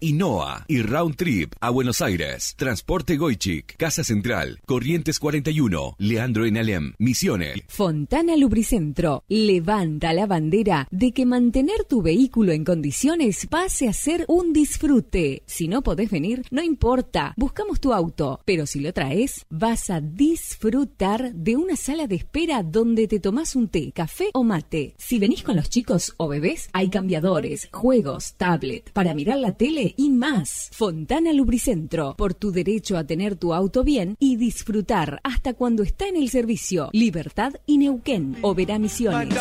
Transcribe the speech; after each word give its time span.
y 0.00 0.12
NOA 0.12 0.64
y 0.68 0.82
Round 0.82 1.16
Trip 1.16 1.52
a 1.60 1.70
Buenos 1.70 2.00
Aires. 2.00 2.54
Transporte 2.56 3.16
Goichik, 3.16 3.76
Casa 3.76 4.02
Central, 4.02 4.60
Corrientes 4.66 5.18
41, 5.18 5.96
Leandro 5.98 6.46
en 6.46 6.58
Alem, 6.58 6.92
Misiones. 6.98 7.62
Fontana 7.68 8.36
Lubricentro 8.36 9.24
levanta 9.28 10.12
la 10.12 10.26
bandera 10.26 10.88
de 10.90 11.12
que 11.12 11.26
mantener 11.26 11.84
tu 11.88 12.02
vehículo 12.02 12.52
en 12.52 12.64
condiciones 12.64 13.46
pase 13.46 13.88
a 13.88 13.92
ser 13.92 14.24
un 14.28 14.52
disfrute. 14.52 15.42
Si 15.46 15.68
no 15.68 15.82
podés 15.82 16.10
venir, 16.10 16.42
no 16.50 16.62
importa, 16.62 17.34
buscamos 17.36 17.80
tu 17.80 17.92
auto, 17.92 18.40
pero 18.44 18.66
si 18.66 18.80
lo 18.80 18.92
traes, 18.92 19.44
vas 19.50 19.90
a 19.90 20.00
disfrutar 20.00 21.32
de 21.34 21.56
una 21.56 21.76
sala 21.76 22.06
de 22.06 22.16
espera 22.16 22.62
donde 22.62 23.08
te 23.08 23.20
tomás 23.20 23.56
un 23.56 23.68
té, 23.68 23.92
café 23.92 24.30
o 24.32 24.44
mate. 24.44 24.94
Si 24.98 25.18
venís 25.18 25.42
con 25.42 25.56
los 25.56 25.68
chicos 25.68 26.14
o 26.16 26.28
bebés, 26.28 26.68
hay 26.72 26.88
cambiadores, 26.88 27.68
juegos, 27.72 28.34
tablet, 28.36 28.90
para 28.92 29.14
mirar 29.14 29.38
la 29.38 29.56
tele 29.56 29.75
y 29.96 30.10
más. 30.10 30.70
Fontana 30.72 31.32
Lubricentro, 31.32 32.14
por 32.16 32.34
tu 32.34 32.50
derecho 32.50 32.96
a 32.96 33.04
tener 33.04 33.36
tu 33.36 33.52
auto 33.52 33.84
bien 33.84 34.16
y 34.18 34.36
disfrutar 34.36 35.20
hasta 35.22 35.54
cuando 35.54 35.82
está 35.82 36.08
en 36.08 36.16
el 36.16 36.30
servicio. 36.30 36.88
Libertad 36.92 37.54
y 37.66 37.78
Neuquén, 37.78 38.36
Oberá 38.42 38.78
Misiones. 38.78 39.34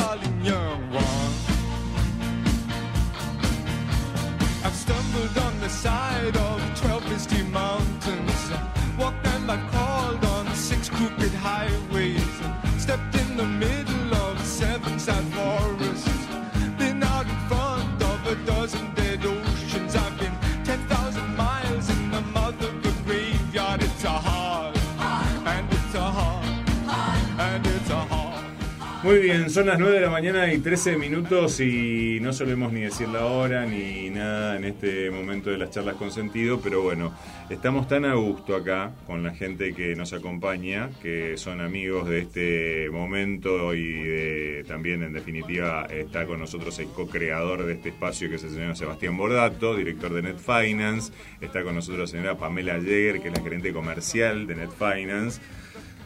Muy 29.05 29.19
bien, 29.19 29.51
son 29.51 29.67
las 29.67 29.77
9 29.77 29.97
de 29.97 30.01
la 30.01 30.09
mañana 30.09 30.51
y 30.51 30.57
13 30.57 30.97
minutos 30.97 31.59
y 31.59 32.17
no 32.23 32.33
solemos 32.33 32.73
ni 32.73 32.81
decir 32.81 33.07
la 33.07 33.27
hora 33.27 33.63
ni 33.63 34.09
nada 34.09 34.57
en 34.57 34.65
este 34.65 35.11
momento 35.11 35.51
de 35.51 35.59
las 35.59 35.69
charlas 35.69 35.93
con 35.97 36.11
sentido, 36.11 36.59
pero 36.59 36.81
bueno, 36.81 37.13
estamos 37.51 37.87
tan 37.87 38.03
a 38.05 38.15
gusto 38.15 38.55
acá 38.55 38.93
con 39.05 39.21
la 39.21 39.29
gente 39.35 39.75
que 39.75 39.95
nos 39.95 40.11
acompaña, 40.13 40.89
que 41.03 41.37
son 41.37 41.61
amigos 41.61 42.09
de 42.09 42.17
este 42.17 42.89
momento 42.89 43.75
y 43.75 44.63
también 44.67 45.03
en 45.03 45.13
definitiva 45.13 45.85
está 45.85 46.25
con 46.25 46.39
nosotros 46.39 46.79
el 46.79 46.87
co-creador 46.87 47.63
de 47.63 47.73
este 47.73 47.89
espacio 47.89 48.27
que 48.27 48.37
es 48.37 48.43
el 48.43 48.55
señor 48.55 48.75
Sebastián 48.75 49.15
Bordato, 49.15 49.75
director 49.75 50.11
de 50.15 50.23
Net 50.23 50.39
Finance, 50.39 51.13
está 51.41 51.61
con 51.61 51.75
nosotros 51.75 51.99
la 51.99 52.07
señora 52.07 52.37
Pamela 52.39 52.79
Jäger, 52.79 53.21
que 53.21 53.27
es 53.27 53.37
la 53.37 53.43
gerente 53.43 53.71
comercial 53.71 54.47
de 54.47 54.55
Net 54.55 54.71
Finance. 54.71 55.39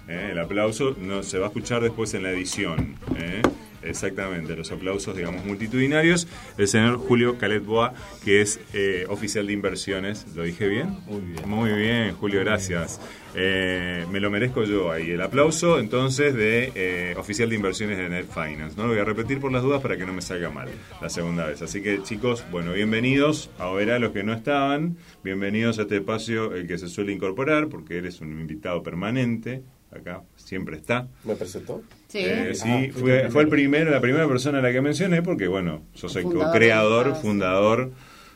¿Eh? 0.10 0.30
El 0.32 0.40
aplauso 0.40 0.96
no, 1.00 1.24
se 1.24 1.38
va 1.38 1.46
a 1.46 1.48
escuchar 1.50 1.82
después 1.82 2.14
en 2.14 2.24
la 2.24 2.32
edición. 2.32 2.96
¿eh? 3.18 3.42
Exactamente, 3.82 4.58
los 4.58 4.70
aplausos, 4.74 5.16
digamos, 5.16 5.46
multitudinarios. 5.46 6.28
El 6.58 6.68
señor 6.68 6.98
Julio 6.98 7.38
Calet 7.38 7.64
Boa, 7.64 7.94
que 8.26 8.42
es 8.42 8.60
eh, 8.74 9.06
oficial 9.08 9.48
de 9.48 9.54
inversiones. 9.54 10.28
¿Lo 10.36 10.44
dije 10.44 10.68
bien? 10.68 10.98
Muy 11.08 11.22
bien. 11.22 11.50
Muy 11.50 11.72
bien, 11.72 12.14
Julio, 12.16 12.42
gracias. 12.42 13.00
me 13.34 14.20
lo 14.20 14.30
merezco 14.30 14.64
yo 14.64 14.92
ahí. 14.92 15.12
El 15.12 15.22
aplauso, 15.22 15.80
entonces, 15.80 16.36
de 16.36 17.16
oficial 17.18 17.50
de 17.50 17.56
inversiones 17.56 17.98
de 17.98 18.10
Net 18.10 18.28
Finance. 18.28 18.76
No 18.76 18.84
lo 18.84 18.90
voy 18.90 19.00
a 19.00 19.06
repetir 19.06 19.40
por 19.40 19.52
las 19.52 19.64
dudas 19.64 19.82
para 19.82 19.96
que 19.96 20.06
no 20.06 20.12
me 20.12 20.22
salga 20.22 20.50
mal 20.50 20.68
la 21.02 21.10
segunda 21.10 21.46
vez. 21.46 21.62
Así 21.62 21.82
que, 21.82 22.04
chicos, 22.04 22.44
bueno, 22.52 22.74
bienvenidos. 22.74 23.50
Ahora 23.58 23.98
los 23.98 24.12
que 24.12 24.24
no 24.24 24.34
estaban, 24.34 24.98
bienvenidos 25.24 25.80
a 25.80 25.84
este 25.84 25.98
espacio, 25.98 26.54
el 26.54 26.68
que 26.68 26.78
se 26.78 26.90
suele 26.90 27.14
incorporar, 27.14 27.70
porque 27.70 27.98
eres 27.98 28.20
un 28.20 28.32
invitado 28.42 28.84
permanente 28.84 29.64
acá 29.92 30.22
siempre 30.36 30.78
está. 30.78 31.08
¿Me 31.24 31.36
presentó? 31.36 31.82
Sí, 32.08 32.20
eh, 32.22 32.52
sí 32.54 32.70
ah, 32.70 32.94
fue, 32.94 33.30
fue 33.30 33.44
el 33.44 33.50
primero, 33.50 33.92
la 33.92 34.02
primera 34.02 34.28
persona 34.28 34.60
a 34.60 34.62
la 34.62 34.72
que 34.72 34.82
mencioné 34.82 35.22
porque, 35.22 35.48
bueno, 35.48 35.84
yo 35.96 36.10
soy 36.10 36.24
co-creador, 36.24 37.16
fundador, 37.16 37.92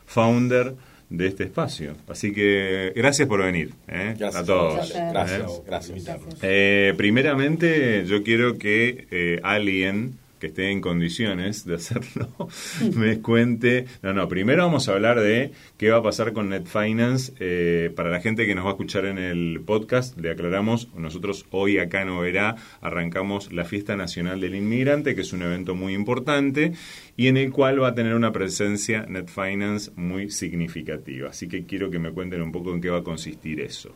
founder 0.06 0.74
de 1.10 1.26
este 1.26 1.44
espacio. 1.44 1.94
Así 2.08 2.32
que 2.32 2.92
gracias 2.96 3.28
por 3.28 3.42
venir 3.42 3.74
¿eh? 3.88 4.16
a 4.20 4.44
todos. 4.44 4.92
Gracias, 4.94 5.62
gracias. 5.66 6.08
Eh, 6.42 6.94
primeramente, 6.96 8.04
yo 8.06 8.22
quiero 8.22 8.58
que 8.58 9.40
alguien 9.42 10.18
que 10.38 10.48
esté 10.48 10.70
en 10.70 10.80
condiciones 10.80 11.64
de 11.64 11.74
hacerlo 11.74 12.28
me 12.96 13.20
cuente. 13.20 13.86
No, 14.02 14.12
no, 14.12 14.28
primero 14.28 14.64
vamos 14.64 14.88
a 14.88 14.92
hablar 14.92 15.20
de 15.20 15.52
qué 15.78 15.90
va 15.90 15.98
a 15.98 16.02
pasar 16.02 16.32
con 16.32 16.48
Net 16.48 16.66
Finance. 16.66 17.32
Eh, 17.40 17.90
para 17.94 18.10
la 18.10 18.20
gente 18.20 18.46
que 18.46 18.54
nos 18.54 18.64
va 18.64 18.70
a 18.70 18.72
escuchar 18.72 19.06
en 19.06 19.18
el 19.18 19.60
podcast, 19.64 20.18
le 20.18 20.30
aclaramos, 20.30 20.88
nosotros 20.96 21.46
hoy 21.50 21.78
acá 21.78 22.02
en 22.02 22.10
Oberá 22.10 22.56
arrancamos 22.80 23.52
la 23.52 23.64
Fiesta 23.64 23.96
Nacional 23.96 24.40
del 24.40 24.54
Inmigrante, 24.54 25.14
que 25.14 25.22
es 25.22 25.32
un 25.32 25.42
evento 25.42 25.74
muy 25.74 25.94
importante 25.94 26.72
y 27.16 27.28
en 27.28 27.36
el 27.36 27.52
cual 27.52 27.82
va 27.82 27.88
a 27.88 27.94
tener 27.94 28.14
una 28.14 28.32
presencia 28.32 29.06
Net 29.08 29.28
Finance 29.28 29.90
muy 29.96 30.30
significativa. 30.30 31.30
Así 31.30 31.48
que 31.48 31.64
quiero 31.64 31.90
que 31.90 31.98
me 31.98 32.12
cuenten 32.12 32.42
un 32.42 32.52
poco 32.52 32.72
en 32.72 32.80
qué 32.80 32.90
va 32.90 32.98
a 32.98 33.04
consistir 33.04 33.60
eso. 33.60 33.94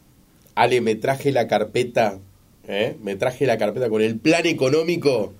Ale, 0.55 0.81
me 0.81 0.95
traje 0.95 1.31
la 1.31 1.47
carpeta, 1.47 2.19
¿eh? 2.67 2.97
me 3.03 3.17
traje 3.17 3.47
la 3.47 3.59
carpeta 3.59 3.89
con 3.89 4.03
el 4.03 4.19
plan 4.19 4.47
económico 4.47 5.35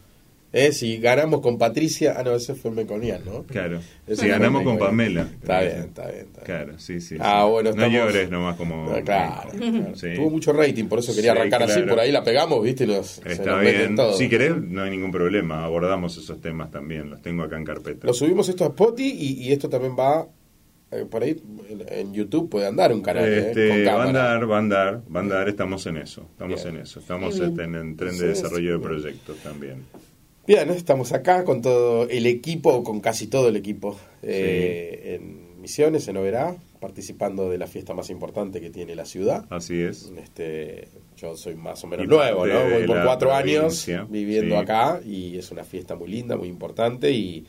¿Eh? 0.53 0.73
Si 0.73 0.97
ganamos 0.99 1.41
con 1.41 1.59
Patricia, 1.59 2.15
ah, 2.17 2.23
no, 2.23 2.35
ese 2.35 2.55
fue 2.55 2.71
Meconial, 2.71 3.23
¿no? 3.25 3.43
Claro. 3.45 3.81
si 4.07 4.27
ganamos 4.27 4.63
con 4.63 4.79
Pamela. 4.79 5.23
Está 5.23 5.61
bien, 5.61 5.77
está 5.81 6.11
bien, 6.11 6.27
Claro, 6.45 6.79
sí, 6.79 7.01
sí. 7.01 7.17
Ah, 7.21 7.45
bueno, 7.45 7.73
No 7.73 7.87
llores 7.87 8.31
nomás 8.31 8.57
como. 8.57 8.93
claro. 9.05 9.51
Tuvo 9.53 10.31
mucho 10.31 10.53
rating, 10.53 10.85
por 10.87 11.01
eso 11.01 11.15
quería 11.15 11.33
arrancar 11.33 11.63
así, 11.63 11.83
por 11.83 12.01
ahí 12.01 12.13
la 12.13 12.23
pegamos, 12.23 12.63
¿viste? 12.63 12.87
Los, 12.87 13.21
Está 13.25 13.59
bien. 13.59 13.97
Si 14.17 14.29
querés, 14.29 14.57
no 14.57 14.83
hay 14.83 14.91
ningún 14.91 15.11
problema. 15.11 15.65
Abordamos 15.65 16.17
esos 16.17 16.41
temas 16.41 16.71
también, 16.71 17.11
los 17.11 17.21
tengo 17.21 17.43
acá 17.43 17.57
en 17.57 17.65
carpeta. 17.65 18.07
Lo 18.07 18.15
subimos 18.15 18.49
esto 18.49 18.65
a 18.65 18.69
Spotify 18.69 19.15
y, 19.19 19.53
esto 19.53 19.69
también 19.69 19.97
va 19.99 20.27
eh, 20.91 21.05
por 21.11 21.23
ahí 21.23 21.41
en 21.89 22.15
YouTube 22.15 22.49
puede 22.49 22.67
andar 22.67 22.93
un 22.93 23.03
canal 23.03 23.25
¿eh? 23.25 23.49
este, 23.49 23.85
va 23.85 24.05
a 24.05 24.07
andar 24.07 24.51
va 24.51 24.57
a 24.57 24.59
andar 24.59 25.03
va 25.15 25.21
a 25.21 25.23
andar 25.23 25.49
estamos 25.49 25.85
en 25.87 25.99
eso 25.99 26.27
estamos 26.31 26.65
en 26.65 26.77
eso 26.77 27.01
estamos 27.01 27.39
este, 27.39 27.65
en, 27.65 27.75
en 27.75 27.97
tren 27.97 28.17
de 28.17 28.29
desarrollo 28.29 28.73
de 28.73 28.79
proyectos 28.79 29.37
también 29.39 29.85
Bien, 30.49 30.71
estamos 30.71 31.13
acá 31.13 31.45
con 31.45 31.61
todo 31.61 32.09
el 32.09 32.25
equipo, 32.25 32.83
con 32.83 33.01
casi 33.01 33.27
todo 33.27 33.49
el 33.49 33.57
equipo 33.57 34.01
eh, 34.23 35.17
en 35.21 35.61
Misiones, 35.61 36.09
en 36.09 36.17
Oberá, 36.17 36.57
participando 36.81 37.51
de 37.51 37.59
la 37.59 37.67
fiesta 37.67 37.93
más 37.93 38.09
importante 38.09 38.59
que 38.59 38.71
tiene 38.71 38.95
la 38.95 39.05
ciudad. 39.05 39.45
Así 39.51 39.79
es. 39.79 40.11
Este, 40.17 40.89
yo 41.19 41.37
soy 41.37 41.55
más 41.55 41.85
o 41.85 41.87
menos 41.87 42.09
nuevo, 42.09 42.47
¿no? 42.47 42.65
Voy 42.71 42.87
por 42.87 43.05
cuatro 43.05 43.35
años 43.35 43.87
viviendo 44.09 44.57
acá 44.57 45.03
y 45.05 45.37
es 45.37 45.51
una 45.51 45.65
fiesta 45.65 45.97
muy 45.97 46.09
linda, 46.09 46.39
muy 46.39 46.49
importante 46.49 47.11
y 47.11 47.45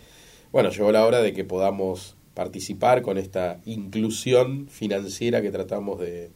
bueno, 0.52 0.70
llegó 0.70 0.92
la 0.92 1.06
hora 1.06 1.22
de 1.22 1.32
que 1.32 1.46
podamos 1.46 2.18
participar 2.34 3.02
con 3.02 3.18
esta 3.18 3.62
inclusión 3.64 4.68
financiera 4.68 5.42
que 5.42 5.52
tratamos 5.52 6.02
de, 6.02 6.32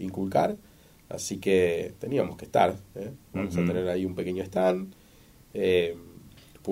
inculcar. 0.00 0.56
Así 1.08 1.36
que 1.36 1.92
teníamos 2.00 2.36
que 2.36 2.46
estar. 2.46 2.74
¿eh? 2.96 3.12
Vamos 3.32 3.56
a 3.56 3.64
tener 3.64 3.88
ahí 3.88 4.04
un 4.04 4.16
pequeño 4.16 4.42
stand, 4.42 4.92
eh, 5.54 5.96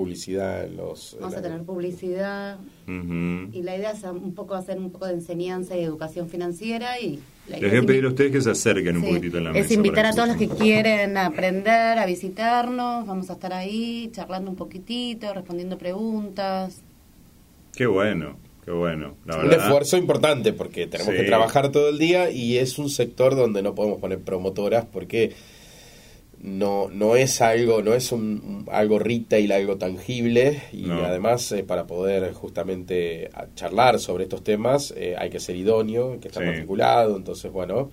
publicidad 0.01 0.69
los... 0.69 1.13
en 1.13 1.19
Vamos 1.21 1.35
a 1.35 1.41
tener 1.41 1.61
publicidad 1.63 2.57
y 2.87 3.61
la 3.63 3.75
idea 3.75 3.91
es 3.91 4.03
un 4.03 4.33
poco 4.35 4.53
hacer 4.55 4.77
un 4.77 4.91
poco 4.91 5.07
de 5.07 5.13
enseñanza 5.13 5.75
y 5.75 5.83
educación 5.83 6.29
financiera 6.29 6.99
y 6.99 7.19
la 7.49 7.57
Les 7.57 7.59
idea 7.59 7.69
voy 7.69 7.77
a 7.77 7.79
es 7.81 7.85
pedir 7.87 8.05
a 8.05 8.07
ustedes 8.09 8.31
que 8.31 8.41
se 8.41 8.51
acerquen 8.51 8.97
un 8.97 9.03
poquitito 9.03 9.37
en 9.39 9.43
la 9.45 9.51
mesa. 9.51 9.65
es 9.65 9.71
invitar 9.71 10.05
a 10.05 10.11
todos 10.13 10.27
los 10.27 10.37
que 10.37 10.47
quieren 10.49 11.17
aprender 11.17 11.97
a 11.97 12.05
visitarnos, 12.05 13.07
vamos 13.07 13.29
a 13.29 13.33
estar 13.33 13.53
ahí 13.53 14.09
charlando 14.13 14.51
un 14.51 14.55
poquitito, 14.57 15.33
respondiendo 15.33 15.77
preguntas. 15.77 16.81
Qué 17.75 17.85
bueno, 17.87 18.37
qué 18.65 18.71
bueno. 18.71 19.15
La 19.25 19.37
Un 19.37 19.49
verdad. 19.49 19.65
esfuerzo 19.65 19.97
importante 19.97 20.53
porque 20.53 20.87
tenemos 20.87 21.13
Sí. 21.13 21.19
que 21.21 21.25
trabajar 21.27 21.71
todo 21.71 21.89
el 21.89 21.97
día 21.97 22.29
y 22.31 22.57
es 22.57 22.77
un 22.79 22.89
sector 22.89 23.35
donde 23.35 23.61
no 23.61 23.75
podemos 23.75 23.99
poner 23.99 24.19
promotoras 24.19 24.85
porque 24.85 25.33
no 26.41 26.89
no 26.89 27.15
es 27.15 27.41
algo 27.41 27.81
no 27.81 27.93
es 27.93 28.11
un, 28.11 28.65
algo 28.71 28.99
retail 28.99 29.51
algo 29.51 29.77
tangible 29.77 30.61
y 30.71 30.83
No. 30.83 31.03
además 31.03 31.51
eh, 31.51 31.63
para 31.63 31.87
poder 31.87 32.31
justamente 32.33 33.29
a- 33.33 33.47
charlar 33.55 33.99
sobre 33.99 34.25
estos 34.25 34.43
temas 34.43 34.93
eh, 34.95 35.15
hay 35.17 35.29
que 35.29 35.39
ser 35.39 35.55
idóneo 35.55 36.13
hay 36.13 36.19
que 36.19 36.27
estar 36.27 36.43
Sí. 36.43 36.49
matriculado 36.49 37.17
entonces 37.17 37.51
bueno 37.51 37.89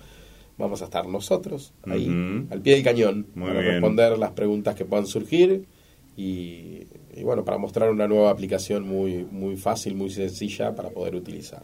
vamos 0.57 0.81
a 0.81 0.85
estar 0.85 1.07
nosotros 1.07 1.73
ahí 1.85 2.07
al 2.51 2.61
pie 2.61 2.75
del 2.75 2.83
cañón 2.83 3.27
Muy 3.35 3.47
para 3.47 3.61
bien. 3.61 3.73
responder 3.73 4.17
las 4.17 4.31
preguntas 4.31 4.75
que 4.75 4.85
puedan 4.85 5.07
surgir 5.07 5.65
y, 6.15 6.83
y 7.15 7.23
bueno 7.23 7.45
para 7.45 7.57
mostrar 7.57 7.89
una 7.89 8.07
nueva 8.07 8.29
aplicación 8.29 8.87
muy 8.87 9.25
muy 9.31 9.55
fácil 9.57 9.95
muy 9.95 10.09
sencilla 10.09 10.75
para 10.75 10.89
poder 10.89 11.15
utilizar. 11.15 11.63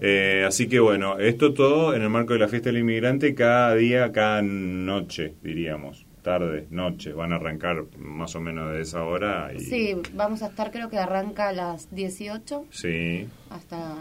Eh, 0.00 0.44
así 0.46 0.68
que 0.68 0.80
bueno, 0.80 1.18
esto 1.18 1.52
todo 1.54 1.94
en 1.94 2.02
el 2.02 2.10
marco 2.10 2.32
de 2.34 2.38
la 2.40 2.48
fiesta 2.48 2.68
del 2.70 2.78
inmigrante, 2.80 3.34
cada 3.34 3.74
día, 3.74 4.12
cada 4.12 4.42
noche, 4.42 5.34
diríamos, 5.42 6.06
tarde, 6.22 6.66
noche, 6.70 7.12
van 7.12 7.32
a 7.32 7.36
arrancar 7.36 7.84
más 7.98 8.34
o 8.34 8.40
menos 8.40 8.72
de 8.72 8.80
esa 8.82 9.02
hora. 9.04 9.52
Y, 9.54 9.60
Sí, 9.60 9.96
vamos 10.14 10.42
a 10.42 10.46
estar 10.46 10.70
creo 10.70 10.88
que 10.88 10.98
arranca 10.98 11.48
a 11.48 11.52
las 11.52 11.94
18 11.94 12.64
Sí. 12.70 13.26
hasta 13.50 13.94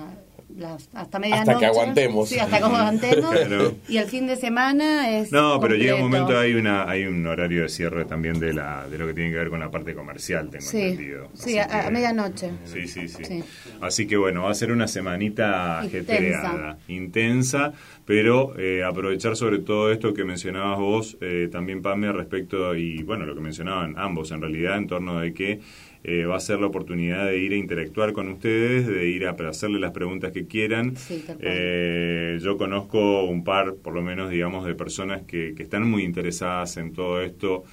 las, 0.58 0.90
hasta 0.94 1.20
medianoche. 1.20 1.52
Hasta 1.52 1.60
que 1.60 1.66
aguantemos. 1.66 2.30
Sí, 2.30 2.40
hasta 2.40 2.58
que 2.58 2.64
aguantemos. 2.64 3.32
Claro. 3.44 3.76
Y 3.88 3.98
el 3.98 4.06
fin 4.08 4.28
de 4.28 4.36
semana 4.36 5.10
es 5.18 5.32
No, 5.32 5.60
pero 5.60 5.76
llega 5.76 5.96
un 5.96 6.02
momento, 6.02 6.38
hay 6.38 6.54
una 6.54 6.90
hay 6.90 7.06
un 7.06 7.26
horario 7.28 7.64
de 7.64 7.70
cierre 7.70 8.06
también 8.06 8.40
de 8.40 8.54
la 8.54 8.88
de 8.88 8.98
lo 8.98 9.08
que 9.08 9.14
tiene 9.14 9.32
que 9.32 9.38
ver 9.38 9.50
con 9.50 9.60
la 9.60 9.70
parte 9.72 9.94
comercial, 9.94 10.50
tengo 10.50 10.66
Sí, 10.66 10.80
entendido. 10.82 11.30
sí, 11.34 11.58
Así 11.58 11.60
a, 11.60 11.80
a 11.80 11.86
que- 11.86 11.92
medianoche. 11.92 12.52
Sí, 12.66 12.88
sí, 12.88 13.08
sí, 13.08 13.24
Sí. 13.24 13.44
Así 13.82 14.08
que 14.08 14.18
bueno, 14.18 14.44
va 14.44 14.52
a 14.52 14.56
ser 14.56 14.72
una 14.72 14.88
semanita 14.88 15.82
Intensa. 15.84 16.14
ajetreada, 16.14 16.78
intensa, 16.88 17.74
pero 18.06 18.58
eh, 18.60 18.84
aprovechar 18.84 19.36
sobre 19.36 19.60
todo 19.60 19.92
esto 19.92 20.14
que 20.14 20.26
mencionabas 20.26 20.80
vos, 20.80 21.18
eh, 21.22 21.50
también 21.52 21.82
Pame, 21.82 22.12
respecto, 22.12 22.76
y 22.76 23.04
bueno, 23.04 23.26
lo 23.26 23.36
que 23.36 23.42
mencionaban 23.42 23.96
ambos 23.98 24.32
en 24.32 24.42
realidad, 24.42 24.78
en 24.78 24.88
torno 24.88 25.20
de 25.20 25.34
que 25.34 25.60
eh, 26.06 26.26
va 26.26 26.36
a 26.36 26.40
ser 26.42 26.60
la 26.60 26.68
oportunidad 26.68 27.28
de 27.28 27.38
ir 27.38 27.54
a 27.54 27.56
interactuar 27.56 28.12
con 28.12 28.28
ustedes, 28.28 28.86
de 28.88 29.08
ir 29.08 29.26
a 29.26 29.32
hacerle 29.32 29.80
las 29.80 29.92
preguntas 29.92 30.34
que 30.34 30.46
quieran. 30.48 30.98
Sí. 30.98 31.24
Eh, 31.40 32.38
yo 32.42 32.58
conozco 32.58 33.24
un 33.24 33.46
par, 33.46 33.76
por 33.76 33.94
lo 33.94 34.02
menos, 34.02 34.30
digamos, 34.30 34.66
de 34.66 34.76
personas 34.76 35.22
que, 35.22 35.54
que 35.56 35.64
están 35.64 35.90
muy 35.90 36.04
interesadas 36.04 36.76
en 36.76 36.92
todo 36.92 37.22
esto. 37.22 37.64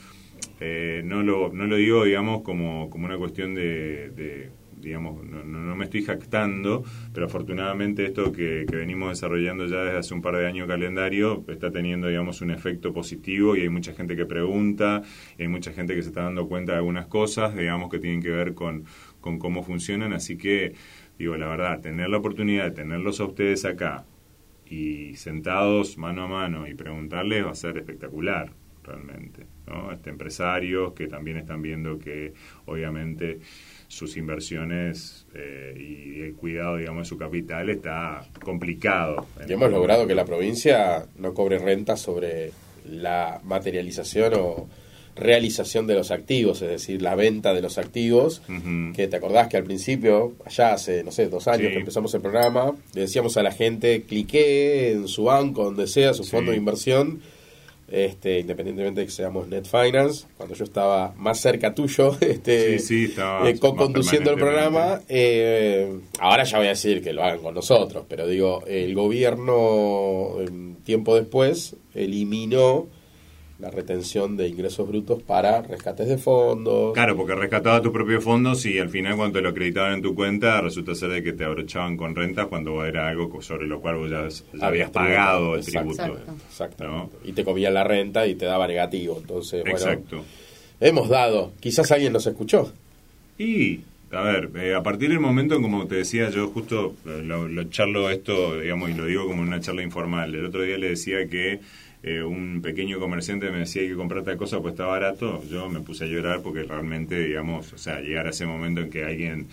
Eh, 0.61 1.03
no, 1.05 1.23
lo, 1.25 1.53
no 1.53 1.67
lo 1.67 1.75
digo, 1.77 2.05
digamos, 2.05 2.43
como, 2.43 2.89
como 2.89 3.07
una 3.07 3.19
cuestión 3.19 3.55
de, 3.55 4.11
de, 4.11 4.51
digamos, 4.81 5.25
no, 5.25 5.45
no, 5.45 5.77
me 5.77 5.85
estoy 5.85 6.03
jactando, 6.03 6.85
pero 7.13 7.27
afortunadamente 7.27 8.05
esto 8.05 8.33
que, 8.33 8.67
que 8.69 8.77
venimos 8.77 9.11
desarrollando 9.11 9.67
ya 9.67 9.83
desde 9.83 9.99
hace 9.99 10.15
un 10.15 10.23
par 10.23 10.37
de 10.37 10.47
años 10.47 10.67
calendario 10.69 11.45
está 11.49 11.71
teniendo, 11.71 12.09
digamos, 12.09 12.41
un 12.41 12.51
efecto 12.51 12.93
positivo 12.93 13.57
y 13.57 13.63
hay 13.63 13.69
mucha 13.69 13.93
gente 13.93 14.17
que 14.17 14.27
pregunta, 14.27 15.03
hay 15.39 15.49
mucha 15.49 15.73
gente 15.73 15.95
que 15.95 16.03
se 16.03 16.09
está 16.09 16.23
dando 16.23 16.49
cuenta 16.49 16.73
de 16.73 16.79
algunas 16.79 17.07
cosas, 17.07 17.55
digamos, 17.57 17.91
que 17.91 17.99
tienen 17.99 18.23
que 18.23 18.31
ver 18.31 18.55
con, 18.55 18.85
con 19.21 19.39
cómo 19.39 19.63
funcionan, 19.63 20.13
así 20.13 20.37
que, 20.37 20.75
digo, 21.19 21.37
la 21.37 21.49
verdad, 21.49 21.81
tener 21.81 22.09
la 22.09 22.19
oportunidad 22.19 22.65
de 22.65 22.71
tenerlos 22.71 23.21
a 23.21 23.25
ustedes 23.25 23.65
acá 23.65 24.05
y 24.71 25.17
sentados 25.17 25.99
mano 25.99 26.23
a 26.23 26.29
mano 26.29 26.69
y 26.69 26.75
preguntarles 26.75 27.45
va 27.45 27.51
a 27.51 27.55
ser 27.55 27.77
espectacular 27.77 28.53
realmente 28.85 29.47
¿no? 29.67 29.93
este 29.93 30.11
empresarios 30.11 30.93
que 30.93 31.09
también 31.09 31.37
están 31.37 31.61
viendo 31.61 31.99
que 31.99 32.33
obviamente 32.67 33.41
sus 33.91 34.17
inversiones 34.17 35.27
eh, 35.35 35.75
y 35.77 36.21
el 36.21 36.35
cuidado 36.35 36.77
digamos 36.77 37.03
de 37.03 37.09
su 37.09 37.19
capital 37.19 37.69
está 37.71 38.25
complicado 38.45 39.27
Y 39.49 39.53
hemos 39.53 39.71
logrado 39.73 40.07
que 40.07 40.15
la 40.15 40.25
provincia 40.25 41.07
no 41.19 41.35
cobre 41.35 41.59
renta 41.59 41.97
sobre 41.97 42.53
la 42.89 43.41
materialización 43.43 44.35
o 44.37 44.69
realización 45.17 45.89
de 45.89 45.95
los 45.97 46.13
activos, 46.13 46.63
es 46.63 46.69
decir, 46.71 47.03
la 47.03 47.15
venta 47.17 47.53
de 47.53 47.61
los 47.61 47.79
activos, 47.79 48.43
que 48.95 49.09
te 49.09 49.17
acordás 49.17 49.49
que 49.49 49.57
al 49.57 49.65
principio, 49.65 50.35
allá 50.47 50.73
hace, 50.75 51.03
no 51.03 51.11
sé, 51.11 51.29
dos 51.29 51.47
años 51.49 51.67
Sí. 51.67 51.73
que 51.73 51.79
empezamos 51.81 52.15
el 52.15 52.21
programa, 52.23 52.73
le 52.95 53.01
decíamos 53.03 53.37
a 53.37 53.43
la 53.43 53.51
gente, 53.53 54.03
clique 54.05 54.93
en 54.93 55.09
su 55.09 55.25
banco, 55.25 55.65
donde 55.65 55.89
sea, 55.89 56.15
su 56.15 56.23
Sí. 56.25 56.31
fondo 56.31 56.53
de 56.53 56.57
inversión, 56.59 57.21
este, 57.91 58.41
independientemente 58.41 59.01
de 59.01 59.07
que 59.07 59.13
seamos 59.13 59.49
Net 59.49 59.65
Finance, 59.65 60.27
cuando 60.37 60.55
yo 60.55 60.65
estaba 60.65 61.13
más 61.17 61.41
cerca 61.41 61.75
tuyo, 61.75 62.17
este, 62.21 62.79
Sí, 62.79 62.87
sí, 62.87 63.05
estabas 63.07 63.49
eh, 63.49 63.59
co-conduciendo 63.59 64.31
el 64.31 64.37
programa, 64.37 65.01
eh, 65.09 65.99
ahora 66.19 66.45
ya 66.45 66.59
voy 66.59 66.69
a 66.69 66.71
decir 66.71 67.03
que 67.03 67.13
lo 67.13 67.25
hagan 67.25 67.41
con 67.41 67.55
nosotros, 67.55 68.05
pero 68.09 68.27
digo, 68.27 68.63
el 68.67 68.95
gobierno, 68.95 70.41
eh, 70.41 70.75
tiempo 70.85 71.17
después, 71.17 71.77
eliminó 71.95 72.87
la 73.61 73.71
retención 73.71 74.37
de 74.37 74.49
ingresos 74.49 74.89
brutos 74.89 75.23
para 75.23 75.63
rescates 75.63 76.09
de 76.09 76.19
fondos. 76.19 76.95
Claro, 76.95 77.17
porque 77.17 77.35
rescataba 77.35 77.83
tus 77.83 77.93
propios 77.93 78.25
fondos 78.25 78.65
y 78.67 78.79
al 78.79 78.89
final 78.89 79.17
cuando 79.17 79.39
te 79.39 79.43
lo 79.43 79.51
acreditaban 79.51 79.95
en 79.95 80.03
tu 80.03 80.15
cuenta 80.15 80.61
resulta 80.61 80.95
ser 80.95 81.11
de 81.11 81.23
que 81.23 81.33
te 81.33 81.45
abrochaban 81.45 81.97
con 81.97 82.15
rentas 82.17 82.47
cuando 82.47 82.85
era 82.85 83.09
algo 83.09 83.41
sobre 83.43 83.67
lo 83.67 83.81
cual 83.81 83.97
vos 83.97 84.11
ya, 84.11 84.27
ya 84.59 84.67
habías 84.67 84.91
pagado 84.91 85.55
el 85.55 85.61
Exacto. 85.61 85.95
tributo. 85.95 86.19
Exacto. 86.19 86.35
Exactamente. 86.49 87.17
Y 87.25 87.33
te 87.33 87.45
comían 87.45 87.75
la 87.75 87.85
renta 87.85 88.27
y 88.27 88.35
te 88.35 88.47
daba 88.47 88.67
negativo. 88.67 89.19
Entonces, 89.21 89.63
bueno, 89.63 89.77
Exacto. 89.77 90.25
hemos 90.81 91.09
dado. 91.09 91.53
Quizás 91.61 91.91
alguien 91.93 92.13
nos 92.13 92.27
escuchó. 92.27 92.73
Y, 93.39 93.81
a 94.11 94.23
ver, 94.23 94.51
eh, 94.57 94.75
a 94.75 94.83
partir 94.83 95.11
del 95.11 95.21
momento, 95.21 95.61
como 95.61 95.87
te 95.87 95.97
decía, 95.97 96.31
yo 96.31 96.49
justo 96.49 96.95
eh, 97.07 97.23
lo, 97.23 97.49
lo 97.49 97.65
charlo 97.65 98.11
esto, 98.11 98.59
digamos, 98.61 98.91
y 98.91 98.95
lo 98.95 99.07
digo 99.07 99.27
como 99.27 99.43
una 99.43 99.61
charla 99.61 99.83
informal. 99.83 100.35
El 100.35 100.47
otro 100.47 100.63
día 100.63 100.79
le 100.79 100.91
decía 100.91 101.27
que 101.29 101.61
eh, 102.03 102.23
un 102.23 102.61
pequeño 102.63 102.99
comerciante 102.99 103.51
me 103.51 103.59
decía 103.59 103.83
que 103.83 103.95
comprar 103.95 104.25
tal 104.25 104.37
cosa 104.37 104.61
pues 104.61 104.73
está 104.73 104.87
barato. 104.87 105.43
Yo 105.51 105.69
me 105.69 105.81
puse 105.81 106.05
a 106.05 106.07
llorar 106.07 106.41
porque 106.43 106.63
realmente, 106.63 107.19
digamos, 107.19 107.73
o 107.73 107.79
sea, 107.79 108.01
llegar 108.01 108.27
a 108.27 108.31
ese 108.31 108.47
momento 108.47 108.81
en 108.81 108.91
que 108.91 109.05
alguien... 109.05 109.49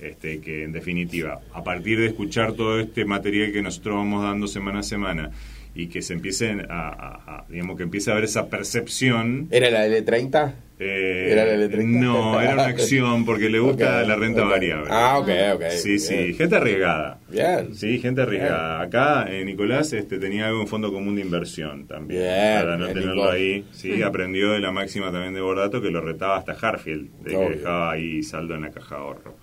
Este, 0.00 0.40
que 0.40 0.64
en 0.64 0.72
definitiva, 0.72 1.40
a 1.54 1.62
partir 1.62 2.00
de 2.00 2.06
escuchar 2.06 2.54
todo 2.54 2.80
este 2.80 3.04
material 3.04 3.52
que 3.52 3.62
nosotros 3.62 3.94
vamos 3.94 4.24
dando 4.24 4.48
semana 4.48 4.80
a 4.80 4.82
semana 4.82 5.30
y 5.74 5.86
que 5.88 6.02
se 6.02 6.12
empiecen 6.12 6.66
a, 6.70 6.88
a- 6.88 7.22
a- 7.38 7.44
digamos, 7.48 7.76
que 7.76 7.82
empiece 7.84 8.10
a 8.10 8.12
haber 8.14 8.24
esa 8.24 8.48
percepción 8.48 9.48
¿Era 9.50 9.70
la 9.70 9.86
L30? 9.86 10.52
eh, 10.78 11.28
¿Era 11.32 11.44
la 11.46 11.54
L30? 11.66 11.84
No, 12.00 12.40
era 12.40 12.54
una 12.54 12.66
acción 12.66 13.24
porque 13.24 13.48
le 13.48 13.58
gusta 13.60 14.02
la 14.02 14.16
renta 14.16 14.44
variable. 14.44 14.88
Ah, 14.90 15.18
ok, 15.18 15.28
ok. 15.54 15.62
Sí, 15.70 15.98
sí, 15.98 16.34
gente 16.34 16.56
arriesgada. 16.56 17.20
Bien. 17.28 17.74
Sí, 17.74 17.98
gente 18.00 18.20
arriesgada. 18.22 18.82
Acá 18.82 19.26
eh, 19.30 19.44
Nicolás 19.44 19.92
este, 19.92 20.18
tenía 20.18 20.48
algo 20.48 20.60
en 20.60 20.68
fondo 20.68 20.92
común 20.92 21.14
de 21.14 21.22
inversión 21.22 21.86
también. 21.86 22.20
Bien, 22.20 22.58
para 22.60 22.76
no 22.76 22.88
tenerlo 22.88 23.30
ahí. 23.30 23.64
Sí, 23.72 24.02
aprendió 24.02 24.50
de 24.52 24.60
la 24.60 24.72
máxima 24.72 25.10
también 25.12 25.32
de 25.34 25.40
Bordato 25.40 25.80
que 25.80 25.90
lo 25.90 26.00
retaba 26.02 26.36
hasta 26.36 26.52
Harfield, 26.52 27.10
de 27.22 27.30
que 27.30 27.48
dejaba 27.56 27.92
ahí 27.92 28.22
saldo 28.22 28.54
en 28.56 28.62
la 28.62 28.70
caja 28.70 28.96
de 28.96 29.00
ahorro. 29.00 29.36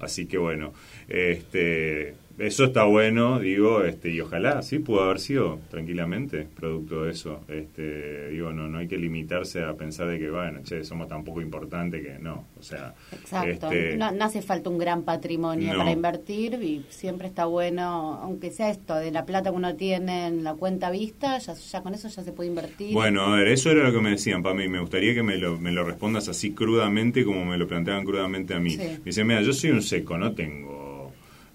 Así 0.00 0.26
que 0.26 0.38
bueno, 0.38 0.72
este, 1.08 2.14
eso 2.38 2.64
está 2.64 2.84
bueno, 2.84 3.38
digo, 3.38 3.84
este, 3.84 4.10
y 4.10 4.20
ojalá, 4.20 4.62
sí, 4.62 4.78
pudo 4.78 5.02
haber 5.02 5.20
sido 5.20 5.58
tranquilamente 5.70 6.46
producto 6.56 7.04
de 7.04 7.10
eso. 7.12 7.40
Este, 7.48 8.28
digo, 8.30 8.52
no, 8.52 8.68
no 8.68 8.78
hay 8.78 8.88
que 8.88 8.96
limitarse 8.96 9.62
a 9.62 9.74
pensar 9.74 10.08
de 10.08 10.18
que, 10.18 10.30
bueno, 10.30 10.60
che, 10.64 10.82
somos 10.84 11.08
tan 11.08 11.22
poco 11.24 11.40
importantes 11.42 12.02
que 12.02 12.18
no. 12.18 12.46
O 12.58 12.62
sea, 12.62 12.94
Exacto. 13.12 13.70
este, 13.70 13.96
No, 13.96 14.10
no 14.12 14.24
hace 14.24 14.42
falta 14.42 14.70
un 14.70 14.78
gran 14.78 15.02
patrimonio 15.02 15.72
No. 15.72 15.78
para 15.80 15.90
invertir 15.92 16.54
y 16.62 16.84
siempre 16.88 17.28
está 17.28 17.44
bueno, 17.44 18.18
aunque 18.22 18.50
sea 18.50 18.70
esto 18.70 18.94
de 18.94 19.10
la 19.10 19.26
plata 19.26 19.50
que 19.50 19.56
uno 19.56 19.74
tiene 19.76 20.26
en 20.28 20.42
la 20.44 20.54
cuenta 20.54 20.90
vista, 20.90 21.38
ya, 21.38 21.54
ya 21.54 21.82
con 21.82 21.94
eso 21.94 22.08
ya 22.08 22.22
se 22.22 22.32
puede 22.32 22.48
invertir. 22.48 22.94
Bueno, 22.94 23.22
a 23.22 23.36
ver, 23.36 23.48
eso 23.48 23.70
era 23.70 23.84
lo 23.84 23.92
que 23.92 24.00
me 24.00 24.10
decían, 24.10 24.42
Pami. 24.42 24.68
Me 24.68 24.80
gustaría 24.80 25.14
que 25.14 25.22
me 25.22 25.36
lo, 25.36 25.58
me 25.58 25.72
lo 25.72 25.84
respondas 25.84 26.28
así 26.28 26.52
crudamente 26.52 27.24
como 27.24 27.44
me 27.44 27.58
lo 27.58 27.66
planteaban 27.66 28.04
crudamente 28.04 28.54
a 28.54 28.60
mí. 28.60 28.70
Sí. 28.70 28.78
Me 28.78 28.98
dicen, 29.04 29.26
mira, 29.26 29.42
yo 29.42 29.52
soy 29.52 29.70
un 29.70 29.82
seco, 29.82 30.16
no 30.16 30.32
tengo 30.32 30.79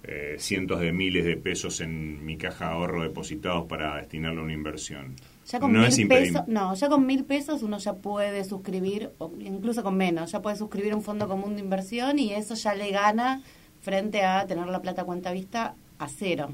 eh, 0.08 0.36
cientos 0.40 0.80
de 0.82 0.92
miles 0.92 1.26
de 1.26 1.36
pesos 1.38 1.82
en 1.82 2.24
mi 2.26 2.38
caja 2.38 2.66
de 2.68 2.72
ahorro 2.74 3.04
depositados 3.04 3.66
para 3.66 3.98
destinarlo 3.98 4.42
a 4.42 4.44
una 4.46 4.54
inversión. 4.54 5.16
Ya 5.48 5.60
con 5.60 5.74
no 5.74 5.80
mil 5.80 5.88
es 5.88 6.08
pesos, 6.08 6.42
no, 6.48 6.74
ya 6.76 6.90
con 6.90 7.06
mil 7.06 7.24
pesos 7.24 7.62
uno 7.64 7.78
ya 7.78 7.94
puede 7.94 8.44
suscribir, 8.44 9.12
o 9.20 9.32
incluso 9.40 9.84
con 9.84 9.96
menos, 9.98 10.32
ya 10.32 10.42
puede 10.42 10.56
suscribir 10.56 10.94
un 10.96 11.02
fondo 11.04 11.28
común 11.28 11.56
de 11.56 11.62
inversión 11.62 12.20
y 12.20 12.34
eso 12.34 12.56
ya 12.56 12.74
le 12.76 12.90
gana 12.92 13.42
frente 13.82 14.24
a 14.24 14.46
tener 14.48 14.66
la 14.68 14.82
plata 14.82 15.04
a 15.04 15.06
cuenta 15.06 15.32
vista 15.32 15.76
a 16.00 16.08
cero. 16.08 16.50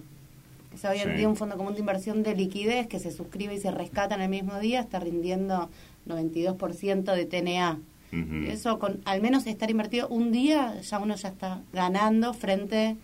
O 0.73 0.77
sea, 0.77 0.91
hoy 0.91 0.99
en 0.99 1.11
Sí. 1.11 1.17
día 1.17 1.27
un 1.29 1.35
fondo 1.35 1.57
común 1.57 1.73
de 1.73 1.79
inversión 1.81 2.23
de 2.23 2.35
liquidez 2.35 2.87
que 2.87 2.99
se 2.99 3.11
suscribe 3.11 3.55
y 3.55 3.59
se 3.59 3.71
rescata 3.71 4.15
en 4.15 4.21
el 4.21 4.29
mismo 4.29 4.59
día 4.59 4.79
está 4.81 4.99
rindiendo 4.99 5.69
92% 6.07 7.13
de 7.15 7.25
TNA. 7.25 7.79
Eso, 8.47 8.77
con 8.77 8.99
al 9.05 9.21
menos 9.21 9.47
estar 9.47 9.71
invertido 9.71 10.09
un 10.09 10.33
día, 10.33 10.81
ya 10.81 10.99
uno 10.99 11.15
ya 11.15 11.29
está 11.29 11.61
ganando 11.71 12.33
frente 12.33 12.87
a 12.87 12.95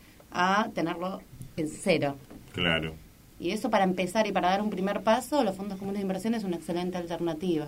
tenerlo 0.74 1.22
en 1.56 1.68
cero. 1.68 2.16
Claro. 2.54 2.94
Y 3.40 3.52
eso 3.52 3.70
para 3.70 3.84
empezar 3.84 4.28
y 4.28 4.32
para 4.32 4.50
dar 4.50 4.62
un 4.62 4.70
primer 4.70 5.04
paso, 5.04 5.44
los 5.44 5.56
fondos 5.56 5.78
comunes 5.78 6.00
de 6.00 6.04
inversión 6.04 6.34
es 6.34 6.44
una 6.44 6.56
excelente 6.56 6.98
alternativa. 6.98 7.68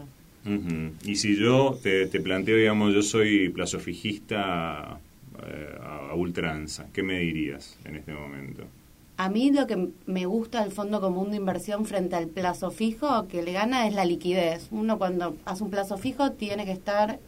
Y 1.06 1.16
si 1.18 1.36
yo 1.36 1.78
te, 1.84 2.08
te 2.08 2.20
planteo, 2.22 2.58
digamos, 2.58 2.94
yo 2.94 3.04
soy 3.04 3.50
plazo 3.50 3.80
fijista 3.80 5.00
eh, 5.44 5.78
a, 5.82 6.10
a 6.10 6.16
ultranza, 6.16 6.88
¿qué 6.94 7.04
me 7.04 7.20
dirías 7.20 7.78
en 7.86 7.98
este 7.98 8.14
momento? 8.14 8.64
A 9.18 9.30
mí 9.30 9.52
lo 9.52 9.68
que 9.68 9.90
me 10.06 10.26
gusta 10.26 10.64
del 10.64 10.72
fondo 10.72 11.02
común 11.02 11.32
de 11.32 11.38
inversión 11.38 11.86
frente 11.86 12.16
al 12.16 12.28
plazo 12.28 12.72
fijo 12.72 13.28
que 13.28 13.44
le 13.44 13.52
gana 13.52 13.86
es 13.86 13.94
la 13.94 14.06
liquidez. 14.06 14.70
Uno 14.72 14.98
cuando 14.98 15.36
hace 15.44 15.62
un 15.62 15.70
plazo 15.70 15.98
fijo 15.98 16.32
tiene 16.32 16.64
que 16.64 16.72
estar 16.72 17.20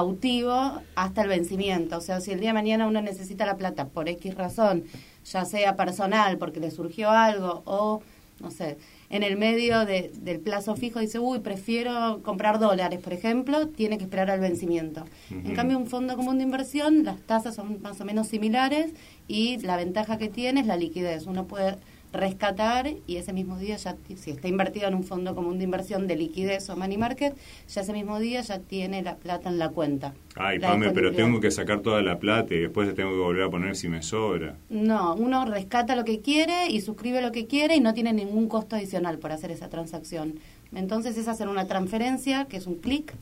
cautivo 0.00 0.82
hasta 0.94 1.22
el 1.22 1.28
vencimiento. 1.28 1.96
O 1.96 2.00
sea, 2.02 2.20
si 2.20 2.30
el 2.30 2.38
día 2.40 2.50
de 2.50 2.54
mañana 2.54 2.86
uno 2.86 3.00
necesita 3.00 3.46
la 3.46 3.56
plata 3.56 3.86
por 3.88 4.10
X 4.10 4.34
razón, 4.34 4.84
ya 5.24 5.46
sea 5.46 5.74
personal, 5.74 6.36
porque 6.36 6.60
le 6.60 6.70
surgió 6.70 7.08
algo, 7.10 7.62
o, 7.64 8.02
no 8.40 8.50
sé, 8.50 8.76
en 9.08 9.22
el 9.22 9.38
medio 9.38 9.86
de- 9.86 10.10
del 10.20 10.38
plazo 10.40 10.76
fijo 10.76 11.00
dice, 11.00 11.18
uy, 11.18 11.38
prefiero 11.38 12.20
comprar 12.22 12.58
dólares, 12.58 13.00
por 13.00 13.14
ejemplo, 13.14 13.68
tiene 13.68 13.96
que 13.96 14.04
esperar 14.04 14.30
al 14.30 14.40
vencimiento. 14.40 15.04
En 15.30 15.54
cambio, 15.54 15.78
un 15.78 15.86
fondo 15.86 16.14
común 16.14 16.36
de 16.36 16.44
inversión, 16.44 17.02
las 17.04 17.18
tasas 17.22 17.54
son 17.54 17.80
más 17.80 17.98
o 18.00 18.04
menos 18.04 18.26
similares 18.28 18.92
y 19.28 19.56
la 19.60 19.76
ventaja 19.78 20.18
que 20.18 20.28
tiene 20.28 20.60
es 20.60 20.66
la 20.66 20.76
liquidez. 20.76 21.26
Uno 21.26 21.46
puede 21.46 21.76
rescatar 22.16 22.88
y 23.06 23.16
ese 23.16 23.32
mismo 23.32 23.58
día 23.58 23.76
ya, 23.76 23.96
si 24.16 24.30
está 24.30 24.48
invertido 24.48 24.88
en 24.88 24.94
un 24.94 25.04
fondo 25.04 25.34
común 25.34 25.58
de 25.58 25.64
inversión 25.64 26.06
de 26.06 26.16
liquidez 26.16 26.68
o 26.70 26.76
money 26.76 26.98
market, 26.98 27.36
ya 27.68 27.80
ese 27.80 27.92
mismo 27.92 28.18
día 28.18 28.40
ya 28.40 28.58
tiene 28.58 29.02
la 29.02 29.16
plata 29.16 29.48
en 29.48 29.58
la 29.58 29.68
cuenta. 29.68 30.14
Ay, 30.34 30.58
La 30.58 30.68
Pame, 30.68 30.90
pero 30.90 31.12
tengo 31.12 31.40
que 31.40 31.50
sacar 31.50 31.80
toda 31.80 32.02
la 32.02 32.18
plata 32.18 32.54
y 32.54 32.58
después 32.60 32.94
tengo 32.94 33.10
que 33.10 33.18
volver 33.18 33.44
a 33.44 33.50
poner 33.50 33.76
si 33.76 33.88
me 33.88 34.02
sobra. 34.02 34.56
No, 34.68 35.14
uno 35.14 35.44
rescata 35.44 35.96
lo 35.96 36.04
que 36.04 36.20
quiere 36.20 36.68
y 36.68 36.80
suscribe 36.80 37.22
lo 37.22 37.32
que 37.32 37.46
quiere 37.46 37.76
y 37.76 37.80
no 37.80 37.94
tiene 37.94 38.12
ningún 38.12 38.48
costo 38.48 38.76
adicional 38.76 39.18
por 39.18 39.32
hacer 39.32 39.50
esa 39.50 39.68
transacción. 39.68 40.40
Entonces 40.74 41.16
es 41.16 41.28
hacer 41.28 41.48
una 41.48 41.66
transferencia, 41.66 42.46
que 42.46 42.56
es 42.56 42.66
un 42.66 42.76
clic, 42.76 43.14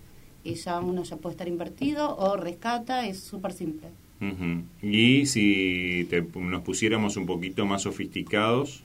y 0.42 0.54
ya 0.54 0.80
uno 0.80 1.02
ya 1.02 1.16
puede 1.16 1.34
estar 1.34 1.48
invertido 1.48 2.16
o 2.16 2.36
rescata, 2.36 3.06
es 3.06 3.20
súper 3.20 3.52
simple. 3.52 3.88
Y 4.82 5.26
si 5.26 6.06
te- 6.08 6.22
nos 6.22 6.62
pusiéramos 6.62 7.16
un 7.16 7.26
poquito 7.26 7.66
más 7.66 7.82
sofisticados, 7.82 8.82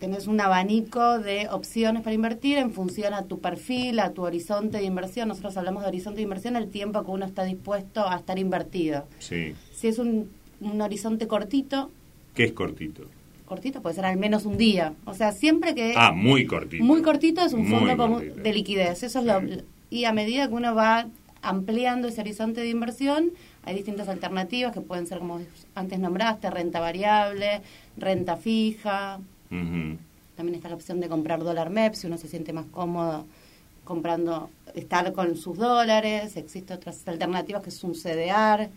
Tenés 0.00 0.28
un 0.28 0.40
abanico 0.40 1.18
de 1.18 1.48
opciones 1.50 2.02
para 2.04 2.14
invertir 2.14 2.56
en 2.58 2.70
función 2.70 3.14
a 3.14 3.24
tu 3.24 3.40
perfil, 3.40 3.98
a 3.98 4.12
tu 4.12 4.22
horizonte 4.22 4.78
de 4.78 4.84
inversión. 4.84 5.26
Nosotros 5.26 5.56
hablamos 5.56 5.82
de 5.82 5.88
horizonte 5.88 6.18
de 6.18 6.22
inversión, 6.22 6.54
el 6.54 6.68
tiempo 6.70 7.04
que 7.04 7.10
uno 7.10 7.26
está 7.26 7.42
dispuesto 7.42 8.08
a 8.08 8.16
estar 8.16 8.38
invertido. 8.38 9.08
sí, 9.18 9.54
Si 9.74 9.88
es 9.88 9.98
un, 9.98 10.30
un 10.60 10.80
horizonte 10.80 11.26
cortito, 11.26 11.90
¿qué 12.36 12.44
es 12.44 12.52
cortito? 12.52 13.06
cortito 13.44 13.82
puede 13.82 13.96
ser 13.96 14.04
al 14.04 14.18
menos 14.18 14.44
un 14.46 14.56
día. 14.56 14.94
O 15.04 15.14
sea, 15.14 15.32
siempre 15.32 15.74
que... 15.74 15.94
Ah, 15.96 16.12
muy 16.12 16.46
cortito. 16.46 16.84
Muy 16.84 17.02
cortito 17.02 17.44
es 17.44 17.52
un 17.52 17.66
fondo 17.66 18.20
de 18.20 18.52
liquidez. 18.52 19.02
Eso 19.02 19.18
es 19.18 19.24
lo, 19.24 19.40
y 19.90 20.04
a 20.04 20.12
medida 20.12 20.46
que 20.46 20.54
uno 20.54 20.76
va 20.76 21.08
ampliando 21.42 22.06
ese 22.06 22.20
horizonte 22.20 22.60
de 22.60 22.68
inversión, 22.68 23.30
hay 23.68 23.74
distintas 23.74 24.08
alternativas 24.08 24.72
que 24.72 24.80
pueden 24.80 25.06
ser, 25.06 25.18
como 25.18 25.40
antes 25.74 25.98
nombraste, 25.98 26.48
renta 26.50 26.80
variable, 26.80 27.60
renta 27.98 28.36
fija. 28.36 29.20
También 29.50 30.54
está 30.54 30.70
la 30.70 30.74
opción 30.74 31.00
de 31.00 31.08
comprar 31.08 31.40
dólar 31.44 31.68
MEP 31.68 31.94
si 31.94 32.06
uno 32.06 32.16
se 32.16 32.28
siente 32.28 32.52
más 32.54 32.64
cómodo 32.66 33.26
comprando, 33.84 34.50
estar 34.74 35.12
con 35.12 35.36
sus 35.36 35.58
dólares. 35.58 36.36
Existen 36.36 36.76
otras 36.76 37.06
alternativas 37.06 37.62
que 37.62 37.68
es 37.68 37.84
un 37.84 37.92
CDR, 37.92 38.70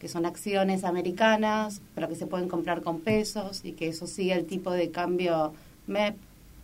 que 0.00 0.08
son 0.08 0.26
acciones 0.26 0.82
americanas, 0.82 1.82
pero 1.94 2.08
que 2.08 2.16
se 2.16 2.26
pueden 2.26 2.48
comprar 2.48 2.82
con 2.82 3.00
pesos 3.00 3.64
y 3.64 3.72
que 3.72 3.88
eso 3.88 4.06
sigue 4.08 4.32
el 4.32 4.46
tipo 4.46 4.72
de 4.72 4.90
cambio 4.90 5.52
MEP. 5.86 6.16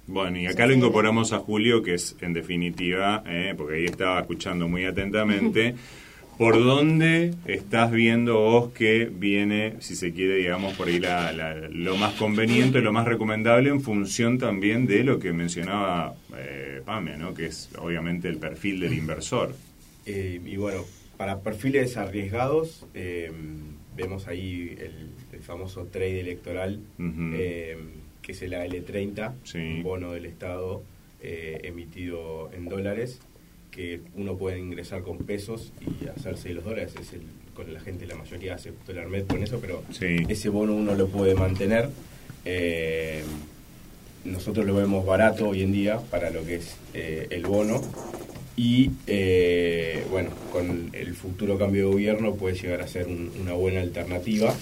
Bueno, 0.09 0.39
y 0.39 0.47
acá 0.47 0.67
lo 0.67 0.75
incorporamos 0.75 1.33
a 1.33 1.39
Julio, 1.39 1.83
que 1.83 1.95
es 1.95 2.17
en 2.23 2.33
definitiva, 2.33 3.23
eh, 3.27 3.55
porque 3.57 3.77
ahí 3.77 3.85
estaba 3.85 4.21
escuchando 4.21 4.67
muy 4.67 4.85
atentamente, 4.85 5.75
¿por 6.39 6.55
dónde 6.63 7.35
estás 7.47 7.91
viendo 7.91 8.39
vos 8.41 8.73
que 8.73 9.07
viene, 9.13 9.75
si 9.81 9.97
se 9.97 10.13
quiere, 10.13 10.37
digamos, 10.37 10.75
por 10.77 10.87
ahí 10.89 11.01
la- 11.01 11.33
la- 11.33 11.69
lo 11.69 11.97
más 11.97 12.15
conveniente, 12.15 12.81
lo 12.81 12.93
más 12.93 13.07
recomendable 13.07 13.71
en 13.71 13.81
función 13.81 14.39
también 14.39 14.87
de 14.87 15.03
lo 15.05 15.19
que 15.19 15.33
mencionaba 15.33 16.15
eh, 16.37 16.81
Pame, 16.85 17.17
¿no? 17.17 17.35
que 17.35 17.47
es 17.47 17.69
obviamente 17.79 18.29
el 18.29 18.37
perfil 18.39 18.81
del 18.81 18.95
inversor? 18.95 19.55
Eh, 20.07 20.41
y 20.47 20.57
bueno, 20.57 20.85
para 21.17 21.41
perfiles 21.41 21.97
arriesgados, 21.97 22.87
eh, 22.95 23.33
vemos 23.97 24.29
ahí 24.29 24.77
el, 24.79 25.11
el 25.33 25.41
famoso 25.43 25.87
trade 25.87 26.21
electoral, 26.21 26.81
eh, 27.35 27.77
que 28.23 28.33
es 28.33 28.43
el 28.43 28.53
AL30, 28.55 29.33
Sí. 29.43 29.59
un 29.59 29.83
bono 29.83 30.13
del 30.13 30.27
Estado 30.27 30.83
eh, 31.21 31.59
emitido 31.65 32.49
en 32.53 32.67
dólares, 32.69 33.21
que 33.71 34.01
uno 34.17 34.37
puede 34.37 34.59
ingresar 34.59 35.03
con 35.03 35.19
pesos 35.19 35.73
y 35.81 36.09
hacerse 36.09 36.49
de 36.49 36.55
los 36.55 36.65
dólares. 36.65 36.95
Es 37.01 37.13
el, 37.13 37.23
con 37.55 37.73
la 37.73 37.81
gente, 37.81 38.07
la 38.07 38.15
mayoría 38.17 38.55
hace 38.55 38.73
dólar 38.87 39.09
med 39.09 39.27
con 39.27 39.43
eso, 39.43 39.59
pero 39.61 39.83
Sí. 39.93 40.17
ese 40.29 40.49
bono 40.49 40.75
uno 40.75 40.95
lo 40.95 41.09
puede 41.09 41.35
mantener. 41.35 41.89
Eh, 42.45 43.23
nosotros 44.25 44.67
lo 44.67 44.75
vemos 44.75 45.05
barato 45.07 45.49
hoy 45.49 45.63
en 45.63 45.73
día 45.73 45.99
para 46.11 46.31
lo 46.31 46.45
que 46.45 46.57
es 46.57 46.77
eh, 46.95 47.27
el 47.31 47.45
bono 47.47 47.81
y 48.57 48.91
eh, 49.07 50.05
bueno, 50.11 50.31
con 50.53 50.91
el 50.93 51.15
futuro 51.15 51.57
cambio 51.59 51.87
de 51.87 51.93
gobierno 51.93 52.35
puede 52.35 52.57
llegar 52.57 52.81
a 52.83 52.89
ser 52.89 53.07
un- 53.07 53.31
una 53.41 53.53
buena 53.53 53.81
alternativa, 53.81 54.55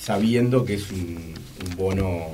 sabiendo 0.00 0.64
que 0.64 0.74
es 0.74 0.90
un, 0.90 1.34
un 1.70 1.76
bono 1.76 2.26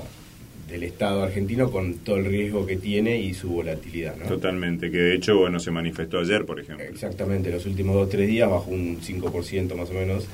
del 0.70 0.84
Estado 0.84 1.22
argentino 1.22 1.70
con 1.70 1.94
todo 1.98 2.16
el 2.16 2.24
riesgo 2.26 2.64
que 2.66 2.76
tiene 2.76 3.20
y 3.20 3.34
su 3.34 3.48
volatilidad. 3.48 4.16
¿no? 4.16 4.26
Totalmente, 4.26 4.90
que 4.90 4.98
de 4.98 5.14
hecho, 5.16 5.36
bueno, 5.38 5.58
se 5.60 5.70
manifestó 5.70 6.20
ayer, 6.20 6.44
por 6.46 6.60
ejemplo. 6.60 6.84
Exactamente, 6.86 7.50
los 7.50 7.66
últimos 7.66 7.94
dos 7.96 8.06
o 8.06 8.08
tres 8.08 8.28
días 8.28 8.48
bajó 8.48 8.70
un 8.70 9.00
5% 9.00 9.74
más 9.74 9.90
o 9.90 9.94
menos. 9.94 10.26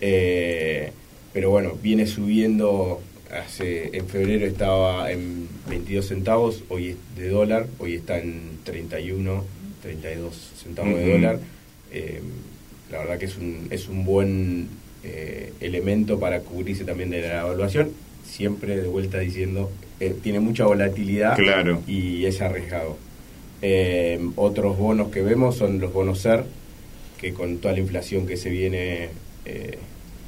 Eh, 0.00 0.90
pero 1.32 1.50
bueno, 1.50 1.78
viene 1.82 2.06
subiendo. 2.06 3.00
Hace, 3.30 3.96
en 3.96 4.06
febrero 4.06 4.46
estaba 4.46 5.10
en 5.10 5.48
22 5.68 6.06
centavos, 6.06 6.62
hoy 6.68 6.90
es 6.90 6.96
de 7.16 7.30
dólar, 7.30 7.66
hoy 7.78 7.94
está 7.94 8.20
en 8.20 8.40
31, 8.62 9.44
32 9.82 10.52
centavos 10.62 10.94
de 10.94 11.02
Ujú. 11.02 11.10
dólar. 11.12 11.40
Eh, 11.92 12.20
la 12.92 12.98
verdad 12.98 13.18
que 13.18 13.24
es 13.24 13.36
un, 13.36 13.66
es 13.70 13.88
un 13.88 14.04
buen 14.04 14.68
eh, 15.02 15.52
elemento 15.60 16.20
para 16.20 16.40
cubrirse 16.40 16.84
también 16.84 17.10
de 17.10 17.22
la 17.22 17.40
evaluación. 17.40 17.90
Siempre 18.24 18.76
de 18.80 18.86
vuelta 18.86 19.18
diciendo, 19.18 19.70
eh, 20.00 20.14
tiene 20.22 20.40
mucha 20.40 20.64
volatilidad 20.66 21.36
Claro. 21.36 21.82
y 21.86 22.24
es 22.26 22.40
arriesgado. 22.40 22.96
Eh, 23.62 24.20
otros 24.36 24.76
bonos 24.76 25.08
que 25.10 25.22
vemos 25.22 25.56
son 25.56 25.80
los 25.80 25.92
bonos 25.92 26.18
SER, 26.20 26.44
que 27.18 27.32
con 27.32 27.58
toda 27.58 27.72
la 27.74 27.80
inflación 27.80 28.26
que 28.26 28.36
se 28.36 28.50
viene 28.50 29.08
eh, 29.46 29.78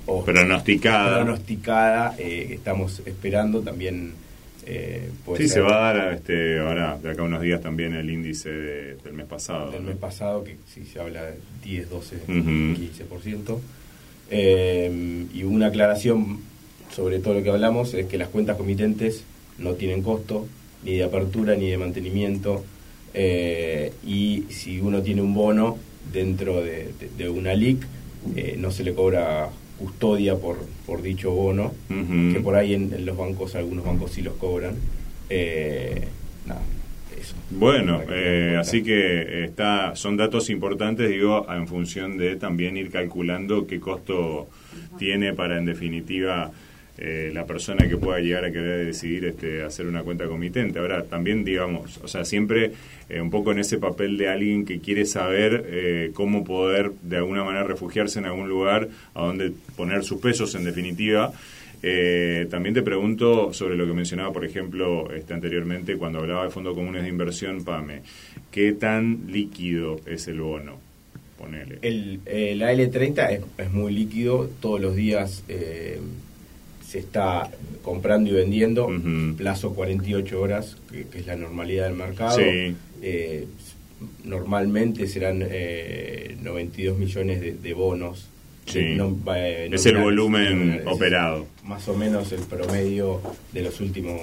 o 0.07 0.25
Pronosticada. 0.25 1.17
pronosticada, 1.23 2.15
eh, 2.19 2.49
estamos 2.53 3.03
esperando 3.05 3.61
también. 3.61 4.13
Eh, 4.69 5.11
puede 5.25 5.43
Sí, 5.43 5.49
ser 5.49 5.55
se 5.55 5.61
va 5.61 5.91
a 5.91 5.95
dar 5.95 6.15
este, 6.15 6.59
ahora, 6.59 6.99
de 7.01 7.11
acá 7.11 7.23
a 7.23 7.25
unos 7.25 7.41
días 7.43 7.61
también 7.61 7.93
el 7.95 8.09
índice 8.11 8.51
de- 8.51 8.95
del 8.97 9.13
mes 9.13 9.27
pasado. 9.27 9.71
del 9.71 9.83
¿no? 9.83 9.89
mes 9.91 9.97
pasado, 9.97 10.43
que 10.43 10.57
si 10.73 10.85
se 10.85 10.99
habla 10.99 11.23
de 11.25 11.35
10, 11.63 11.89
12, 11.91 12.17
Ujú. 12.27 12.75
15%. 12.75 13.61
Eh, 14.31 15.25
y 15.33 15.43
una 15.45 15.67
aclaración 15.69 16.39
sobre 16.95 17.19
todo 17.21 17.35
lo 17.35 17.43
que 17.43 17.51
hablamos 17.51 17.95
es 17.95 18.07
que 18.07 18.19
las 18.19 18.29
cuentas 18.29 18.57
comitentes 18.57 19.23
no 19.59 19.73
tienen 19.75 20.03
costo, 20.03 20.47
ni 20.85 20.97
de 20.97 21.05
apertura 21.05 21.55
ni 21.57 21.71
de 21.71 21.79
mantenimiento. 21.79 22.65
eh, 23.19 23.93
y 24.07 24.45
si 24.51 24.79
uno 24.81 25.01
tiene 25.03 25.23
un 25.23 25.33
bono 25.33 25.79
dentro 26.13 26.61
de, 26.63 26.93
de- 27.01 27.09
de 27.17 27.29
una 27.31 27.55
LIC, 27.55 27.79
eh, 28.37 28.57
no 28.59 28.71
se 28.71 28.85
le 28.85 28.93
cobra 28.93 29.49
custodia 29.79 30.37
por, 30.37 30.59
por 30.85 31.01
dicho 31.03 31.31
bono, 31.31 31.73
que 32.35 32.41
por 32.41 32.55
ahí 32.57 32.75
en, 32.75 32.93
en 32.93 33.07
los 33.07 33.17
bancos, 33.17 33.55
algunos 33.55 33.85
bancos 33.87 34.11
sí 34.13 34.21
los 34.23 34.35
cobran. 34.35 34.75
Eh, 35.31 36.03
nada, 36.47 36.61
eso. 37.19 37.35
Bueno, 37.51 38.01
que 38.07 38.53
eh, 38.53 38.57
así 38.59 38.83
que 38.83 39.45
está, 39.45 39.97
son 39.97 40.17
datos 40.19 40.51
importantes, 40.51 41.09
digo, 41.09 41.47
en 41.51 41.67
función 41.69 42.19
de 42.19 42.37
también 42.37 42.77
ir 42.77 42.91
calculando 42.91 43.67
qué 43.67 43.81
costo 43.81 44.49
tiene 44.99 45.33
para, 45.33 45.59
en 45.59 45.65
definitiva, 45.65 46.51
eh, 46.99 47.31
la 47.33 47.45
persona 47.45 47.87
que 47.89 47.97
pueda 47.97 48.19
llegar 48.21 48.45
a 48.45 48.51
querer 48.51 48.87
decidir 48.87 49.25
este, 49.27 49.63
hacer 49.63 49.87
una 49.87 50.03
cuenta 50.03 50.27
comitente. 50.27 50.79
Ahora, 50.79 51.05
también, 51.05 51.45
digamos, 51.45 51.99
o 52.03 52.09
sea, 52.09 52.25
siempre 52.25 52.73
eh, 53.09 53.21
un 53.21 53.31
poco 53.31 53.53
en 53.53 53.59
ese 53.59 53.79
papel 53.79 54.17
de 54.17 54.29
alguien 54.29 54.65
que 54.65 54.81
quiere 54.81 55.05
saber 55.05 55.65
eh, 55.69 56.11
cómo 56.15 56.45
poder, 56.45 56.93
de 57.03 57.19
alguna 57.19 57.45
manera, 57.45 57.65
refugiarse 57.65 58.19
en 58.19 58.27
algún 58.27 58.49
lugar 58.49 58.89
a 59.15 59.23
donde 59.23 59.53
poner 59.77 60.05
sus 60.05 60.21
pesos, 60.21 60.55
en 60.55 60.65
definitiva. 60.65 61.33
Eh, 61.83 62.47
también 62.51 62.75
te 62.75 62.83
pregunto 62.83 63.53
sobre 63.53 63.77
lo 63.77 63.87
que 63.87 63.93
mencionaba, 63.93 64.33
por 64.33 64.45
ejemplo, 64.45 65.13
este, 65.13 65.35
anteriormente 65.35 65.97
cuando 65.97 66.19
hablaba 66.19 66.45
de 66.45 66.51
fondos 66.51 66.75
comunes 66.75 67.03
de 67.03 67.09
inversión, 67.09 67.65
PAME. 67.65 68.03
¿Qué 68.51 68.73
tan 68.73 69.27
líquido 69.29 70.01
es 70.07 70.27
el 70.29 70.41
bono? 70.41 70.79
Ponele. 71.39 71.79
El, 71.83 72.21
el 72.25 72.63
AL30 72.63 73.31
es, 73.31 73.41
es 73.59 73.73
muy 73.73 73.93
líquido, 73.93 74.49
todos 74.61 74.81
los 74.81 74.97
días 74.97 75.45
eh, 75.49 76.01
se 76.87 76.99
está 77.01 77.51
comprando 77.83 78.31
y 78.31 78.33
vendiendo, 78.35 78.87
Ujú. 78.87 79.37
plazo 79.37 79.75
48 79.75 80.41
horas, 80.41 80.77
que, 80.91 81.05
que 81.09 81.19
es 81.19 81.27
la 81.27 81.37
normalidad 81.37 81.85
del 81.87 81.95
mercado. 81.97 82.39
Sí. 82.39 82.75
Eh, 83.03 83.47
normalmente 84.25 85.07
serán 85.07 85.43
eh, 85.49 86.37
92 86.43 86.99
millones 86.99 87.41
de, 87.41 87.53
de 87.55 87.75
bonos. 87.75 88.29
Sí. 88.67 88.81
Eh, 88.81 88.95
no- 88.97 89.17
eh, 89.35 89.69
Es 89.73 89.87
el 89.87 89.99
volumen 89.99 90.83
operado. 90.87 91.47
Más 91.65 91.89
o 91.89 91.95
menos 91.97 92.33
el 92.33 92.41
promedio 92.41 93.21
de 93.53 93.63
los 93.63 93.81
últimos 93.81 94.21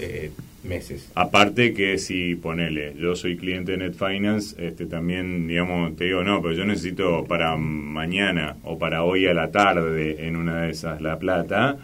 eh, 0.00 0.30
meses. 0.66 1.10
Aparte 1.14 1.72
que 1.72 1.98
si 1.98 2.34
ponele, 2.34 2.94
yo 2.98 3.16
soy 3.16 3.36
cliente 3.36 3.72
de 3.72 3.78
NetFinance, 3.78 4.66
este 4.66 4.86
también, 4.86 5.46
digamos, 5.46 5.96
te 5.96 6.04
digo, 6.04 6.22
no, 6.22 6.42
pero 6.42 6.54
yo 6.54 6.64
necesito 6.64 7.24
para 7.24 7.56
mañana 7.56 8.56
o 8.64 8.78
para 8.78 9.04
hoy 9.04 9.26
a 9.26 9.34
la 9.34 9.50
tarde 9.50 10.26
en 10.26 10.36
una 10.36 10.62
de 10.62 10.70
esas 10.70 11.00
la 11.00 11.18
plata, 11.18 11.78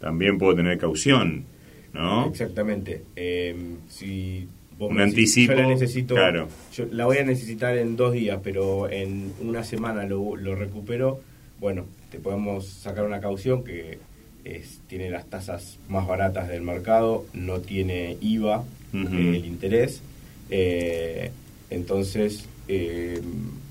también 0.00 0.38
puedo 0.38 0.54
tener 0.54 0.78
caución, 0.78 1.44
¿no? 1.92 2.26
Exactamente. 2.26 3.02
Eh, 3.16 3.56
si 3.88 4.48
vos 4.78 4.90
Un 4.90 5.00
anticipo, 5.00 5.52
yo 5.52 5.60
la 5.60 5.68
necesito, 5.68 6.14
claro. 6.14 6.48
yo 6.72 6.86
la 6.90 7.06
voy 7.06 7.18
a 7.18 7.24
necesitar 7.24 7.76
en 7.76 7.96
dos 7.96 8.12
días, 8.12 8.40
pero 8.42 8.90
en 8.90 9.32
una 9.40 9.64
semana 9.64 10.04
lo, 10.04 10.36
lo 10.36 10.54
recupero. 10.54 11.20
Bueno, 11.60 11.86
te 12.10 12.18
podemos 12.18 12.66
sacar 12.66 13.04
una 13.04 13.20
caución 13.20 13.62
que 13.62 13.98
es, 14.44 14.80
tiene 14.88 15.10
las 15.10 15.26
tasas 15.26 15.78
más 15.88 16.06
baratas 16.06 16.48
del 16.48 16.62
mercado, 16.62 17.24
no 17.32 17.60
tiene 17.60 18.16
IVA, 18.20 18.64
eh, 18.94 19.32
el 19.36 19.44
interés. 19.46 20.00
Eh, 20.50 21.30
entonces, 21.70 22.44
eh, 22.68 23.20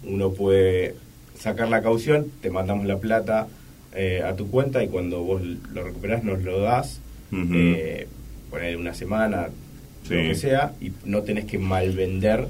uno 0.05 0.31
puede 0.33 0.95
sacar 1.37 1.69
la 1.69 1.81
caución, 1.81 2.27
te 2.41 2.49
mandamos 2.49 2.85
la 2.85 2.97
plata 2.97 3.47
eh, 3.93 4.21
a 4.25 4.35
tu 4.35 4.49
cuenta 4.49 4.83
y 4.83 4.87
cuando 4.87 5.21
vos 5.23 5.41
lo 5.43 5.83
recuperás 5.83 6.23
nos 6.23 6.41
lo 6.43 6.59
das 6.61 6.99
Ujú. 7.31 7.53
eh, 7.53 8.07
poner 8.49 8.77
una 8.77 8.93
semana, 8.93 9.49
Sí. 10.07 10.15
lo 10.15 10.21
que 10.23 10.35
sea, 10.35 10.73
y 10.81 10.91
no 11.05 11.21
tenés 11.21 11.45
que 11.45 11.59
malvender 11.59 12.47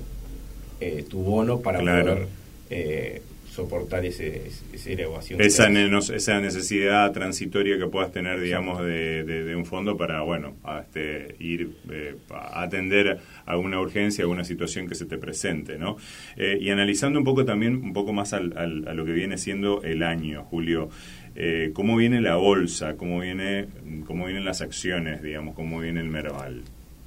tu 1.10 1.20
bono 1.22 1.60
para 1.60 1.80
Claro. 1.80 2.14
poder 2.16 2.28
eh, 2.72 3.22
soportar 3.62 4.06
ese, 4.06 4.50
esa 4.74 4.90
elevación. 4.90 5.40
Esa, 5.42 5.70
necesidad 6.40 7.12
transitoria 7.12 7.78
que 7.78 7.88
puedas 7.88 8.12
tener, 8.12 8.40
digamos, 8.40 8.82
de, 8.84 9.24
de- 9.24 9.44
de 9.44 9.56
un 9.56 9.66
fondo 9.66 9.98
para, 9.98 10.22
bueno, 10.22 10.56
a 10.64 10.80
este, 10.80 11.36
ir 11.40 11.72
eh, 11.92 12.16
a 12.32 12.64
atender 12.64 13.20
alguna 13.46 13.80
urgencia, 13.80 14.24
alguna 14.24 14.44
situación 14.44 14.88
que 14.88 14.96
se 14.96 15.06
te 15.06 15.18
presente, 15.18 15.78
¿no? 15.78 15.98
Eh, 16.38 16.58
y 16.60 16.70
analizando 16.70 17.20
un 17.20 17.26
poco 17.26 17.46
también, 17.46 17.76
un 17.76 17.94
poco 17.94 18.14
más 18.14 18.34
al- 18.34 18.58
al- 18.58 18.88
a 18.88 18.94
lo 18.94 19.06
que 19.06 19.12
viene 19.12 19.38
siendo 19.38 19.84
el 19.84 20.04
año, 20.04 20.44
Julio, 20.44 20.90
eh, 21.36 21.72
¿cómo 21.74 21.96
viene 21.96 22.20
la 22.22 22.36
bolsa? 22.36 22.98
¿Cómo, 22.98 23.20
viene, 23.20 23.68
¿Cómo 24.06 24.26
vienen 24.26 24.44
las 24.46 24.62
acciones, 24.62 25.22
digamos? 25.22 25.56
¿Cómo 25.56 25.80
viene 25.80 26.00
el 26.02 26.10
Merval? 26.10 26.62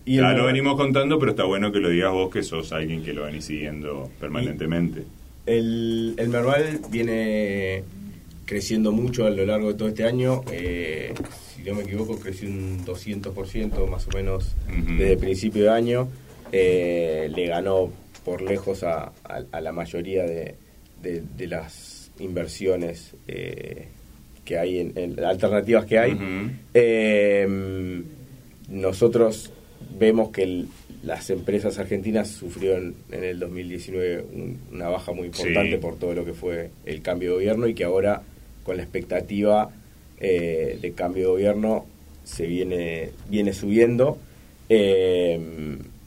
Y 0.06 0.18
el 0.18 0.24
ya 0.24 0.32
lo 0.32 0.46
venimos 0.46 0.76
contando, 0.76 1.18
pero 1.18 1.30
está 1.32 1.44
bueno 1.44 1.72
que 1.72 1.80
lo 1.80 1.88
digas 1.88 2.12
vos, 2.12 2.30
que 2.32 2.42
sos 2.42 2.72
alguien 2.72 3.02
que 3.02 3.12
lo 3.14 3.24
venís 3.24 3.46
siguiendo 3.46 4.10
permanentemente. 4.20 5.02
El, 5.46 6.14
el 6.16 6.28
Merval 6.28 6.80
viene 6.90 7.84
creciendo 8.46 8.92
mucho 8.92 9.26
a 9.26 9.30
lo 9.30 9.44
largo 9.46 9.72
de 9.72 9.78
todo 9.78 9.88
este 9.88 10.04
año. 10.04 10.42
eh, 10.50 11.12
si 11.54 11.62
no 11.62 11.74
me 11.76 11.82
equivoco, 11.82 12.18
creció 12.18 12.48
un 12.48 12.84
200% 12.84 13.86
más 13.88 14.06
o 14.06 14.10
menos 14.16 14.54
desde 14.98 15.12
el 15.12 15.18
principio 15.18 15.64
de 15.64 15.70
año. 15.70 16.08
Eh, 16.52 17.30
le 17.34 17.46
ganó 17.46 17.90
por 18.24 18.42
lejos 18.42 18.82
a, 18.84 19.12
a- 19.24 19.42
a 19.50 19.60
la 19.60 19.72
mayoría 19.72 20.24
de, 20.24 20.54
de- 21.02 21.22
de 21.36 21.46
las 21.46 22.10
inversiones 22.18 23.12
eh, 23.28 23.88
que 24.44 24.58
hay, 24.58 24.78
en, 24.78 24.92
en- 24.96 25.24
alternativas 25.24 25.84
que 25.86 25.98
hay. 25.98 26.16
Eh, 26.74 28.02
nosotros 28.68 29.50
vemos 29.98 30.30
que 30.30 30.42
el- 30.42 30.68
las 31.04 31.28
empresas 31.30 31.78
argentinas 31.78 32.28
sufrieron 32.28 32.94
en 33.12 33.24
el 33.24 33.38
2019 33.38 34.24
un- 34.32 34.58
una 34.72 34.88
baja 34.88 35.12
muy 35.12 35.26
importante 35.26 35.72
Sí. 35.72 35.76
por 35.78 35.96
todo 35.98 36.14
lo 36.14 36.24
que 36.24 36.32
fue 36.34 36.70
el 36.86 37.02
cambio 37.02 37.30
de 37.30 37.34
gobierno 37.36 37.66
y 37.66 37.74
que 37.74 37.84
ahora 37.84 38.22
con 38.62 38.76
la 38.76 38.82
expectativa 38.82 39.70
eh, 40.20 40.78
de 40.80 40.92
cambio 40.92 41.24
de 41.24 41.28
gobierno 41.30 41.86
se 42.24 42.46
viene 42.46 43.10
viene 43.28 43.52
subiendo 43.52 44.18
Eh, 44.70 45.38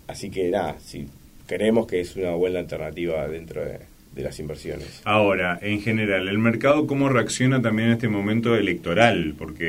así 0.08 0.32
que 0.32 0.50
nada 0.50 0.78
si 0.80 1.08
creemos 1.46 1.86
que 1.88 2.00
es 2.00 2.16
una 2.16 2.32
buena 2.32 2.58
alternativa 2.60 3.28
dentro 3.28 3.64
de, 3.64 3.78
de 4.16 4.24
las 4.24 4.40
inversiones 4.40 5.02
Ahora, 5.06 5.60
en 5.62 5.80
general, 5.82 6.28
¿el 6.28 6.40
mercado 6.40 6.88
cómo 6.88 7.08
reacciona 7.08 7.62
también 7.62 7.90
en 7.90 7.94
este 7.94 8.08
momento 8.08 8.56
electoral? 8.56 9.36
Porque, 9.38 9.60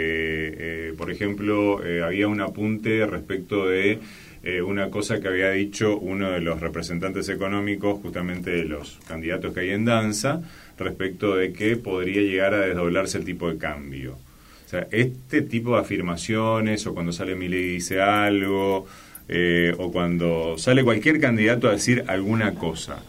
eh, 0.59 0.95
por 0.97 1.11
ejemplo, 1.11 1.85
eh, 1.87 2.03
había 2.03 2.29
un 2.29 2.41
apunte 2.41 3.05
respecto 3.05 3.67
de 3.69 3.99
eh, 4.43 4.63
una 4.63 4.91
cosa 4.91 5.21
que 5.21 5.29
había 5.29 5.51
dicho 5.51 5.99
uno 5.99 6.31
de 6.31 6.41
los 6.41 6.61
representantes 6.61 7.29
económicos, 7.29 8.01
justamente 8.01 8.51
de 8.51 8.65
los 8.65 8.99
candidatos 9.09 9.53
que 9.53 9.61
hay 9.61 9.71
en 9.71 9.85
danza, 9.85 10.43
respecto 10.79 11.37
de 11.37 11.53
que 11.53 11.77
podría 11.77 12.23
llegar 12.23 12.55
a 12.55 12.61
desdoblarse 12.61 13.19
el 13.19 13.25
tipo 13.25 13.51
de 13.51 13.59
cambio. 13.59 14.19
O 14.67 14.69
sea, 14.69 14.87
este 14.91 15.43
tipo 15.43 15.75
de 15.75 15.81
afirmaciones, 15.81 16.87
o 16.87 16.95
cuando 16.95 17.11
sale 17.13 17.35
Milei 17.35 17.61
y 17.61 17.73
dice 17.75 18.01
algo, 18.01 18.87
eh, 19.29 19.75
o 19.79 19.91
cuando 19.91 20.57
sale 20.59 20.85
cualquier 20.85 21.21
candidato 21.21 21.69
a 21.69 21.73
decir 21.73 22.05
alguna 22.07 22.55
cosa, 22.55 23.03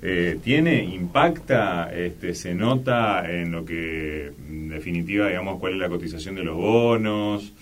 eh, 0.00 0.38
tiene, 0.42 0.82
impacta, 0.82 1.92
este, 1.94 2.34
se 2.34 2.54
nota 2.54 3.30
en 3.30 3.52
lo 3.52 3.64
que, 3.64 4.32
en 4.48 4.68
definitiva, 4.68 5.28
digamos, 5.28 5.60
cuál 5.60 5.74
es 5.74 5.78
la 5.78 5.88
cotización 5.88 6.34
de 6.34 6.42
los 6.42 6.56
bonos, 6.56 7.52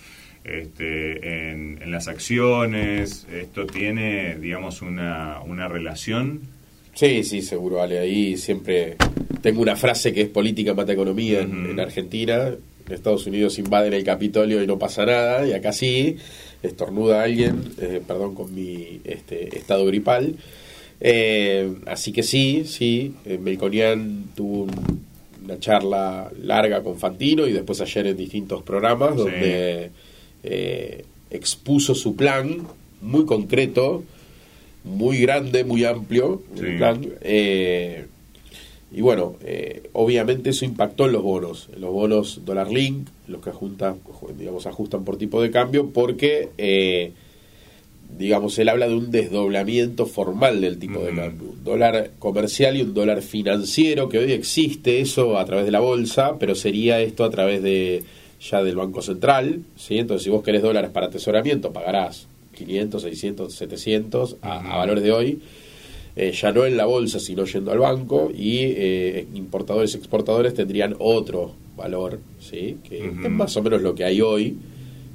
este, 0.43 1.49
en, 1.51 1.79
en 1.81 1.91
las 1.91 2.07
acciones, 2.07 3.27
esto 3.31 3.65
tiene, 3.67 4.35
digamos, 4.37 4.81
una, 4.81 5.39
una 5.45 5.67
relación. 5.67 6.41
Sí, 6.93 7.23
sí, 7.23 7.41
seguro, 7.41 7.81
Ale. 7.81 7.99
Ahí 7.99 8.37
siempre 8.37 8.95
tengo 9.41 9.61
una 9.61 9.75
frase 9.75 10.13
que 10.13 10.21
es 10.21 10.27
política 10.29 10.73
mata 10.73 10.91
economía 10.93 11.41
en, 11.41 11.61
Ujú. 11.61 11.71
en 11.71 11.79
Argentina. 11.79 12.47
En 12.87 12.93
Estados 12.93 13.25
Unidos 13.27 13.57
invaden 13.59 13.93
el 13.93 14.03
Capitolio 14.03 14.61
y 14.61 14.67
no 14.67 14.77
pasa 14.77 15.05
nada. 15.05 15.47
Y 15.47 15.53
acá 15.53 15.71
sí, 15.71 16.17
estornuda 16.61 17.23
alguien, 17.23 17.61
eh, 17.79 18.01
perdón 18.05 18.35
con 18.35 18.53
mi 18.53 18.99
este, 19.05 19.57
estado 19.57 19.85
gripal. 19.85 20.35
Eh, 20.99 21.73
así 21.87 22.11
que 22.11 22.23
sí, 22.23 22.63
sí, 22.65 23.13
eh, 23.25 23.37
Melconian 23.41 24.25
tuvo 24.35 24.63
un- 24.63 25.01
una 25.45 25.59
charla 25.59 26.29
larga 26.43 26.83
con 26.83 26.99
Fantino 26.99 27.47
y 27.47 27.51
después 27.53 27.81
ayer 27.81 28.07
en 28.07 28.17
distintos 28.17 28.61
programas 28.61 29.15
Sí. 29.15 29.29
Eh, 30.43 31.05
expuso 31.29 31.95
su 31.95 32.15
plan 32.15 32.67
muy 33.01 33.25
concreto, 33.25 34.03
muy 34.83 35.19
grande, 35.19 35.63
muy 35.63 35.85
amplio, 35.85 36.41
Sí. 36.55 36.65
el 36.65 36.77
plan. 36.77 37.05
eh, 37.21 38.05
y 38.93 38.99
bueno, 39.01 39.35
eh, 39.45 39.83
obviamente 39.93 40.49
eso 40.49 40.65
impactó 40.65 41.05
en 41.05 41.13
los 41.13 41.23
bonos, 41.23 41.69
en 41.73 41.79
los 41.81 41.91
bonos 41.93 42.41
dólar 42.43 42.69
link, 42.71 43.07
los 43.27 43.41
que 43.41 43.49
ajustan, 43.51 43.99
digamos, 44.37 44.65
ajustan 44.67 45.05
por 45.05 45.17
tipo 45.17 45.41
de 45.41 45.49
cambio, 45.49 45.91
porque, 45.93 46.49
eh, 46.57 47.13
digamos, 48.17 48.59
él 48.59 48.67
habla 48.67 48.89
de 48.89 48.95
un 48.95 49.09
desdoblamiento 49.09 50.05
formal 50.05 50.59
del 50.59 50.77
tipo 50.77 50.99
de 50.99 51.11
Ujú. 51.11 51.15
cambio, 51.21 51.49
un 51.51 51.63
dólar 51.63 52.11
comercial 52.19 52.75
y 52.75 52.81
un 52.81 52.93
dólar 52.93 53.21
financiero, 53.21 54.09
que 54.09 54.17
hoy 54.19 54.33
existe 54.33 54.99
eso 54.99 55.37
a 55.37 55.45
través 55.45 55.63
de 55.65 55.71
la 55.71 55.79
bolsa, 55.79 56.37
pero 56.37 56.53
sería 56.55 56.99
esto 56.99 57.23
a 57.23 57.29
través 57.29 57.63
de 57.63 58.03
ya 58.41 58.63
del 58.63 58.75
Banco 58.75 59.01
Central, 59.01 59.61
¿sí? 59.77 59.97
Entonces, 59.99 60.23
si 60.23 60.29
vos 60.29 60.43
querés 60.43 60.61
dólares 60.61 60.89
para 60.91 61.07
atesoramiento, 61.07 61.71
pagarás 61.71 62.27
500, 62.55 63.01
600, 63.03 63.53
700 63.53 64.37
a, 64.41 64.73
a 64.73 64.77
valores 64.77 65.03
de 65.03 65.11
hoy, 65.11 65.39
eh, 66.15 66.31
ya 66.33 66.51
no 66.51 66.65
en 66.65 66.75
la 66.75 66.85
bolsa, 66.85 67.19
sino 67.19 67.45
yendo 67.45 67.71
al 67.71 67.79
banco, 67.79 68.31
y 68.35 68.57
eh, 68.61 69.27
importadores 69.35 69.93
y 69.93 69.97
exportadores 69.97 70.53
tendrían 70.53 70.95
otro 70.99 71.53
valor, 71.77 72.19
¿sí? 72.39 72.77
que 72.87 73.05
es 73.07 73.13
más 73.29 73.55
o 73.57 73.63
menos 73.63 73.81
lo 73.81 73.95
que 73.95 74.03
hay 74.03 74.21
hoy, 74.21 74.57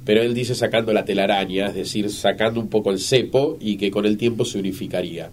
pero 0.05 0.21
él 0.21 0.33
dice 0.33 0.55
sacando 0.55 0.93
la 0.93 1.03
telaraña, 1.03 1.67
es 1.67 1.75
decir, 1.75 2.09
sacando 2.09 2.61
un 2.61 2.69
poco 2.69 2.91
el 2.91 2.99
cepo 2.99 3.57
y 3.59 3.75
que 3.75 3.91
con 3.91 4.05
el 4.05 4.17
tiempo 4.17 4.45
se 4.45 4.57
unificaría. 4.57 5.31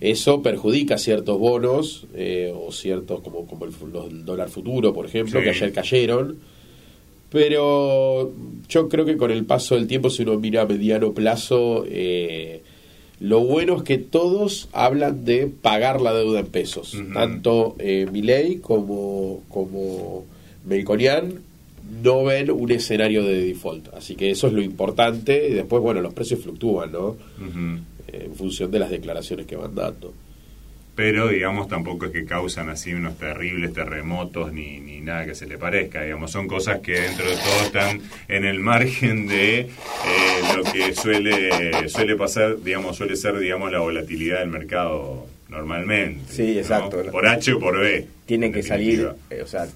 Eso 0.00 0.42
perjudica 0.42 0.98
ciertos 0.98 1.38
bonos 1.38 2.06
eh, 2.14 2.52
o 2.54 2.70
ciertos, 2.72 3.22
como, 3.22 3.46
como 3.46 3.64
el, 3.64 3.72
los- 3.90 4.10
el 4.10 4.24
dólar 4.26 4.50
futuro, 4.50 4.92
por 4.92 5.06
ejemplo, 5.06 5.40
Sí. 5.40 5.44
que 5.44 5.50
ayer 5.50 5.72
cayeron. 5.72 6.36
Pero 7.32 8.30
yo 8.68 8.88
creo 8.88 9.06
que 9.06 9.16
con 9.16 9.30
el 9.30 9.44
paso 9.44 9.74
del 9.74 9.86
tiempo, 9.86 10.10
si 10.10 10.22
uno 10.22 10.38
mira 10.38 10.62
a 10.62 10.66
mediano 10.66 11.12
plazo, 11.12 11.84
eh, 11.88 12.62
lo 13.20 13.40
bueno 13.40 13.78
es 13.78 13.82
que 13.84 13.96
todos 13.96 14.68
hablan 14.72 15.24
de 15.24 15.46
pagar 15.46 16.02
la 16.02 16.12
deuda 16.12 16.40
en 16.40 16.46
pesos. 16.46 16.94
Tanto 17.14 17.74
eh, 17.78 18.06
Milei 18.12 18.56
como, 18.56 19.42
como 19.48 20.24
Melconian 20.66 21.40
no 22.02 22.24
ven 22.24 22.50
un 22.50 22.70
escenario 22.70 23.24
de 23.24 23.46
default. 23.46 23.94
Así 23.94 24.14
que 24.14 24.30
eso 24.30 24.48
es 24.48 24.52
lo 24.52 24.60
importante. 24.60 25.48
Y 25.48 25.52
después, 25.52 25.82
bueno, 25.82 26.02
los 26.02 26.12
precios 26.12 26.40
fluctúan, 26.40 26.92
¿no? 26.92 27.08
Ujú. 27.08 27.80
En 28.12 28.34
función 28.34 28.70
de 28.70 28.78
las 28.78 28.90
declaraciones 28.90 29.46
que 29.46 29.56
van 29.56 29.74
dando. 29.74 30.12
Pero, 30.94 31.28
digamos, 31.28 31.68
tampoco 31.68 32.06
es 32.06 32.12
que 32.12 32.26
causan 32.26 32.68
así 32.68 32.92
unos 32.92 33.16
terribles 33.16 33.72
terremotos 33.72 34.52
ni, 34.52 34.78
ni 34.78 35.00
nada 35.00 35.24
que 35.24 35.34
se 35.34 35.46
le 35.46 35.56
parezca. 35.56 36.02
Digamos, 36.02 36.30
son 36.30 36.46
cosas 36.46 36.80
que 36.80 36.92
dentro 36.92 37.24
de 37.30 37.36
todo 37.36 37.62
están 37.64 38.00
en 38.28 38.44
el 38.44 38.60
margen 38.60 39.26
de 39.26 39.60
eh, 39.60 39.68
lo 40.54 40.62
que 40.64 40.92
suele, 40.94 41.88
suele 41.88 42.14
pasar, 42.16 42.60
digamos, 42.62 42.96
suele 42.96 43.16
ser, 43.16 43.38
digamos, 43.38 43.72
la 43.72 43.78
volatilidad 43.78 44.40
del 44.40 44.50
mercado 44.50 45.26
normalmente. 45.48 46.30
Sí, 46.30 46.52
¿no? 46.54 46.60
exacto. 46.60 47.02
Por 47.10 47.26
H 47.26 47.52
o 47.54 47.58
por 47.58 47.78
B. 47.80 48.06
Tiene 48.26 48.46
en 48.46 48.52
que 48.52 48.62
salir, 48.62 48.98
definitiva. 48.98 49.16
eh, 49.30 49.42
o 49.42 49.46
sea, 49.46 49.66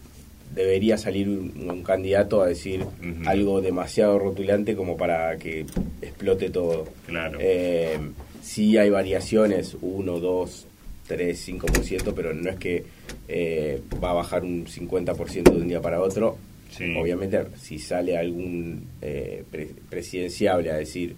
debería 0.54 0.98
salir 0.98 1.28
un, 1.28 1.70
un 1.70 1.82
candidato 1.82 2.42
a 2.42 2.46
decir 2.46 2.84
algo 3.26 3.60
demasiado 3.62 4.18
rotulante 4.18 4.76
como 4.76 4.96
para 4.96 5.36
que 5.38 5.66
explote 6.02 6.50
todo. 6.50 6.86
Claro. 7.06 7.38
Eh, 7.40 7.98
sí 8.42 8.76
hay 8.78 8.90
variaciones, 8.90 9.76
1, 9.80 10.20
2, 10.20 10.65
3, 11.06 11.48
5%, 11.48 12.12
pero 12.14 12.34
no 12.34 12.50
es 12.50 12.56
que 12.56 12.84
eh, 13.28 13.80
va 14.02 14.10
a 14.10 14.14
bajar 14.14 14.42
un 14.44 14.66
50% 14.66 15.42
de 15.52 15.56
un 15.56 15.68
día 15.68 15.80
para 15.80 16.00
otro. 16.00 16.36
Sí. 16.70 16.94
Obviamente, 16.96 17.42
si 17.60 17.78
sale 17.78 18.18
algún 18.18 18.84
eh, 19.00 19.44
pre- 19.50 19.70
presidenciable 19.88 20.70
a 20.70 20.76
decir 20.76 21.14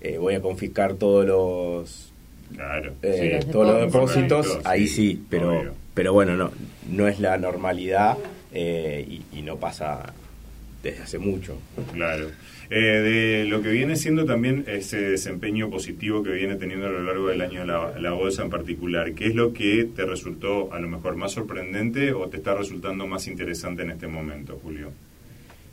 eh, 0.00 0.18
voy 0.18 0.34
a 0.34 0.40
confiscar 0.40 0.94
todos 0.94 1.26
los 1.26 2.08
Claro. 2.54 2.92
eh, 3.02 3.40
Sí. 3.42 3.48
todos 3.50 3.66
los 3.68 3.80
Depósitos. 3.92 4.46
Correcto, 4.46 4.68
ahí 4.68 4.86
sí, 4.86 5.12
sí, 5.12 5.22
pero 5.30 5.58
obvio. 5.60 5.74
pero 5.94 6.12
bueno, 6.12 6.36
no 6.36 6.50
no 6.90 7.08
es 7.08 7.18
la 7.20 7.36
normalidad 7.38 8.18
eh, 8.52 9.06
y, 9.32 9.38
y 9.38 9.42
no 9.42 9.56
pasa 9.56 10.12
desde 10.82 11.02
hace 11.02 11.18
mucho. 11.18 11.56
Claro. 11.92 12.28
Eh, 12.74 13.02
de 13.02 13.44
lo 13.44 13.60
que 13.60 13.68
viene 13.68 13.96
siendo 13.96 14.24
también 14.24 14.64
ese 14.66 14.98
desempeño 14.98 15.68
positivo 15.68 16.22
que 16.22 16.30
viene 16.30 16.54
teniendo 16.54 16.86
a 16.86 16.90
lo 16.90 17.02
largo 17.02 17.28
del 17.28 17.42
año 17.42 17.66
la, 17.66 17.98
la 18.00 18.12
bolsa 18.12 18.44
en 18.44 18.48
particular, 18.48 19.12
¿qué 19.12 19.26
es 19.26 19.34
lo 19.34 19.52
que 19.52 19.86
te 19.94 20.06
resultó 20.06 20.72
a 20.72 20.80
lo 20.80 20.88
mejor 20.88 21.16
más 21.16 21.32
sorprendente 21.32 22.14
o 22.14 22.28
te 22.28 22.38
está 22.38 22.54
resultando 22.54 23.06
más 23.06 23.26
interesante 23.26 23.82
en 23.82 23.90
este 23.90 24.06
momento, 24.06 24.58
Julio? 24.62 24.90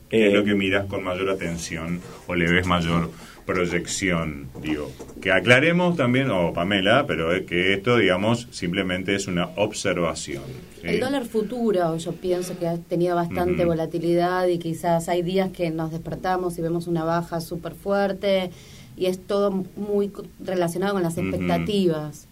¿Qué 0.09 0.27
es 0.27 0.33
Eh, 0.33 0.35
lo 0.35 0.43
que 0.43 0.55
miras 0.55 0.87
con 0.87 1.01
mayor 1.01 1.29
atención 1.29 2.01
o 2.27 2.35
le 2.35 2.51
ves 2.51 2.67
mayor 2.67 3.09
proyección? 3.49 4.47
Digo, 4.61 4.91
que 5.21 5.31
aclaremos 5.31 5.97
también, 5.97 6.29
o 6.29 6.53
Pamela, 6.53 7.07
pero 7.07 7.33
es 7.33 7.47
que 7.47 7.73
esto, 7.73 7.97
digamos, 7.97 8.47
simplemente 8.51 9.15
es 9.15 9.25
una 9.27 9.49
observación. 9.55 10.43
¿sí? 10.81 10.87
El 10.87 10.99
dólar 10.99 11.25
futuro, 11.25 11.97
yo 11.97 12.11
pienso 12.13 12.57
que 12.59 12.67
ha 12.67 12.77
tenido 12.77 13.15
bastante 13.15 13.65
volatilidad 13.65 14.47
y 14.47 14.59
quizás 14.59 15.09
hay 15.09 15.23
días 15.23 15.49
que 15.51 15.71
nos 15.71 15.91
despertamos 15.91 16.59
y 16.59 16.61
vemos 16.61 16.85
una 16.85 17.03
baja 17.03 17.41
súper 17.41 17.73
fuerte 17.73 18.51
y 18.95 19.07
es 19.07 19.19
todo 19.19 19.65
muy 19.75 20.11
relacionado 20.39 20.93
con 20.93 21.01
las 21.01 21.17
expectativas. 21.17 22.27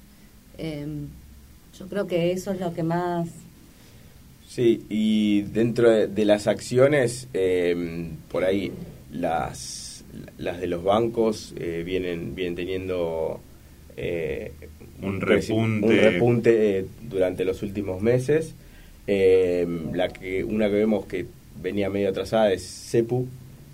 Eh, 0.60 0.86
yo 1.80 1.88
creo 1.88 2.06
que 2.06 2.32
eso 2.32 2.52
es 2.52 2.60
lo 2.60 2.74
que 2.76 2.84
más... 2.84 3.28
Sí, 4.48 4.86
y 4.88 5.42
dentro 5.42 5.90
de, 5.90 6.08
de 6.08 6.26
las 6.26 6.48
acciones, 6.48 7.28
eh, 7.34 8.10
por 8.30 8.44
ahí 8.44 8.72
las, 9.12 9.87
las 10.38 10.60
de 10.60 10.68
los 10.68 10.84
bancos 10.84 11.54
eh, 11.58 11.84
vienen, 11.86 12.36
vienen 12.36 12.56
teniendo 12.56 13.40
eh, 13.96 14.52
Un 15.02 15.22
repunte. 15.22 15.86
un 15.88 15.98
repunte, 15.98 16.80
eh, 16.80 16.86
durante 17.10 17.46
los 17.46 17.62
últimos 17.64 18.02
meses. 18.02 18.54
Eh, 19.08 19.66
la 19.94 20.10
que 20.10 20.44
Una 20.44 20.68
que 20.68 20.76
vemos 20.76 21.06
que 21.06 21.26
venía 21.62 21.90
medio 21.90 22.10
atrasada 22.10 22.52
es 22.52 22.64
CEPU, 22.64 23.28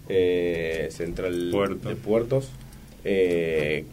eh, 0.09 0.87
Central 0.91 1.49
Puerto. 1.51 1.89
de 1.89 1.95
Puertos, 1.95 2.49
eh, 3.03 3.85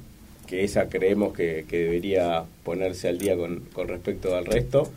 que 0.47 0.65
esa 0.65 0.89
creemos 0.89 1.33
que, 1.33 1.65
que 1.69 1.79
debería 1.85 2.45
ponerse 2.63 3.09
al 3.09 3.19
día 3.19 3.37
con, 3.37 3.61
con 3.73 3.89
respecto 3.89 4.37
al 4.37 4.45
resto. 4.45 4.91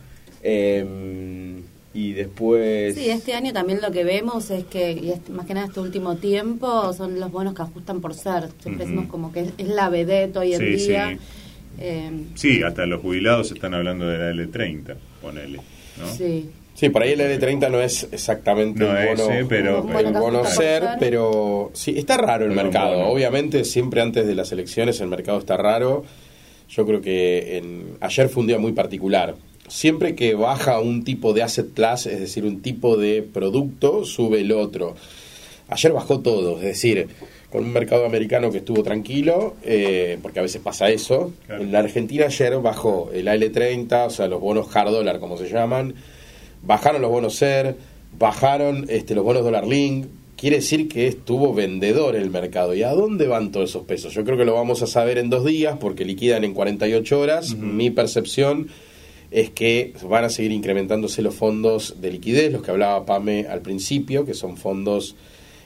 Eh, 1.94 1.98
y 1.98 2.12
después... 2.12 2.94
Sí, 2.94 3.08
este 3.10 3.34
año 3.34 3.52
también 3.52 3.80
lo 3.80 3.90
que 3.92 4.04
vemos 4.04 4.50
es 4.50 4.64
que, 4.64 4.92
y 4.92 5.10
es- 5.10 5.28
más 5.30 5.46
que 5.46 5.54
nada 5.54 5.66
este 5.68 5.80
último 5.80 6.16
tiempo, 6.16 6.92
son 6.92 7.18
los 7.20 7.30
bonos 7.30 7.54
que 7.54 7.62
ajustan 7.62 8.00
por 8.00 8.14
ser. 8.14 8.48
Siempre 8.60 8.84
decimos 8.84 9.06
como 9.06 9.32
que 9.32 9.40
es, 9.40 9.48
es 9.58 9.68
la 9.68 9.88
vedette 9.88 10.36
hoy 10.36 10.54
en 10.54 10.60
Sí, 10.60 10.66
día. 10.88 11.10
sí. 11.10 11.18
Eh, 11.80 12.10
Sí, 12.34 12.62
hasta 12.62 12.86
los 12.86 13.00
jubilados 13.00 13.50
están 13.52 13.74
hablando 13.74 14.06
de 14.06 14.18
la 14.18 14.30
L30, 14.32 14.94
ponele, 15.22 15.58
¿no? 15.98 16.06
sí. 16.16 16.50
Sí, 16.76 16.88
por 16.88 17.04
ahí 17.04 17.12
el 17.12 17.20
L30 17.20 17.70
no 17.70 17.80
es 17.80 18.08
exactamente 18.10 18.80
No 18.80 18.96
el 18.98 19.16
bono, 19.16 19.30
ese, 19.32 19.44
pero- 19.44 19.82
Un 19.84 19.94
el 19.94 20.12
bono 20.12 20.44
ser, 20.44 20.82
ser. 20.82 20.88
pero 20.98 21.70
sí, 21.72 21.94
está 21.96 22.16
raro 22.16 22.46
el 22.46 22.50
Pero 22.50 22.62
mercado. 22.64 22.94
bueno. 22.96 23.10
Obviamente, 23.10 23.64
siempre 23.64 24.00
antes 24.02 24.26
de 24.26 24.34
las 24.34 24.50
elecciones 24.50 25.00
el 25.00 25.06
mercado 25.06 25.38
está 25.38 25.56
raro. 25.56 26.04
Yo 26.68 26.84
creo 26.84 27.00
que 27.00 27.58
en, 27.58 27.96
ayer 28.00 28.28
fue 28.28 28.40
un 28.40 28.48
día 28.48 28.58
muy 28.58 28.72
particular. 28.72 29.36
Siempre 29.68 30.14
que 30.14 30.34
baja 30.34 30.80
un 30.80 31.04
tipo 31.04 31.32
de 31.32 31.42
asset 31.42 31.72
class, 31.72 32.06
es 32.06 32.20
decir, 32.20 32.44
un 32.44 32.60
tipo 32.60 32.96
de 32.96 33.22
producto, 33.22 34.04
sube 34.04 34.40
el 34.40 34.52
otro. 34.52 34.94
Ayer 35.68 35.92
bajó 35.92 36.20
todo, 36.20 36.58
es 36.58 36.64
decir, 36.64 37.08
con 37.50 37.64
un 37.64 37.72
mercado 37.72 38.04
americano 38.04 38.50
que 38.50 38.58
estuvo 38.58 38.82
tranquilo, 38.82 39.54
eh, 39.62 40.18
porque 40.20 40.40
a 40.40 40.42
veces 40.42 40.60
pasa 40.60 40.90
eso. 40.90 41.32
Claro. 41.46 41.62
En 41.62 41.72
la 41.72 41.78
Argentina 41.78 42.26
ayer 42.26 42.58
bajó 42.58 43.10
el 43.14 43.28
AL30, 43.28 44.06
o 44.06 44.10
sea, 44.10 44.28
los 44.28 44.40
bonos 44.40 44.74
hard 44.74 44.90
dollar, 44.90 45.20
como 45.20 45.38
se 45.38 45.48
llaman, 45.48 45.94
bajaron 46.62 47.00
los 47.00 47.10
bonos 47.10 47.36
SER, 47.36 47.76
bajaron 48.18 48.86
este, 48.88 49.14
los 49.14 49.24
bonos 49.24 49.44
dólar 49.44 49.66
link. 49.66 50.06
Quiere 50.36 50.56
decir 50.56 50.88
que 50.88 51.06
estuvo 51.06 51.54
vendedor 51.54 52.16
el 52.16 52.28
mercado. 52.28 52.74
¿Y 52.74 52.82
a 52.82 52.90
dónde 52.90 53.28
van 53.28 53.52
todos 53.52 53.70
esos 53.70 53.84
pesos? 53.84 54.12
Yo 54.12 54.24
creo 54.24 54.36
que 54.36 54.44
lo 54.44 54.54
vamos 54.54 54.82
a 54.82 54.86
saber 54.86 55.16
en 55.16 55.30
dos 55.30 55.44
días 55.44 55.76
porque 55.80 56.04
liquidan 56.04 56.44
en 56.44 56.54
48 56.54 57.18
horas. 57.20 57.54
Mi 57.54 57.90
percepción 57.90 58.68
es 59.34 59.50
que 59.50 59.92
van 60.08 60.22
a 60.22 60.30
seguir 60.30 60.52
incrementándose 60.52 61.20
los 61.20 61.34
fondos 61.34 62.00
de 62.00 62.12
liquidez, 62.12 62.52
los 62.52 62.62
que 62.62 62.70
hablaba 62.70 63.04
Pame 63.04 63.46
al 63.50 63.62
principio, 63.62 64.24
que 64.24 64.32
son 64.32 64.56
fondos 64.56 65.16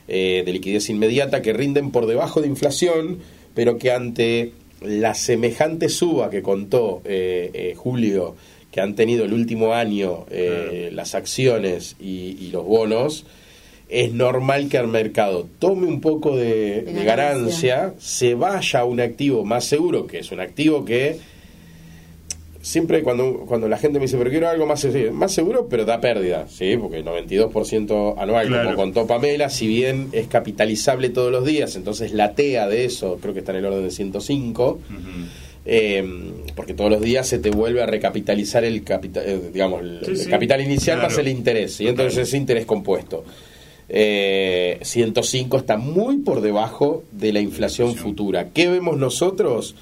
eh, 0.08 0.42
de 0.46 0.52
liquidez 0.54 0.88
inmediata 0.88 1.42
que 1.42 1.52
rinden 1.52 1.90
por 1.90 2.06
debajo 2.06 2.40
de 2.40 2.48
inflación, 2.48 3.18
pero 3.54 3.76
que 3.76 3.92
ante 3.92 4.52
la 4.80 5.12
semejante 5.12 5.90
suba 5.90 6.30
que 6.30 6.40
contó 6.40 7.02
eh, 7.04 7.50
eh, 7.52 7.74
Julio, 7.76 8.36
que 8.70 8.80
han 8.80 8.94
tenido 8.94 9.26
el 9.26 9.34
último 9.34 9.74
año 9.74 10.24
eh, 10.30 10.88
las 10.94 11.14
acciones 11.14 11.94
y, 12.00 12.38
y 12.40 12.50
los 12.50 12.64
bonos, 12.64 13.26
es 13.90 14.12
normal 14.14 14.70
que 14.70 14.78
al 14.78 14.88
mercado 14.88 15.46
tome 15.58 15.86
un 15.86 16.00
poco 16.00 16.34
de, 16.36 16.82
De 16.82 16.92
de 16.94 17.04
ganancia. 17.04 17.76
ganancia, 17.76 17.94
se 17.98 18.34
vaya 18.34 18.80
a 18.80 18.84
un 18.86 19.00
activo 19.00 19.44
más 19.44 19.66
seguro, 19.66 20.06
que 20.06 20.20
es 20.20 20.32
un 20.32 20.40
activo 20.40 20.86
que 20.86 21.18
siempre 22.68 23.02
cuando, 23.02 23.44
cuando 23.46 23.68
la 23.68 23.78
gente 23.78 23.98
me 23.98 24.04
dice, 24.04 24.18
pero 24.18 24.30
quiero 24.30 24.48
algo 24.48 24.66
más, 24.66 24.80
seguro", 24.80 25.12
más 25.12 25.32
seguro, 25.32 25.66
pero 25.68 25.84
da 25.84 26.00
pérdida, 26.00 26.46
¿sí? 26.48 26.76
Porque 26.76 26.98
el 26.98 27.04
92% 27.04 28.14
anual, 28.18 28.46
Claro. 28.48 28.64
como 28.64 28.76
contó 28.76 29.06
Pamela, 29.06 29.48
si 29.48 29.66
bien 29.66 30.08
es 30.12 30.26
capitalizable 30.26 31.08
todos 31.08 31.32
los 31.32 31.44
días, 31.46 31.76
entonces 31.76 32.12
la 32.12 32.34
TEA 32.34 32.68
de 32.68 32.84
eso 32.84 33.18
creo 33.20 33.32
que 33.32 33.40
está 33.40 33.52
en 33.52 33.58
el 33.58 33.64
orden 33.66 33.84
de 33.84 33.90
105, 33.90 34.70
Ujú. 34.72 34.80
eh, 35.64 36.32
porque 36.54 36.74
todos 36.74 36.90
los 36.90 37.00
días 37.00 37.26
se 37.26 37.38
te 37.38 37.50
vuelve 37.50 37.82
a 37.82 37.86
recapitalizar 37.86 38.64
el 38.64 38.82
capital, 38.84 39.22
eh, 39.26 39.40
digamos, 39.52 39.80
el, 39.82 40.00
Sí, 40.04 40.10
el 40.12 40.16
sí, 40.18 40.30
capital 40.30 40.60
inicial 40.60 40.98
claro. 40.98 41.10
más 41.10 41.18
el 41.18 41.28
interés, 41.28 41.80
y 41.80 41.88
entonces 41.88 42.28
es 42.28 42.34
interés 42.34 42.66
compuesto. 42.66 43.24
Eh, 43.90 44.78
105 44.82 45.56
está 45.56 45.78
muy 45.78 46.18
por 46.18 46.42
debajo 46.42 47.04
de 47.12 47.32
la 47.32 47.40
inflación 47.40 47.88
Inflación. 47.88 48.10
futura. 48.10 48.48
¿Qué 48.52 48.68
vemos 48.68 48.98
nosotros? 48.98 49.74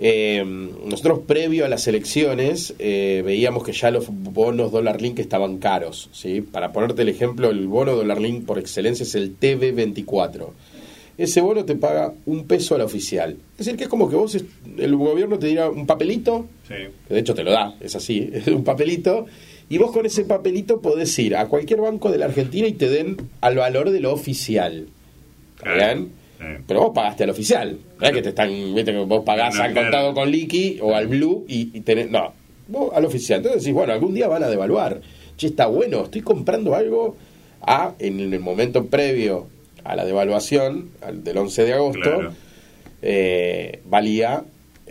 Eh, 0.00 0.44
nosotros 0.86 1.20
previo 1.26 1.64
a 1.64 1.68
las 1.68 1.88
elecciones 1.88 2.72
eh, 2.78 3.22
veíamos 3.26 3.64
que 3.64 3.72
ya 3.72 3.90
los 3.90 4.06
bonos 4.08 4.70
dólar 4.70 5.02
link 5.02 5.18
estaban 5.18 5.58
caros. 5.58 6.08
¿sí? 6.12 6.40
Para 6.40 6.72
ponerte 6.72 7.02
el 7.02 7.08
ejemplo, 7.08 7.50
el 7.50 7.66
bono 7.66 7.96
dólar 7.96 8.20
link 8.20 8.44
por 8.46 8.58
excelencia 8.58 9.02
es 9.02 9.14
el 9.16 9.36
TB24. 9.38 10.46
Ese 11.18 11.40
bono 11.40 11.64
te 11.64 11.74
paga 11.74 12.14
un 12.26 12.44
peso 12.46 12.76
a 12.76 12.78
la 12.78 12.84
oficial. 12.84 13.36
Es 13.58 13.66
decir, 13.66 13.76
que 13.76 13.84
es 13.84 13.88
como 13.90 14.08
que 14.08 14.14
vos, 14.14 14.38
el 14.78 14.94
gobierno 14.96 15.36
te 15.36 15.48
dirá 15.48 15.68
un 15.68 15.84
papelito, 15.84 16.46
Sí. 16.68 16.74
que 17.08 17.14
de 17.14 17.18
hecho 17.20 17.34
te 17.34 17.42
lo 17.42 17.50
da, 17.50 17.74
es 17.80 17.96
así, 17.96 18.30
es 18.32 18.46
un 18.46 18.62
papelito, 18.62 19.26
y 19.68 19.78
vos 19.78 19.90
con 19.90 20.06
ese 20.06 20.24
papelito 20.24 20.80
podés 20.80 21.18
ir 21.18 21.34
a 21.34 21.46
cualquier 21.46 21.80
banco 21.80 22.12
de 22.12 22.18
la 22.18 22.26
Argentina 22.26 22.68
y 22.68 22.72
te 22.74 22.88
den 22.88 23.16
al 23.40 23.56
valor 23.56 23.90
de 23.90 23.98
lo 23.98 24.12
oficial. 24.12 24.86
¿Está 25.56 25.72
Claro. 25.74 25.94
bien? 25.96 26.12
Pero 26.66 26.80
vos 26.80 26.92
pagaste 26.94 27.24
al 27.24 27.30
oficial. 27.30 27.78
No 28.00 28.06
es 28.06 28.12
que 28.12 28.22
te 28.22 28.28
están, 28.30 28.48
viste 28.74 28.92
que 28.92 28.98
vos 28.98 29.24
pagás 29.24 29.54
No, 29.56 29.62
al 29.62 29.72
claro. 29.72 29.86
contado 29.86 30.14
con 30.14 30.30
liqui 30.30 30.78
o 30.80 30.94
al 30.94 31.06
blue 31.08 31.44
y, 31.48 31.70
y 31.76 31.80
tenés. 31.80 32.10
No, 32.10 32.32
vos 32.68 32.90
al 32.94 33.04
oficial. 33.04 33.38
Entonces 33.38 33.62
decís, 33.62 33.74
bueno, 33.74 33.92
algún 33.92 34.14
día 34.14 34.28
van 34.28 34.42
a 34.44 34.48
devaluar. 34.48 35.00
Che, 35.36 35.48
está 35.48 35.66
bueno, 35.66 36.04
estoy 36.04 36.22
comprando 36.22 36.74
algo 36.74 37.16
a, 37.62 37.94
en 37.98 38.20
el 38.32 38.40
momento 38.40 38.86
previo 38.86 39.48
a 39.84 39.96
la 39.96 40.04
devaluación, 40.04 40.90
al 41.02 41.24
del 41.24 41.38
11 41.38 41.64
de 41.64 41.72
agosto, 41.72 42.00
Claro. 42.02 42.32
eh, 43.02 43.80
valía, 43.86 44.42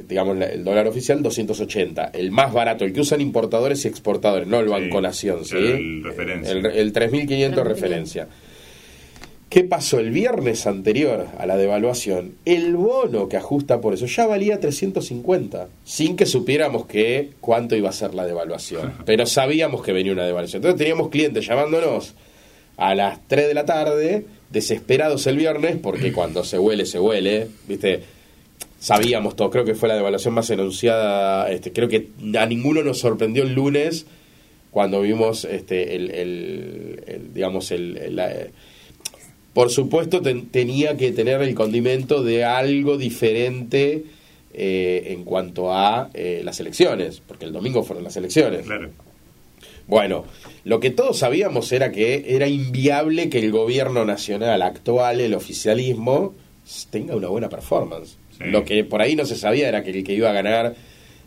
digamos, 0.07 0.37
la- 0.37 0.45
el 0.47 0.63
dólar 0.63 0.87
oficial 0.87 1.21
280. 1.21 2.11
El 2.13 2.31
más 2.31 2.53
barato, 2.53 2.85
el 2.85 2.93
que 2.93 3.01
usan 3.01 3.21
importadores 3.21 3.83
y 3.85 3.87
exportadores, 3.87 4.47
no 4.47 4.59
el 4.59 4.65
Sí, 4.67 4.71
Banco 4.71 5.01
Nación, 5.01 5.45
¿sí? 5.45 5.55
el 5.57 6.03
referencia. 6.03 6.51
El, 6.51 6.65
el 6.65 6.91
3500 6.93 7.63
3.500. 7.63 7.67
referencia. 7.67 8.27
¿Qué 9.49 9.63
pasó 9.63 9.99
el 9.99 10.11
viernes 10.11 10.67
anterior 10.67 11.27
a 11.37 11.45
la 11.45 11.55
devaluación? 11.55 12.33
El 12.43 12.75
bono 12.75 13.29
que 13.29 13.37
ajusta 13.37 13.79
por 13.79 13.93
eso 13.93 14.05
ya 14.05 14.27
valía 14.27 14.59
350, 14.59 15.69
sin 15.85 16.17
que 16.17 16.25
supiéramos 16.25 16.85
que 16.85 17.29
cuánto 17.39 17.75
iba 17.77 17.89
a 17.89 17.93
ser 17.93 18.13
la 18.13 18.25
devaluación. 18.25 18.93
Pero 19.05 19.25
sabíamos 19.25 19.81
que 19.83 19.93
venía 19.93 20.11
una 20.11 20.25
devaluación. 20.25 20.59
Entonces 20.59 20.77
teníamos 20.77 21.09
clientes 21.09 21.45
llamándonos 21.47 22.13
a 22.75 22.93
las 22.93 23.25
3 23.27 23.47
de 23.47 23.53
la 23.53 23.65
tarde, 23.65 24.25
desesperados 24.49 25.25
el 25.27 25.37
viernes, 25.37 25.77
porque 25.81 26.11
cuando 26.13 26.43
se 26.43 26.59
huele, 26.59 26.85
se 26.85 26.99
huele, 26.99 27.47
¿viste? 27.69 28.01
Sabíamos 28.79 29.35
todo, 29.37 29.49
creo 29.49 29.63
que 29.65 29.75
fue 29.75 29.87
la 29.87 29.95
devaluación 29.95 30.33
más 30.33 30.49
enunciada, 30.49 31.49
este, 31.49 31.71
creo 31.71 31.87
que 31.87 32.09
a 32.37 32.45
ninguno 32.45 32.83
nos 32.83 32.99
sorprendió 32.99 33.43
el 33.43 33.53
lunes 33.53 34.05
cuando 34.71 35.01
vimos 35.01 35.45
este, 35.45 35.95
el, 35.95 36.11
el- 36.11 37.03
el, 37.07 37.33
digamos, 37.33 37.71
el, 37.71 37.97
por 39.57 39.71
supuesto 39.71 40.21
ten- 40.21 40.49
tenía 40.49 40.97
que 40.97 41.11
tener 41.11 41.41
el 41.41 41.55
condimento 41.55 42.21
de 42.21 42.43
algo 42.45 42.95
diferente 42.95 44.03
eh, 44.53 45.07
en 45.07 45.23
cuanto 45.23 45.73
a 45.73 46.11
eh, 46.13 46.41
las 46.43 46.59
elecciones, 46.59 47.23
porque 47.27 47.45
el 47.45 47.53
domingo 47.53 47.81
fueron 47.81 48.03
las 48.03 48.15
elecciones. 48.17 48.67
Claro. 48.67 48.91
Bueno, 49.87 50.25
lo 50.63 50.79
que 50.79 50.91
todos 50.91 51.17
sabíamos 51.17 51.71
era 51.71 51.91
que 51.91 52.35
era 52.35 52.47
inviable 52.47 53.29
que 53.29 53.39
el 53.39 53.51
gobierno 53.51 54.05
nacional 54.05 54.61
actual, 54.61 55.21
el 55.21 55.33
oficialismo, 55.33 56.35
tenga 56.91 57.15
una 57.15 57.29
buena 57.29 57.49
performance. 57.49 58.17
Sí. 58.37 58.43
Lo 58.51 58.63
que 58.63 58.83
por 58.83 59.01
ahí 59.01 59.15
no 59.15 59.25
se 59.25 59.35
sabía 59.35 59.69
era 59.69 59.83
que 59.83 59.89
el 59.89 60.03
que 60.03 60.13
iba 60.13 60.29
a 60.29 60.33
ganar, 60.33 60.75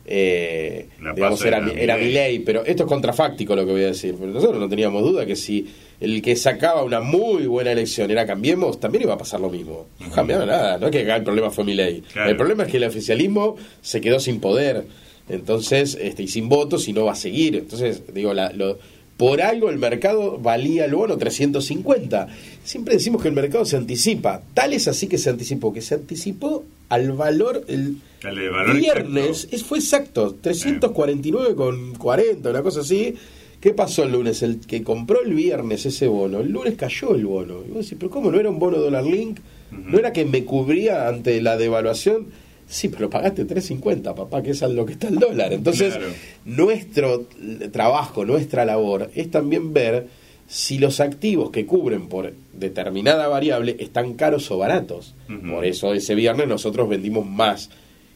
eh, 0.06 0.86
digamos, 1.16 1.44
era, 1.44 1.58
era 1.58 1.80
era. 1.80 1.96
Milei. 1.96 2.38
Pero 2.40 2.64
esto 2.64 2.84
es 2.84 2.88
contrafáctico 2.88 3.56
lo 3.56 3.66
que 3.66 3.72
voy 3.72 3.82
a 3.82 3.86
decir. 3.86 4.14
Pero 4.20 4.30
nosotros 4.30 4.60
no 4.60 4.68
teníamos 4.68 5.02
duda 5.02 5.26
que 5.26 5.34
si 5.34 5.66
el 6.00 6.22
que 6.22 6.34
sacaba 6.34 6.82
una 6.82 7.00
muy 7.00 7.46
buena 7.46 7.72
elección 7.72 8.10
era 8.10 8.26
Cambiemos, 8.26 8.80
también 8.80 9.04
iba 9.04 9.14
a 9.14 9.18
pasar 9.18 9.40
lo 9.40 9.50
mismo. 9.50 9.86
No 10.00 10.10
cambiaba 10.10 10.46
nada. 10.46 10.78
No 10.78 10.86
es 10.86 10.92
que 10.92 11.02
acá 11.02 11.16
el 11.16 11.24
problema 11.24 11.50
fue 11.50 11.64
Milei. 11.64 12.00
Claro. 12.00 12.30
El 12.30 12.36
problema 12.36 12.64
es 12.64 12.70
que 12.70 12.78
el 12.78 12.84
oficialismo 12.84 13.56
se 13.82 14.00
quedó 14.00 14.18
sin 14.18 14.40
poder. 14.40 14.86
Entonces, 15.28 15.96
este, 16.00 16.24
y 16.24 16.28
sin 16.28 16.48
votos 16.48 16.88
y 16.88 16.92
no 16.92 17.04
va 17.04 17.12
a 17.12 17.16
seguir. 17.16 17.54
Entonces, 17.56 18.02
digo, 18.12 18.34
la, 18.34 18.52
lo, 18.52 18.78
por 19.16 19.42
algo 19.42 19.68
el 19.68 19.78
mercado 19.78 20.38
valía 20.38 20.86
el 20.86 20.94
bono 20.94 21.18
350. 21.18 22.28
Siempre 22.64 22.94
decimos 22.94 23.20
que 23.22 23.28
el 23.28 23.34
mercado 23.34 23.64
se 23.66 23.76
anticipa. 23.76 24.42
Tal 24.54 24.72
es 24.72 24.88
así 24.88 25.06
que 25.06 25.18
se 25.18 25.28
anticipó, 25.30 25.72
que 25.72 25.82
se 25.82 25.94
anticipó 25.96 26.64
al 26.88 27.12
valor 27.12 27.62
el 27.68 27.96
Al 28.24 28.50
valor 28.50 28.76
viernes. 28.78 29.26
exacto. 29.44 29.56
Es, 29.56 29.62
fue 29.64 29.78
exacto, 29.78 30.36
349 30.40 31.54
con 31.54 31.94
40, 31.94 32.50
una 32.50 32.62
cosa 32.62 32.80
así. 32.80 33.14
¿Qué 33.60 33.72
pasó 33.74 34.04
el 34.04 34.12
lunes? 34.12 34.42
El 34.42 34.60
que 34.60 34.82
compró 34.82 35.22
el 35.22 35.34
viernes 35.34 35.84
ese 35.84 36.06
bono, 36.08 36.40
el 36.40 36.50
lunes 36.50 36.74
cayó 36.76 37.14
el 37.14 37.26
bono. 37.26 37.56
Y 37.66 37.70
vos 37.70 37.84
decís, 37.84 37.96
pero 37.98 38.10
¿cómo 38.10 38.30
no 38.30 38.40
era 38.40 38.48
un 38.48 38.58
bono 38.58 38.78
dólar 38.78 39.04
link? 39.04 39.38
¿No 39.70 39.98
era 39.98 40.12
que 40.12 40.24
me 40.24 40.44
cubría 40.44 41.06
ante 41.08 41.40
la 41.42 41.56
devaluación? 41.56 42.26
Sí, 42.66 42.88
pero 42.88 43.10
pagaste 43.10 43.46
3.50, 43.46 44.14
papá, 44.14 44.42
que 44.42 44.50
es 44.52 44.62
a 44.62 44.68
lo 44.68 44.86
que 44.86 44.92
está 44.94 45.08
el 45.08 45.16
dólar. 45.18 45.52
Entonces, 45.52 45.94
Claro. 45.94 46.12
nuestro 46.44 47.26
trabajo, 47.72 48.24
nuestra 48.24 48.64
labor 48.64 49.10
es 49.14 49.30
también 49.30 49.72
ver 49.74 50.06
si 50.46 50.78
los 50.78 51.00
activos 51.00 51.50
que 51.50 51.66
cubren 51.66 52.08
por 52.08 52.32
determinada 52.52 53.28
variable 53.28 53.76
están 53.78 54.14
caros 54.14 54.50
o 54.50 54.58
baratos. 54.58 55.14
Por 55.48 55.64
eso 55.64 55.92
ese 55.94 56.14
viernes 56.14 56.48
nosotros 56.48 56.88
vendimos 56.88 57.26
más 57.26 57.70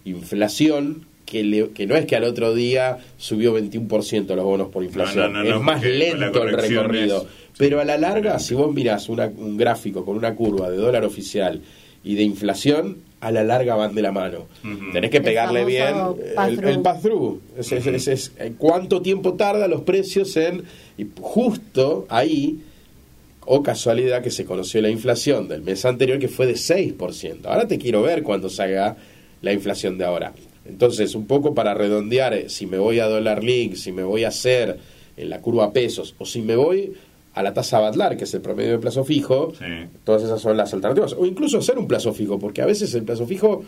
inflación 0.05 1.07
que, 1.25 1.43
le- 1.43 1.71
que 1.71 1.87
no 1.87 1.97
es 1.97 2.07
que 2.07 2.17
al 2.17 2.25
otro 2.25 2.55
día 2.55 2.99
subió 3.17 3.59
21% 3.59 4.35
los 4.35 4.45
bonos 4.45 4.69
por 4.69 4.85
inflación. 4.85 5.33
No, 5.33 5.43
no, 5.43 5.49
no, 5.49 5.57
es 5.57 5.63
más 5.63 5.83
lento 5.83 6.43
el 6.45 6.53
recorrido. 6.57 7.23
es- 7.23 7.27
Pero 7.59 7.81
a 7.81 7.85
la 7.85 7.97
larga, 7.99 8.39
si 8.39 8.55
vos 8.55 8.73
mirás 8.75 9.09
una- 9.09 9.27
un 9.27 9.57
gráfico 9.57 10.05
con 10.05 10.17
una 10.17 10.35
curva 10.35 10.71
de 10.71 10.77
dólar 10.77 11.05
oficial 11.05 11.61
y 12.03 12.15
de 12.17 12.23
inflación, 12.23 12.99
a 13.21 13.31
la 13.31 13.43
larga 13.43 13.75
van 13.75 13.95
de 13.95 14.03
la 14.03 14.13
mano. 14.13 14.49
Tenés 14.93 15.11
que 15.11 15.17
El 15.17 15.23
pegarle 15.23 15.65
bien 15.65 15.95
el- 15.97 16.35
pass-through. 16.35 16.69
el 16.69 16.81
pass-through. 16.83 17.41
Es, 17.57 17.73
es- 17.73 17.87
es- 17.87 18.09
es- 18.09 18.33
eh, 18.39 18.53
cuánto 18.59 19.01
tiempo 19.01 19.33
tarda 19.35 19.67
los 19.67 19.81
precios 19.83 20.37
en... 20.37 20.63
Y 20.99 21.07
justo 21.19 22.07
ahí, 22.11 22.61
o 23.47 23.63
casualidad, 23.63 24.23
que 24.23 24.31
se 24.31 24.45
conoció 24.45 24.83
la 24.83 24.91
inflación 24.91 25.49
del 25.49 25.63
mes 25.63 25.85
anterior, 25.87 26.19
que 26.19 26.29
fue 26.29 26.47
de 26.47 26.55
6%. 26.57 27.47
Ahora 27.47 27.67
te 27.67 27.79
quiero 27.79 28.03
ver 28.03 28.23
cuando 28.23 28.51
salga 28.51 28.97
la 29.41 29.53
inflación 29.55 29.97
de 29.97 30.05
ahora. 30.05 30.33
Entonces, 30.67 31.15
un 31.15 31.27
poco 31.27 31.55
para 31.55 31.75
redondear, 31.75 32.35
eh, 32.35 32.49
si 32.49 32.67
me 32.67 32.79
voy 32.79 32.99
a 33.01 33.07
dólar 33.07 33.45
link, 33.45 33.75
si 33.75 33.93
me 33.93 34.03
voy 34.03 34.25
a 34.25 34.29
hacer 34.29 34.79
en 35.17 35.31
la 35.31 35.41
curva 35.41 35.73
pesos, 35.73 36.15
o 36.19 36.27
si 36.27 36.43
me 36.43 36.57
voy 36.57 36.95
a 37.35 37.43
la 37.43 37.53
tasa 37.53 37.81
Batlar, 37.81 38.17
que 38.17 38.25
es 38.25 38.35
el 38.35 38.41
promedio 38.41 38.73
de 38.73 38.79
plazo 38.79 39.05
fijo, 39.05 39.53
Sí. 39.59 39.65
Todas 40.05 40.23
esas 40.23 40.41
son 40.41 40.57
las 40.57 40.73
alternativas. 40.73 41.15
O 41.19 41.27
incluso 41.27 41.59
hacer 41.59 41.79
un 41.79 41.89
plazo 41.89 42.13
fijo, 42.13 42.39
porque 42.39 42.63
a 42.63 42.67
veces 42.67 42.95
el 42.95 43.03
plazo 43.03 43.27
fijo, 43.27 43.65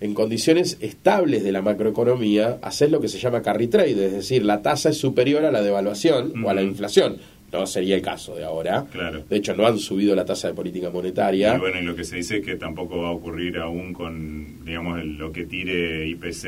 en 0.00 0.14
condiciones 0.14 0.76
estables 0.80 1.42
de 1.42 1.50
la 1.50 1.60
macroeconomía, 1.60 2.58
hacer 2.62 2.90
lo 2.90 3.00
que 3.00 3.08
se 3.08 3.18
llama 3.18 3.42
carry 3.42 3.66
trade, 3.66 4.06
es 4.06 4.12
decir, 4.12 4.44
la 4.44 4.62
tasa 4.62 4.90
es 4.90 4.98
superior 4.98 5.44
a 5.44 5.50
la 5.50 5.60
devaluación 5.62 6.44
o 6.44 6.50
a 6.50 6.54
la 6.54 6.62
inflación. 6.62 7.18
No 7.50 7.66
sería 7.66 7.94
el 7.96 8.02
caso 8.02 8.34
de 8.36 8.44
ahora. 8.44 8.84
Claro. 8.92 9.24
De 9.28 9.36
hecho, 9.36 9.54
no 9.54 9.66
han 9.66 9.78
subido 9.78 10.14
la 10.14 10.24
tasa 10.26 10.48
de 10.48 10.54
política 10.54 10.90
monetaria. 10.90 11.54
Y 11.56 11.58
bueno, 11.58 11.80
y 11.80 11.82
lo 11.82 11.96
que 11.96 12.04
se 12.04 12.16
dice 12.16 12.38
es 12.38 12.44
que 12.44 12.56
tampoco 12.56 12.98
va 13.00 13.08
a 13.08 13.12
ocurrir 13.12 13.56
aún 13.56 13.94
con, 13.94 14.64
digamos, 14.66 15.00
el- 15.00 15.16
lo 15.16 15.32
que 15.32 15.44
tire 15.46 16.06
IPC 16.08 16.42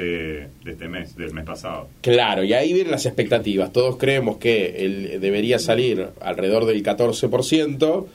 de 0.64 0.70
este 0.72 0.88
mes, 0.88 1.16
del 1.16 1.32
mes 1.32 1.44
pasado. 1.46 1.88
Claro, 2.02 2.44
y 2.44 2.52
ahí 2.52 2.72
vienen 2.74 2.90
las 2.90 3.06
expectativas. 3.06 3.72
Todos 3.72 3.96
creemos 3.96 4.36
que 4.36 4.84
él 4.84 5.18
debería 5.22 5.58
salir 5.58 6.08
alrededor 6.20 6.66
del 6.66 6.82
14%, 6.82 8.06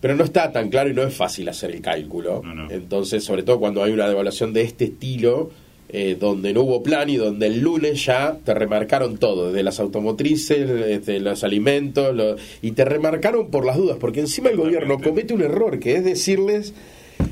pero 0.00 0.14
no 0.16 0.24
está 0.24 0.52
tan 0.52 0.68
claro 0.70 0.88
y 0.90 0.94
no 0.94 1.02
es 1.02 1.14
fácil 1.14 1.48
hacer 1.48 1.70
el 1.70 1.80
cálculo. 1.82 2.40
No, 2.44 2.54
no. 2.54 2.70
Entonces, 2.70 3.24
sobre 3.24 3.42
todo 3.42 3.58
cuando 3.58 3.82
hay 3.82 3.92
una 3.92 4.08
devaluación 4.08 4.52
de 4.52 4.62
este 4.62 4.84
estilo, 4.86 5.50
eh, 5.88 6.16
donde 6.18 6.52
no 6.52 6.62
hubo 6.62 6.82
plan 6.82 7.08
y 7.08 7.16
donde 7.16 7.46
el 7.46 7.60
lunes 7.60 8.04
ya 8.04 8.38
te 8.44 8.54
remarcaron 8.54 9.18
todo, 9.18 9.48
desde 9.48 9.62
las 9.62 9.78
automotrices, 9.80 10.68
desde 10.68 11.20
los 11.20 11.44
alimentos, 11.44 12.14
lo- 12.14 12.36
y 12.62 12.72
te 12.72 12.84
remarcaron 12.84 13.50
por 13.50 13.64
las 13.64 13.76
dudas, 13.76 13.96
porque 14.00 14.20
encima 14.20 14.50
el 14.50 14.56
gobierno 14.56 14.98
comete 15.00 15.34
un 15.34 15.42
error, 15.42 15.78
que 15.78 15.94
es 15.96 16.04
decirles... 16.04 16.72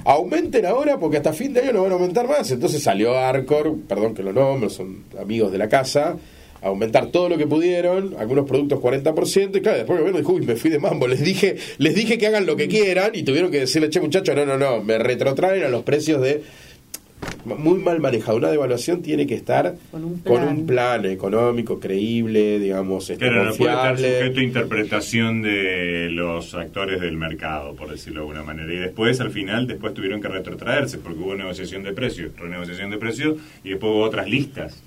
Aumenten 0.07 0.65
ahora 0.67 0.99
porque 0.99 1.19
hasta 1.19 1.33
fin 1.33 1.53
de 1.53 1.61
año 1.61 1.73
no 1.75 1.83
van 1.83 1.93
a 1.93 1.95
aumentar 1.95 2.27
más. 2.29 2.51
Entonces 2.51 2.83
salió 2.83 3.17
Arcor, 3.19 3.77
perdón 3.87 4.15
que 4.15 4.23
lo 4.23 4.33
nombro, 4.33 4.69
son 4.71 5.05
amigos 5.19 5.53
de 5.53 5.59
la 5.59 5.69
casa, 5.69 6.17
a 6.63 6.67
aumentar 6.69 7.07
todo 7.11 7.29
lo 7.29 7.37
que 7.39 7.47
pudieron, 7.47 8.15
algunos 8.19 8.47
productos 8.47 8.81
40%, 8.81 9.57
y 9.57 9.61
claro, 9.61 9.79
después 9.79 9.97
el 9.99 10.05
gobierno 10.05 10.19
dijo, 10.21 10.33
uy, 10.33 10.43
me 10.47 10.57
fui 10.57 10.71
de 10.71 10.79
mambo, 10.79 11.07
les 11.07 11.21
dije, 11.23 11.57
les 11.79 11.95
dije 11.95 12.17
que 12.17 12.27
hagan 12.27 12.47
lo 12.47 12.57
que 12.57 12.69
quieran, 12.69 13.11
y 13.15 13.23
tuvieron 13.23 13.51
que 13.51 13.61
decirle, 13.61 13.91
che 13.91 14.01
muchachos, 14.01 14.35
no, 14.35 14.47
no, 14.47 14.57
no, 14.57 14.83
me 14.83 14.99
retrotraen 14.99 15.65
a 15.65 15.69
los 15.69 15.83
precios 15.83 16.23
de 16.23 16.43
muy 17.45 17.79
mal 17.81 18.01
manejado. 18.01 18.39
Una 18.39 18.51
devaluación 18.51 19.03
tiene 19.03 19.27
que 19.27 19.35
estar 19.35 19.75
Con 19.91 20.05
un 20.05 20.19
con 20.21 20.37
plan. 20.37 20.49
un 20.49 20.67
plan 20.67 21.05
económico 21.07 21.79
creíble, 21.81 22.59
digamos, 22.59 23.11
este, 23.11 23.27
Claro, 23.27 23.45
no 23.45 23.55
puede 23.55 23.73
estar 23.73 23.97
sujeto 23.99 24.41
a 24.41 24.43
interpretación 24.43 25.43
de 25.43 26.09
los 26.11 26.55
actores 26.55 27.01
del 27.01 27.17
mercado, 27.17 27.75
por 27.75 27.91
decirlo 27.91 28.21
de 28.21 28.27
alguna 28.29 28.43
manera. 28.43 28.73
Y 28.73 28.77
después, 28.77 29.21
al 29.21 29.31
final, 29.31 29.67
después 29.67 29.95
tuvieron 29.95 30.21
que 30.21 30.29
retrotraerse 30.29 30.99
porque 30.99 31.19
hubo 31.19 31.35
negociación 31.35 31.83
de 31.83 31.93
precios, 31.93 32.33
renegociación 32.39 32.91
de 32.91 32.99
precios 32.99 33.37
y 33.63 33.71
después 33.71 33.91
hubo 33.93 34.03
otras 34.03 34.29
listas. 34.29 34.83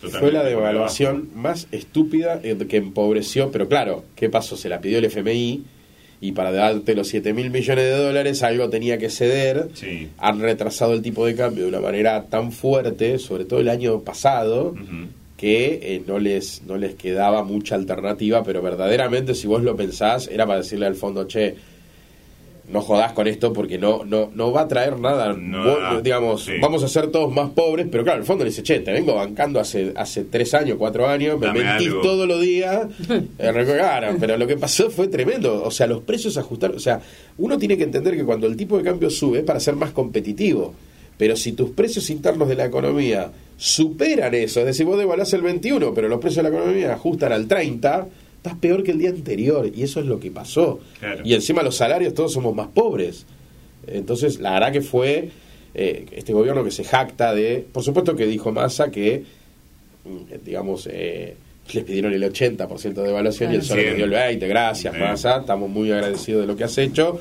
Fue 0.00 0.10
Totalmente 0.10 0.32
la 0.34 0.40
por 0.42 0.48
devaluación 0.50 1.30
más 1.34 1.68
estúpida 1.72 2.38
eh, 2.42 2.56
que 2.68 2.76
empobreció, 2.76 3.50
pero 3.50 3.66
claro, 3.66 4.04
¿qué 4.14 4.28
pasó? 4.28 4.56
Se 4.56 4.68
la 4.68 4.80
pidió 4.80 4.98
el 4.98 5.06
FMI 5.06 5.64
y 6.20 6.32
para 6.32 6.50
darte 6.52 6.94
los 6.94 7.08
7 7.08 7.32
mil 7.32 7.50
millones 7.50 7.84
de 7.84 7.96
dólares 7.96 8.42
algo 8.42 8.68
tenía 8.70 8.98
que 8.98 9.10
ceder. 9.10 9.68
Sí. 9.74 10.08
Han 10.18 10.40
retrasado 10.40 10.94
el 10.94 11.02
tipo 11.02 11.26
de 11.26 11.34
cambio 11.34 11.64
de 11.64 11.68
una 11.68 11.80
manera 11.80 12.24
tan 12.24 12.52
fuerte, 12.52 13.18
sobre 13.18 13.44
todo 13.44 13.60
el 13.60 13.68
año 13.68 14.00
pasado, 14.00 14.74
que 15.36 15.80
eh, 15.82 16.02
no, 16.06 16.18
les, 16.18 16.62
no 16.66 16.76
les 16.76 16.94
quedaba 16.94 17.44
mucha 17.44 17.74
alternativa, 17.74 18.42
pero 18.42 18.62
verdaderamente 18.62 19.34
si 19.34 19.46
vos 19.46 19.62
lo 19.62 19.76
pensás, 19.76 20.28
era 20.28 20.46
para 20.46 20.60
decirle 20.60 20.86
al 20.86 20.94
fondo, 20.94 21.24
che, 21.26 21.54
no 22.68 22.80
jodás 22.80 23.12
con 23.12 23.26
esto 23.28 23.52
porque 23.52 23.78
no, 23.78 24.04
no, 24.04 24.30
no 24.34 24.52
va 24.52 24.62
a 24.62 24.68
traer 24.68 24.98
nada. 24.98 25.32
No 25.32 25.64
Vos, 25.64 25.80
da, 25.80 26.00
digamos, 26.00 26.44
sí. 26.44 26.52
vamos 26.60 26.82
a 26.82 26.88
ser 26.88 27.08
todos 27.08 27.32
más 27.32 27.50
pobres, 27.50 27.86
pero 27.90 28.02
claro, 28.04 28.20
el 28.20 28.26
fondo 28.26 28.44
le 28.44 28.50
dice, 28.50 28.62
che, 28.62 28.80
te 28.80 28.92
vengo 28.92 29.14
bancando 29.14 29.60
hace, 29.60 29.92
hace 29.96 30.24
tres 30.24 30.52
años, 30.54 30.76
cuatro 30.78 31.06
años, 31.06 31.38
me 31.38 31.46
Dame 31.46 31.64
mentís 31.64 31.88
algo. 31.88 32.00
todos 32.00 32.28
los 32.28 32.40
días. 32.40 32.86
Eh, 33.38 34.16
pero 34.18 34.36
lo 34.36 34.46
que 34.46 34.56
pasó 34.56 34.90
fue 34.90 35.08
tremendo. 35.08 35.62
O 35.64 35.70
sea, 35.70 35.86
los 35.86 36.02
precios 36.02 36.36
ajustaron. 36.36 36.76
O 36.76 36.80
sea, 36.80 37.00
uno 37.38 37.58
tiene 37.58 37.76
que 37.76 37.84
entender 37.84 38.16
que 38.16 38.24
cuando 38.24 38.46
el 38.46 38.56
tipo 38.56 38.76
de 38.78 38.84
cambio 38.84 39.10
sube 39.10 39.38
es 39.38 39.44
para 39.44 39.60
ser 39.60 39.76
más 39.76 39.90
competitivo. 39.90 40.74
Pero 41.18 41.36
si 41.36 41.52
tus 41.52 41.70
precios 41.70 42.10
internos 42.10 42.48
de 42.48 42.56
la 42.56 42.66
economía 42.66 43.30
superan 43.56 44.34
eso, 44.34 44.60
es 44.60 44.66
decir, 44.66 44.84
vos 44.84 44.98
devaluás 44.98 45.32
el 45.32 45.42
21, 45.42 45.94
pero 45.94 46.08
los 46.08 46.20
precios 46.20 46.44
de 46.44 46.50
la 46.50 46.56
economía 46.56 46.92
ajustan 46.92 47.32
al 47.32 47.46
30, 47.46 48.06
estás 48.46 48.58
peor 48.60 48.82
que 48.82 48.90
el 48.92 48.98
día 48.98 49.10
anterior. 49.10 49.70
Y 49.74 49.82
eso 49.82 50.00
es 50.00 50.06
lo 50.06 50.18
que 50.20 50.30
pasó. 50.30 50.80
Claro. 51.00 51.22
Y 51.24 51.34
encima 51.34 51.62
los 51.62 51.76
salarios 51.76 52.14
todos 52.14 52.32
somos 52.32 52.54
más 52.54 52.68
pobres. 52.68 53.26
Entonces, 53.86 54.40
la 54.40 54.52
verdad 54.54 54.72
que 54.72 54.80
fue 54.82 55.30
eh, 55.74 56.06
este 56.12 56.32
gobierno 56.32 56.64
que 56.64 56.70
se 56.70 56.84
jacta 56.84 57.34
de... 57.34 57.64
Por 57.72 57.82
supuesto 57.82 58.16
que 58.16 58.26
dijo 58.26 58.50
Massa 58.52 58.90
que, 58.90 59.22
mm, 60.04 60.44
digamos, 60.44 60.88
eh, 60.90 61.36
les 61.72 61.84
pidieron 61.84 62.12
el 62.12 62.22
80% 62.22 62.94
de 63.02 63.08
evaluación 63.10 63.52
y 63.52 63.56
él 63.56 63.62
solo 63.62 63.82
dio 63.82 64.04
el 64.04 64.12
20%. 64.12 64.48
Gracias, 64.48 64.94
Sí. 64.94 65.00
Massa. 65.00 65.38
Estamos 65.38 65.68
muy 65.70 65.90
agradecidos 65.92 66.40
de 66.42 66.46
lo 66.46 66.56
que 66.56 66.64
has 66.64 66.76
hecho. 66.78 67.20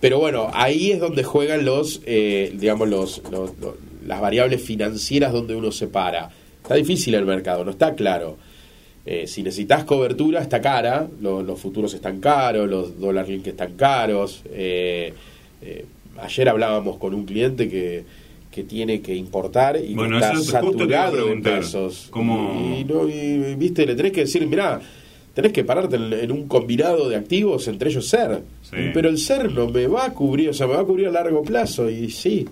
pero 0.00 0.18
bueno, 0.18 0.50
ahí 0.52 0.90
es 0.92 1.00
donde 1.00 1.24
juegan 1.24 1.64
los, 1.64 2.02
eh, 2.04 2.52
digamos, 2.54 2.88
los, 2.88 3.22
los- 3.30 3.58
los- 3.58 3.74
las 4.06 4.20
variables 4.20 4.62
financieras 4.62 5.32
donde 5.32 5.56
uno 5.56 5.72
se 5.72 5.86
para. 5.88 6.30
Está 6.62 6.74
difícil 6.74 7.14
el 7.14 7.24
mercado, 7.24 7.64
no 7.64 7.70
está 7.70 7.94
claro. 7.94 8.36
Eh, 9.08 9.26
si 9.28 9.42
necesitas 9.44 9.84
cobertura, 9.84 10.42
está 10.42 10.60
cara, 10.60 11.06
lo- 11.20 11.40
los 11.42 11.60
futuros 11.60 11.94
están 11.94 12.18
caros, 12.20 12.68
los 12.68 12.98
dólar 13.00 13.28
link 13.28 13.46
están 13.46 13.74
caros. 13.76 14.42
eh, 14.50 15.12
eh, 15.62 15.84
ayer 16.18 16.48
hablábamos 16.48 16.96
con 16.98 17.14
un 17.14 17.24
cliente 17.24 17.68
que, 17.68 18.02
que 18.50 18.64
tiene 18.64 19.00
que 19.00 19.14
importar 19.14 19.76
y 19.82 19.94
Bueno, 19.94 20.16
está 20.18 20.32
eso 20.32 20.42
saturado 20.42 21.12
preguntar. 21.12 21.60
pesos. 21.60 22.08
¿Cómo? 22.10 22.74
Y, 22.80 22.84
no, 22.84 23.08
y, 23.08 23.54
viste, 23.54 23.86
le 23.86 23.94
tenés 23.94 24.12
que 24.12 24.22
decir, 24.22 24.44
mirá, 24.46 24.80
tenés 25.34 25.52
que 25.52 25.62
pararte 25.62 25.96
en, 25.96 26.12
en 26.12 26.32
un 26.32 26.48
combinado 26.48 27.08
de 27.08 27.14
activos, 27.16 27.68
entre 27.68 27.90
ellos 27.90 28.08
SER. 28.08 28.42
Sí. 28.62 28.76
Pero 28.92 29.08
el 29.08 29.18
SER 29.18 29.52
no 29.52 29.68
me 29.68 29.86
va 29.86 30.06
a 30.06 30.12
cubrir, 30.14 30.48
o 30.50 30.52
sea, 30.54 30.66
me 30.66 30.74
va 30.74 30.80
a 30.80 30.84
cubrir 30.84 31.06
a 31.06 31.10
largo 31.12 31.42
plazo. 31.42 31.88
Y 31.90 32.10
sí, 32.10 32.44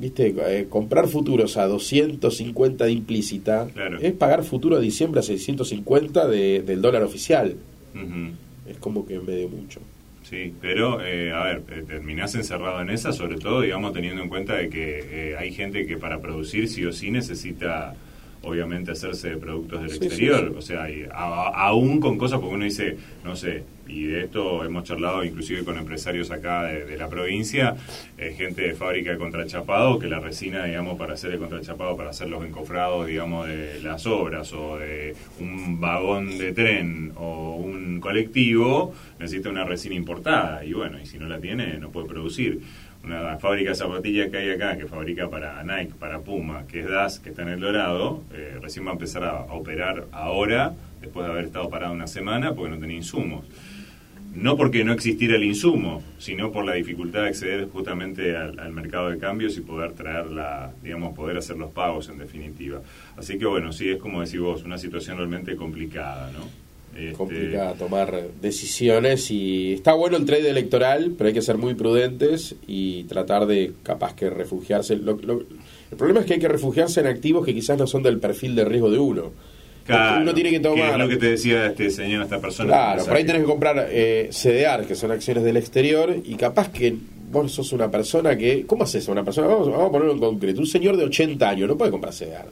viste, 0.00 0.34
eh, 0.48 0.66
comprar 0.68 1.06
futuros 1.08 1.56
a 1.56 1.66
250 1.66 2.84
de 2.86 2.92
implícita 2.92 3.68
Claro. 3.72 3.98
es 4.00 4.12
pagar 4.14 4.42
futuro 4.44 4.76
a 4.76 4.80
diciembre 4.80 5.20
a 5.20 5.22
650 5.22 6.26
de- 6.26 6.62
del 6.62 6.80
dólar 6.82 7.02
oficial. 7.02 7.54
Ujú. 7.94 8.34
Es 8.70 8.76
como 8.78 9.06
que 9.06 9.18
medio 9.20 9.48
mucho. 9.48 9.80
Sí, 10.28 10.52
pero, 10.60 11.04
eh, 11.04 11.32
a 11.32 11.42
ver, 11.44 11.62
terminás 11.86 12.34
encerrado 12.36 12.80
en 12.82 12.90
esa, 12.90 13.12
sobre 13.12 13.36
todo, 13.36 13.62
digamos, 13.62 13.92
teniendo 13.92 14.22
en 14.22 14.28
cuenta 14.28 14.54
de 14.54 14.68
que 14.68 15.00
eh, 15.32 15.36
hay 15.36 15.52
gente 15.52 15.86
que 15.86 15.96
para 15.96 16.20
producir 16.20 16.68
sí 16.68 16.84
o 16.84 16.92
sí 16.92 17.10
necesita, 17.10 17.94
obviamente, 18.42 18.92
hacerse 18.92 19.30
de 19.30 19.36
productos 19.36 19.80
del 19.82 19.90
Sí, 19.90 19.98
sí, 19.98 20.04
exterior. 20.06 20.48
sí. 20.50 20.54
O 20.58 20.62
sea, 20.62 20.90
y 20.90 21.04
a- 21.12 21.48
aún 21.66 22.00
con 22.00 22.16
cosas, 22.18 22.40
porque 22.40 22.54
uno 22.54 22.64
dice, 22.64 22.96
no 23.24 23.36
sé, 23.36 23.64
y 23.86 24.04
de 24.04 24.24
esto 24.24 24.64
hemos 24.64 24.84
charlado 24.84 25.24
inclusive 25.24 25.64
con 25.64 25.76
empresarios 25.76 26.30
acá 26.30 26.62
de, 26.62 26.84
de 26.86 26.96
la 26.96 27.08
provincia, 27.08 27.74
eh, 28.16 28.32
gente 28.36 28.62
de 28.62 28.74
fábrica 28.74 29.10
de 29.10 29.18
contrachapado, 29.18 29.98
que 29.98 30.06
la 30.06 30.20
resina, 30.20 30.64
digamos, 30.64 30.96
para 30.96 31.14
hacer 31.14 31.32
el 31.32 31.38
contrachapado, 31.40 31.96
para 31.96 32.10
hacer 32.10 32.28
los 32.28 32.44
encofrados, 32.44 33.06
digamos, 33.08 33.48
de 33.48 33.80
las 33.82 34.06
obras 34.06 34.52
o 34.52 34.78
de 34.78 35.16
un 35.40 35.80
vagón 35.80 36.38
de 36.38 36.52
tren 36.52 37.12
o 37.16 37.56
un 37.56 37.98
colectivo, 38.00 38.94
necesita 39.18 39.50
una 39.50 39.64
resina 39.64 39.96
importada. 39.96 40.64
Y 40.64 40.72
bueno, 40.72 40.98
y 41.00 41.06
si 41.06 41.18
no 41.18 41.26
la 41.28 41.40
tiene, 41.40 41.78
no 41.78 41.90
puede 41.90 42.06
producir. 42.06 42.60
Una 43.02 43.38
fábrica 43.38 43.70
de 43.70 43.76
zapatillas 43.76 44.30
que 44.30 44.36
hay 44.36 44.50
acá, 44.50 44.76
que 44.76 44.86
fabrica 44.86 45.28
para 45.28 45.62
Nike, 45.64 45.94
para 45.98 46.20
Puma, 46.20 46.66
que 46.66 46.80
es 46.80 46.88
DAS, 46.88 47.18
que 47.18 47.30
está 47.30 47.42
en 47.42 47.48
el 47.48 47.60
Dorado, 47.60 48.22
eh, 48.32 48.58
recién 48.60 48.84
va 48.84 48.90
a 48.90 48.92
empezar 48.92 49.24
a, 49.24 49.40
operar 49.54 50.04
ahora, 50.12 50.74
después 51.00 51.24
de 51.26 51.32
haber 51.32 51.46
estado 51.46 51.70
parado 51.70 51.94
una 51.94 52.06
semana, 52.06 52.54
porque 52.54 52.70
no 52.70 52.78
tenía 52.78 52.96
insumos 52.96 53.46
no 54.34 54.56
porque 54.56 54.84
no 54.84 54.92
existiera 54.92 55.34
el 55.34 55.42
insumo, 55.42 56.04
sino 56.18 56.52
por 56.52 56.64
la 56.64 56.74
dificultad 56.74 57.22
de 57.22 57.28
acceder 57.30 57.68
justamente 57.68 58.36
al, 58.36 58.60
al 58.60 58.72
mercado 58.72 59.10
de 59.10 59.18
cambios 59.18 59.56
y 59.56 59.60
poder 59.60 59.92
traerla, 59.94 60.72
digamos, 60.82 61.16
poder 61.16 61.36
hacer 61.36 61.56
los 61.56 61.72
pagos 61.72 62.08
en 62.10 62.18
definitiva. 62.18 62.80
Así 63.16 63.38
que 63.38 63.46
bueno, 63.46 63.72
sí, 63.72 63.90
es 63.90 63.98
como 63.98 64.20
decís 64.20 64.38
vos, 64.38 64.62
una 64.62 64.78
situación 64.78 65.16
realmente 65.16 65.56
complicada, 65.56 66.30
¿no? 66.30 66.69
Este, 66.96 67.12
Complicada 67.12 67.74
tomar 67.74 68.20
decisiones 68.42 69.30
y 69.30 69.74
está 69.74 69.94
bueno 69.94 70.16
el 70.16 70.24
trade 70.26 70.50
electoral, 70.50 71.12
pero 71.16 71.28
hay 71.28 71.34
que 71.34 71.40
ser 71.42 71.56
muy 71.56 71.74
prudentes 71.74 72.56
y 72.66 73.04
tratar 73.04 73.46
de 73.46 73.72
capaz 73.82 74.14
que 74.14 74.28
refugiarse. 74.28 74.96
Lo- 74.96 75.16
lo- 75.22 75.40
el 75.90 75.96
problema 75.96 76.20
es 76.20 76.26
que 76.26 76.34
hay 76.34 76.40
que 76.40 76.48
refugiarse 76.48 77.00
en 77.00 77.06
activos 77.06 77.44
que 77.46 77.54
quizás 77.54 77.78
no 77.78 77.86
son 77.86 78.02
del 78.02 78.18
perfil 78.18 78.54
de 78.54 78.64
riesgo 78.64 78.90
de 78.90 78.98
uno. 78.98 79.30
claro, 79.86 80.22
uno 80.22 80.34
tiene 80.34 80.50
que 80.50 80.60
tomar 80.60 80.92
es 80.92 80.98
lo 80.98 81.08
que 81.08 81.16
te 81.16 81.26
decía 81.30 81.66
este 81.66 81.90
señor, 81.90 82.22
esta 82.22 82.40
persona. 82.40 82.68
Claro, 82.68 83.04
por 83.04 83.14
ahí 83.14 83.22
que- 83.22 83.26
tenés 83.26 83.42
que 83.42 83.48
comprar 83.48 83.88
eh, 83.90 84.28
CDR, 84.30 84.86
que 84.86 84.94
son 84.94 85.10
acciones 85.10 85.42
del 85.42 85.56
exterior, 85.56 86.14
y 86.24 86.34
capaz 86.34 86.70
que 86.70 86.94
vos 87.32 87.50
sos 87.52 87.72
una 87.72 87.90
persona 87.90 88.36
que... 88.36 88.66
¿Cómo 88.66 88.84
haces 88.84 89.08
a 89.08 89.12
una 89.12 89.24
persona? 89.24 89.46
Vamos, 89.48 89.68
vamos 89.70 89.88
a 89.88 89.90
ponerlo 89.90 90.12
en 90.12 90.18
concreto. 90.20 90.60
Un 90.60 90.66
señor 90.66 90.96
de 90.96 91.04
80 91.04 91.48
años 91.48 91.68
no 91.68 91.76
puede 91.78 91.90
comprar 91.92 92.12
CDR. 92.12 92.50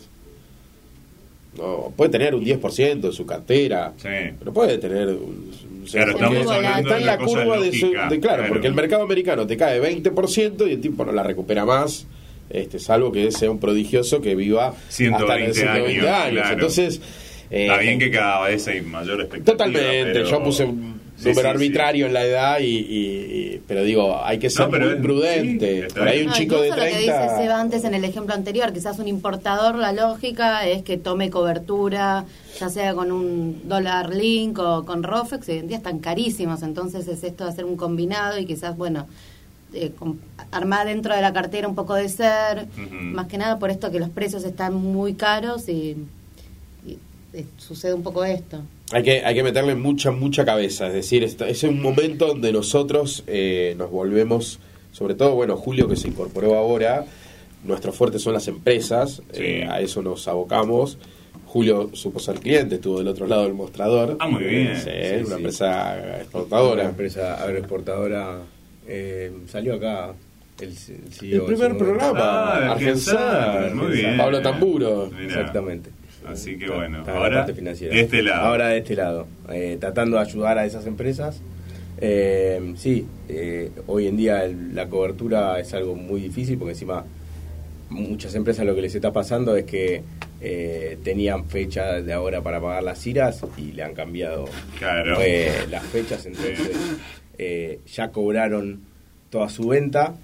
No, 1.59 1.93
puede 1.97 2.11
tener 2.11 2.35
un 2.35 2.45
10% 2.45 3.01
de 3.01 3.13
su 3.13 3.27
cartera, 3.27 3.93
Sí. 3.97 4.09
pero 4.39 4.53
puede 4.53 4.79
tener... 4.79 5.09
un- 5.09 5.51
Claro, 5.91 6.13
porque 6.19 6.25
estamos 6.39 6.51
hablando 6.53 6.79
está 6.81 6.95
de 6.97 7.01
en 7.01 7.07
la 7.07 7.17
curva 7.19 7.59
de, 7.61 7.73
su- 7.73 7.87
lógica, 7.87 8.09
de- 8.11 8.21
claro, 8.21 8.37
claro. 8.39 8.53
porque 8.53 8.67
el 8.67 8.75
mercado 8.75 9.03
americano 9.05 9.47
te 9.47 9.57
cae 9.57 9.81
20% 9.81 10.69
y 10.69 10.73
el 10.75 10.81
tipo 10.83 11.05
no 11.05 11.13
la 11.13 11.23
recupera 11.23 11.65
más, 11.65 12.07
este, 12.51 12.79
salvo 12.79 13.11
que 13.11 13.33
sea 13.33 13.51
un 13.51 13.59
prodigioso 13.59 14.21
que 14.21 14.35
viva 14.35 14.75
120 14.91 15.25
hasta 15.33 15.47
los 15.49 15.57
120 15.57 16.09
años, 16.09 16.21
años. 16.23 16.33
claro. 16.33 16.55
Entonces... 16.55 17.01
Está 17.51 17.81
eh, 17.81 17.83
bien 17.83 17.99
que 17.99 18.11
cada 18.11 18.47
vez 18.47 18.69
hay 18.69 18.83
mayor 18.83 19.23
expectativa. 19.23 19.57
Totalmente, 19.57 20.13
pero- 20.13 20.29
yo 20.31 20.43
puse 20.43 20.65
un 20.67 20.98
Sí, 21.19 21.31
arbitrario 21.45 22.07
en 22.07 22.13
la 22.15 22.25
edad 22.25 22.59
y, 22.61 22.65
y- 22.67 23.55
y- 23.57 23.63
pero 23.67 23.83
digo, 23.83 24.23
hay 24.25 24.39
que 24.39 24.51
ser 24.51 24.67
No, 24.67 24.71
pero 24.71 24.85
muy 24.87 24.95
es- 24.95 25.01
prudente. 25.03 25.89
Por 25.93 26.07
ahí 26.09 26.21
un 26.21 26.27
No, 26.29 26.33
chico 26.33 26.61
de 26.61 26.69
incluso 26.69 26.85
lo 26.85 26.91
que 26.93 26.99
dice 26.99 27.13
30 27.13 27.37
Seba 27.39 27.61
antes 27.61 27.85
en 27.85 27.95
el 27.95 28.05
ejemplo 28.05 28.35
anterior, 28.35 28.73
quizás 28.73 28.99
un 28.99 29.09
importador, 29.09 29.75
la 29.77 29.93
lógica 29.93 30.67
es 30.67 30.83
que 30.85 30.97
tome 30.97 31.29
cobertura, 31.31 32.25
ya 32.61 32.69
sea 32.69 32.95
con 32.95 33.11
un 33.11 33.63
dólar 33.69 34.15
link 34.15 34.59
o 34.61 34.85
con 34.85 35.03
Rofex, 35.03 35.49
hoy 35.49 35.59
en 35.59 35.69
día 35.69 35.77
están 35.79 35.99
carísimos, 35.99 36.63
entonces 36.63 37.09
es 37.09 37.25
esto 37.25 37.45
de 37.45 37.51
hacer 37.51 37.65
un 37.65 37.77
combinado 37.77 38.39
y 38.39 38.47
quizás, 38.47 38.77
bueno, 38.77 39.07
eh, 39.75 39.91
com- 39.99 40.17
armar 40.51 40.87
dentro 40.87 41.15
de 41.15 41.21
la 41.21 41.33
cartera 41.33 41.67
un 41.69 41.75
poco 41.75 41.95
de 41.95 42.09
ser, 42.09 42.67
más 42.93 43.27
que 43.27 43.39
nada 43.39 43.59
por 43.59 43.71
esto 43.71 43.91
que 43.91 43.99
los 43.99 44.09
precios 44.09 44.45
están 44.45 44.73
muy 44.75 45.15
caros 45.15 45.69
y, 45.69 45.97
y, 46.87 46.97
eh, 47.35 47.45
sucede 47.59 47.93
un 47.93 48.03
poco 48.03 48.25
esto. 48.25 48.63
Hay 48.93 49.03
que 49.03 49.25
hay 49.25 49.35
que 49.35 49.43
meterle 49.43 49.75
mucha 49.75 50.11
mucha 50.11 50.45
cabeza, 50.45 50.87
es 50.89 50.93
decir, 50.95 51.23
esta- 51.25 51.49
es 51.49 51.63
un 51.65 51.81
momento 51.83 52.27
donde 52.27 52.53
nosotros 52.53 53.23
eh, 53.27 53.75
nos 53.77 53.91
volvemos, 53.91 54.59
sobre 54.93 55.15
todo, 55.15 55.35
bueno, 55.35 55.57
Julio 55.57 55.89
que 55.89 55.97
se 55.97 56.09
incorporó 56.09 56.57
ahora, 56.57 57.05
nuestro 57.65 57.93
fuerte 57.93 58.19
son 58.19 58.33
las 58.33 58.49
empresas, 58.49 59.23
Sí. 59.33 59.43
eh, 59.43 59.67
a 59.69 59.81
eso 59.81 60.03
nos 60.03 60.27
abocamos. 60.29 60.99
Julio 61.47 61.91
supo 61.95 62.19
ser 62.19 62.41
cliente, 62.41 62.75
estuvo 62.77 62.99
del 62.99 63.09
otro 63.09 63.27
lado 63.27 63.45
del 63.45 63.55
mostrador. 63.55 64.17
Ah, 64.21 64.29
muy 64.29 64.45
bien. 64.45 64.77
Sí, 64.77 64.83
Sí, 64.91 65.15
una 65.21 65.27
sí. 65.29 65.33
empresa 65.35 65.97
Una 66.05 66.17
exportadora. 66.19 66.85
empresa 66.85 67.43
agroexportadora. 67.43 68.39
eh, 68.87 69.31
salió 69.49 69.75
acá 69.75 70.15
el, 70.61 70.69
el 70.69 70.75
CEO 70.77 71.41
El 71.41 71.45
primer 71.47 71.77
programa, 71.77 72.19
Ah, 72.21 72.73
Argensar, 72.73 73.17
Argensar, 73.19 73.75
muy 73.75 73.93
bien. 73.97 74.17
Pablo 74.17 74.41
Tamburo. 74.43 75.11
Exactamente. 75.23 75.91
Así 76.27 76.59
que 76.59 76.69
bueno, 76.69 76.99
está 77.01 77.13
en 77.13 77.17
la 77.19 77.25
ahora 77.25 77.37
de 77.91 78.01
este 78.01 78.23
lado. 78.23 78.47
Ahora 78.47 78.69
de 78.69 78.79
este 78.79 78.97
lado, 78.97 79.27
eh, 79.51 79.77
tratando 79.81 80.17
de 80.17 80.23
ayudar 80.23 80.59
a 80.59 80.67
esas 80.67 80.87
empresas. 80.87 81.41
Eh, 82.01 82.75
sí, 82.77 83.07
eh, 83.29 83.71
hoy 83.87 84.07
en 84.07 84.17
día 84.17 84.45
el- 84.45 84.75
la 84.75 84.89
cobertura 84.89 85.59
es 85.59 85.73
algo 85.75 85.95
muy 85.97 86.21
difícil 86.21 86.57
porque 86.59 86.73
encima 86.73 87.05
muchas 87.91 88.35
empresas 88.35 88.67
lo 88.67 88.75
que 88.75 88.83
les 88.83 88.95
está 88.95 89.13
pasando 89.13 89.57
es 89.57 89.65
que 89.65 90.03
eh, 90.41 90.99
tenían 91.03 91.47
fecha 91.47 92.01
de 92.01 92.13
ahora 92.13 92.41
para 92.43 92.61
pagar 92.61 92.83
las 92.85 93.05
iras 93.07 93.41
y 93.57 93.73
le 93.73 93.83
han 93.83 93.95
cambiado 93.95 94.45
Claro. 94.79 95.17
eh, 95.21 95.51
las 95.71 95.83
fechas, 95.87 96.25
entonces 96.27 96.61
eh, 97.39 97.81
ya 97.93 98.11
cobraron 98.13 98.81
toda 99.31 99.49
su 99.49 99.67
venta, 99.69 100.15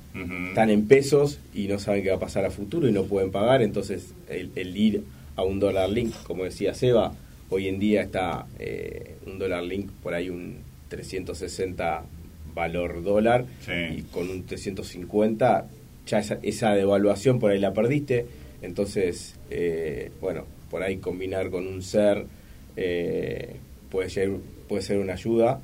están 0.49 0.71
en 0.71 0.87
pesos 0.87 1.41
y 1.53 1.67
no 1.67 1.79
saben 1.81 2.03
qué 2.05 2.11
va 2.11 2.17
a 2.17 2.21
pasar 2.21 2.45
a 2.45 2.51
futuro 2.51 2.87
y 2.89 2.93
no 2.93 3.05
pueden 3.05 3.33
pagar, 3.33 3.61
entonces 3.63 4.13
el, 4.31 4.51
el 4.55 4.77
ir 4.77 5.03
a 5.37 5.43
un 5.43 5.59
dólar 5.61 5.89
link, 5.91 6.13
como 6.25 6.45
decía 6.45 6.75
Seba, 6.75 7.13
hoy 7.51 7.69
en 7.69 7.79
día 7.79 8.03
está 8.03 8.47
eh, 8.59 9.17
un 9.27 9.39
dólar 9.39 9.63
link 9.65 9.91
por 10.03 10.15
ahí 10.15 10.31
un 10.31 10.59
360 10.89 12.03
valor 12.55 13.03
dólar 13.03 13.45
Sí. 13.65 13.73
y 13.99 14.03
con 14.03 14.31
un 14.31 14.45
350 14.47 15.67
ya 16.07 16.19
esa, 16.19 16.39
esa 16.43 16.73
devaluación 16.75 17.39
por 17.41 17.51
ahí 17.51 17.59
la 17.59 17.73
perdiste, 17.73 18.27
entonces 18.63 19.35
eh, 19.51 20.11
bueno, 20.21 20.45
por 20.71 20.83
ahí 20.83 20.99
combinar 20.99 21.51
con 21.51 21.67
un 21.67 21.83
ser 21.83 22.27
eh, 22.77 23.57
puede, 23.91 24.11
ser, 24.11 24.31
puede 24.69 24.83
ser 24.83 24.99
una 24.99 25.15
ayuda. 25.15 25.61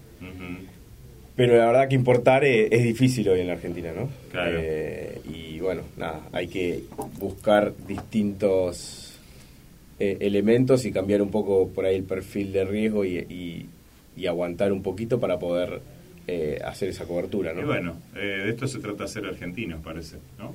Pero 1.36 1.56
la 1.56 1.66
verdad 1.66 1.88
que 1.88 1.94
importar 1.94 2.44
eh, 2.44 2.68
es 2.70 2.82
difícil 2.82 3.28
hoy 3.28 3.40
en 3.40 3.46
la 3.46 3.54
Argentina, 3.54 3.92
¿no? 3.96 4.10
Claro. 4.30 4.58
Eh, 4.60 5.20
y 5.32 5.58
bueno, 5.60 5.82
nada, 5.96 6.20
hay 6.32 6.48
que 6.48 6.82
buscar 7.18 7.72
distintos 7.88 9.09
eh, 10.00 10.16
elementos 10.20 10.84
y 10.86 10.92
cambiar 10.92 11.22
un 11.22 11.30
poco 11.30 11.68
por 11.68 11.84
ahí 11.84 11.94
el 11.96 12.04
perfil 12.04 12.52
de 12.52 12.64
riesgo 12.64 13.04
y, 13.04 13.18
y- 13.18 13.66
y 14.16 14.26
aguantar 14.26 14.72
un 14.72 14.82
poquito 14.82 15.20
para 15.20 15.38
poder 15.38 15.80
eh, 16.26 16.58
hacer 16.64 16.88
esa 16.88 17.04
cobertura, 17.04 17.52
¿no? 17.54 17.60
Y 17.62 17.64
bueno, 17.64 17.96
eh, 18.16 18.42
de 18.44 18.50
esto 18.50 18.66
se 18.66 18.78
trata 18.80 19.04
de 19.04 19.08
ser 19.08 19.24
argentinos, 19.26 19.80
parece, 19.82 20.16
¿no? 20.38 20.54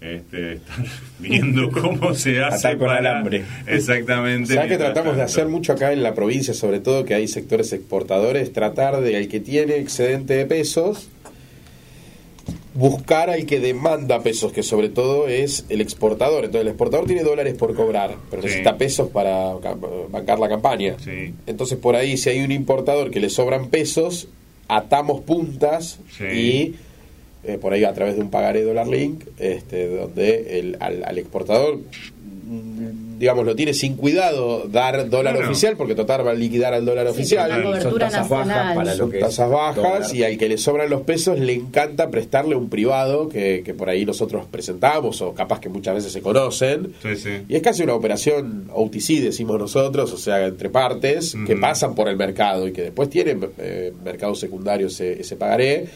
Este, 0.00 0.54
estar 0.54 0.84
viendo 1.18 1.70
cómo 1.70 2.14
se 2.14 2.42
hace 2.42 2.66
Atar 2.68 2.78
con 2.78 2.88
para- 2.88 2.98
alambre. 2.98 3.44
Exactamente. 3.66 4.54
¿Sabes 4.54 4.70
que 4.72 4.76
tratamos 4.78 5.16
de 5.16 5.22
hacer 5.22 5.46
mucho 5.48 5.72
acá 5.72 5.92
en 5.92 6.02
la 6.02 6.14
provincia, 6.14 6.52
sobre 6.54 6.80
todo 6.80 7.04
que 7.04 7.14
hay 7.14 7.28
sectores 7.28 7.72
exportadores, 7.72 8.52
tratar 8.52 9.00
de 9.00 9.16
al 9.16 9.28
que 9.28 9.40
tiene 9.40 9.76
excedente 9.76 10.34
de 10.34 10.46
pesos, 10.46 11.08
buscar 12.74 13.30
al 13.30 13.46
que 13.46 13.60
demanda 13.60 14.20
pesos, 14.22 14.52
que 14.52 14.62
sobre 14.64 14.88
todo 14.88 15.28
es 15.28 15.64
el 15.68 15.80
exportador. 15.80 16.44
Entonces 16.44 16.62
el 16.62 16.68
exportador 16.68 17.06
tiene 17.06 17.22
dólares 17.22 17.54
por 17.54 17.74
cobrar, 17.74 18.16
pero 18.30 18.42
Sí. 18.42 18.46
necesita 18.48 18.76
pesos 18.76 19.08
para 19.10 19.54
ca- 19.62 19.76
bancar 20.10 20.38
la 20.40 20.48
campaña. 20.48 20.96
Sí. 21.02 21.32
Entonces 21.46 21.78
por 21.78 21.94
ahí 21.96 22.16
si 22.16 22.30
hay 22.30 22.40
un 22.40 22.50
importador 22.52 23.10
que 23.10 23.20
le 23.20 23.30
sobran 23.30 23.68
pesos, 23.68 24.28
atamos 24.68 25.20
puntas 25.20 26.00
Sí. 26.18 26.24
y 26.24 26.74
eh, 27.46 27.58
por 27.58 27.74
ahí 27.74 27.84
a 27.84 27.92
través 27.92 28.16
de 28.16 28.22
un 28.22 28.30
pagaré 28.30 28.62
dólar 28.62 28.88
link, 28.88 29.22
este, 29.38 29.86
donde 29.88 30.58
el, 30.58 30.76
al, 30.80 31.04
al 31.04 31.18
exportador, 31.18 31.78
digamos, 33.18 33.44
lo 33.46 33.54
tiene 33.56 33.74
sin 33.74 33.96
cuidado 33.96 34.66
dar 34.68 35.08
dólar 35.10 35.34
Claro. 35.34 35.48
oficial, 35.50 35.76
porque 35.76 35.94
total 35.94 36.26
va 36.26 36.30
a 36.32 36.34
liquidar 36.34 36.74
al 36.74 36.84
dólar 36.84 37.06
oficial. 37.06 37.48
la 37.50 37.80
Son 37.80 37.98
tasas 37.98 38.28
bajas 38.28 38.74
para 38.74 38.94
lo 38.94 39.08
que 39.10 39.18
tasas 39.18 39.50
bajas 39.50 39.76
dólar. 39.76 40.14
y 40.14 40.22
al 40.24 40.38
que 40.38 40.48
le 40.48 40.58
sobran 40.58 40.90
los 40.90 41.02
pesos 41.02 41.38
le 41.38 41.52
encanta 41.54 42.10
prestarle 42.10 42.56
un 42.56 42.68
privado 42.68 43.28
que, 43.28 43.62
que 43.64 43.74
por 43.74 43.88
ahí 43.88 44.04
nosotros 44.04 44.46
presentamos 44.50 45.20
o 45.22 45.34
capaz 45.34 45.60
que 45.60 45.68
muchas 45.68 45.94
veces 45.94 46.12
se 46.12 46.20
conocen. 46.22 46.92
Sí, 47.02 47.16
sí. 47.16 47.30
Y 47.48 47.56
es 47.56 47.62
casi 47.62 47.82
una 47.82 47.94
operación 47.94 48.68
OTC, 48.72 49.20
decimos 49.20 49.58
nosotros, 49.58 50.12
o 50.12 50.16
sea, 50.18 50.44
entre 50.46 50.70
partes 50.70 51.36
que 51.46 51.56
pasan 51.56 51.94
por 51.94 52.08
el 52.08 52.16
mercado 52.16 52.66
y 52.68 52.72
que 52.72 52.82
después 52.82 53.08
tienen 53.10 53.48
eh, 53.58 53.92
mercado 54.04 54.34
secundario 54.34 54.86
ese, 54.88 55.20
ese 55.20 55.36
pagaré. 55.36 55.86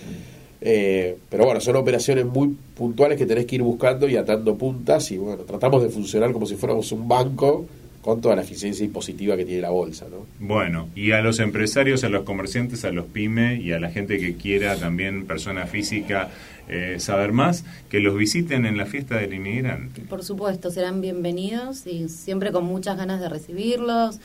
Eh, 0.60 1.16
pero 1.30 1.44
bueno, 1.44 1.60
son 1.60 1.76
operaciones 1.76 2.26
muy 2.26 2.56
puntuales 2.74 3.16
que 3.16 3.26
tenés 3.26 3.46
que 3.46 3.56
ir 3.56 3.62
buscando 3.62 4.08
y 4.08 4.16
atando 4.16 4.56
puntas 4.56 5.10
y 5.12 5.16
bueno, 5.16 5.44
tratamos 5.44 5.82
de 5.82 5.88
funcionar 5.88 6.32
como 6.32 6.46
si 6.46 6.56
fuéramos 6.56 6.90
un 6.90 7.06
banco 7.06 7.66
con 8.02 8.20
toda 8.20 8.36
la 8.36 8.42
eficiencia 8.42 8.84
impositiva 8.84 9.36
que 9.36 9.44
tiene 9.44 9.60
la 9.60 9.70
bolsa, 9.70 10.06
¿no? 10.10 10.26
Bueno, 10.40 10.88
y 10.94 11.12
a 11.12 11.20
los 11.20 11.40
empresarios, 11.40 12.04
a 12.04 12.08
los 12.08 12.24
comerciantes, 12.24 12.84
a 12.84 12.90
los 12.90 13.06
pymes 13.06 13.60
y 13.60 13.72
a 13.72 13.80
la 13.80 13.90
gente 13.90 14.18
que 14.18 14.34
quiera 14.34 14.76
también, 14.76 15.26
persona 15.26 15.66
física, 15.66 16.30
eh, 16.68 16.96
saber 17.00 17.32
más, 17.32 17.64
que 17.90 18.00
los 18.00 18.16
visiten 18.16 18.66
en 18.66 18.76
la 18.76 18.86
fiesta 18.86 19.16
del 19.16 19.34
inmigrante. 19.34 20.02
Por 20.02 20.24
supuesto, 20.24 20.70
serán 20.70 21.00
bienvenidos 21.00 21.86
y 21.86 22.08
siempre 22.08 22.50
con 22.50 22.64
muchas 22.64 22.96
ganas 22.96 23.20
de 23.20 23.28
recibirlos. 23.28 24.20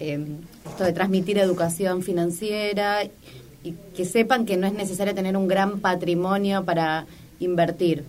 Eh, 0.00 0.18
esto 0.66 0.84
de 0.84 0.92
transmitir 0.92 1.38
educación 1.38 2.02
financiera 2.02 3.04
y 3.64 3.74
que 3.96 4.04
sepan 4.04 4.44
que 4.46 4.56
no 4.56 4.66
es 4.66 4.72
necesario 4.74 5.14
tener 5.14 5.36
un 5.36 5.48
gran 5.48 5.80
patrimonio 5.80 6.64
para 6.64 7.06
invertir. 7.40 8.04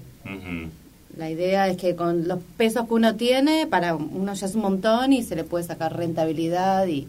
La 1.17 1.29
idea 1.29 1.67
es 1.69 1.77
que 1.77 1.95
con 1.95 2.27
los 2.27 2.39
pesos 2.57 2.87
que 2.87 2.93
uno 2.93 3.15
tiene, 3.15 3.65
para 3.67 3.95
uno 3.95 4.33
ya 4.33 4.45
es 4.45 4.53
un 4.55 4.61
montón 4.61 5.13
y 5.13 5.23
se 5.23 5.35
le 5.35 5.43
puede 5.45 5.63
sacar 5.63 5.95
rentabilidad 5.95 6.85
y... 6.87 7.07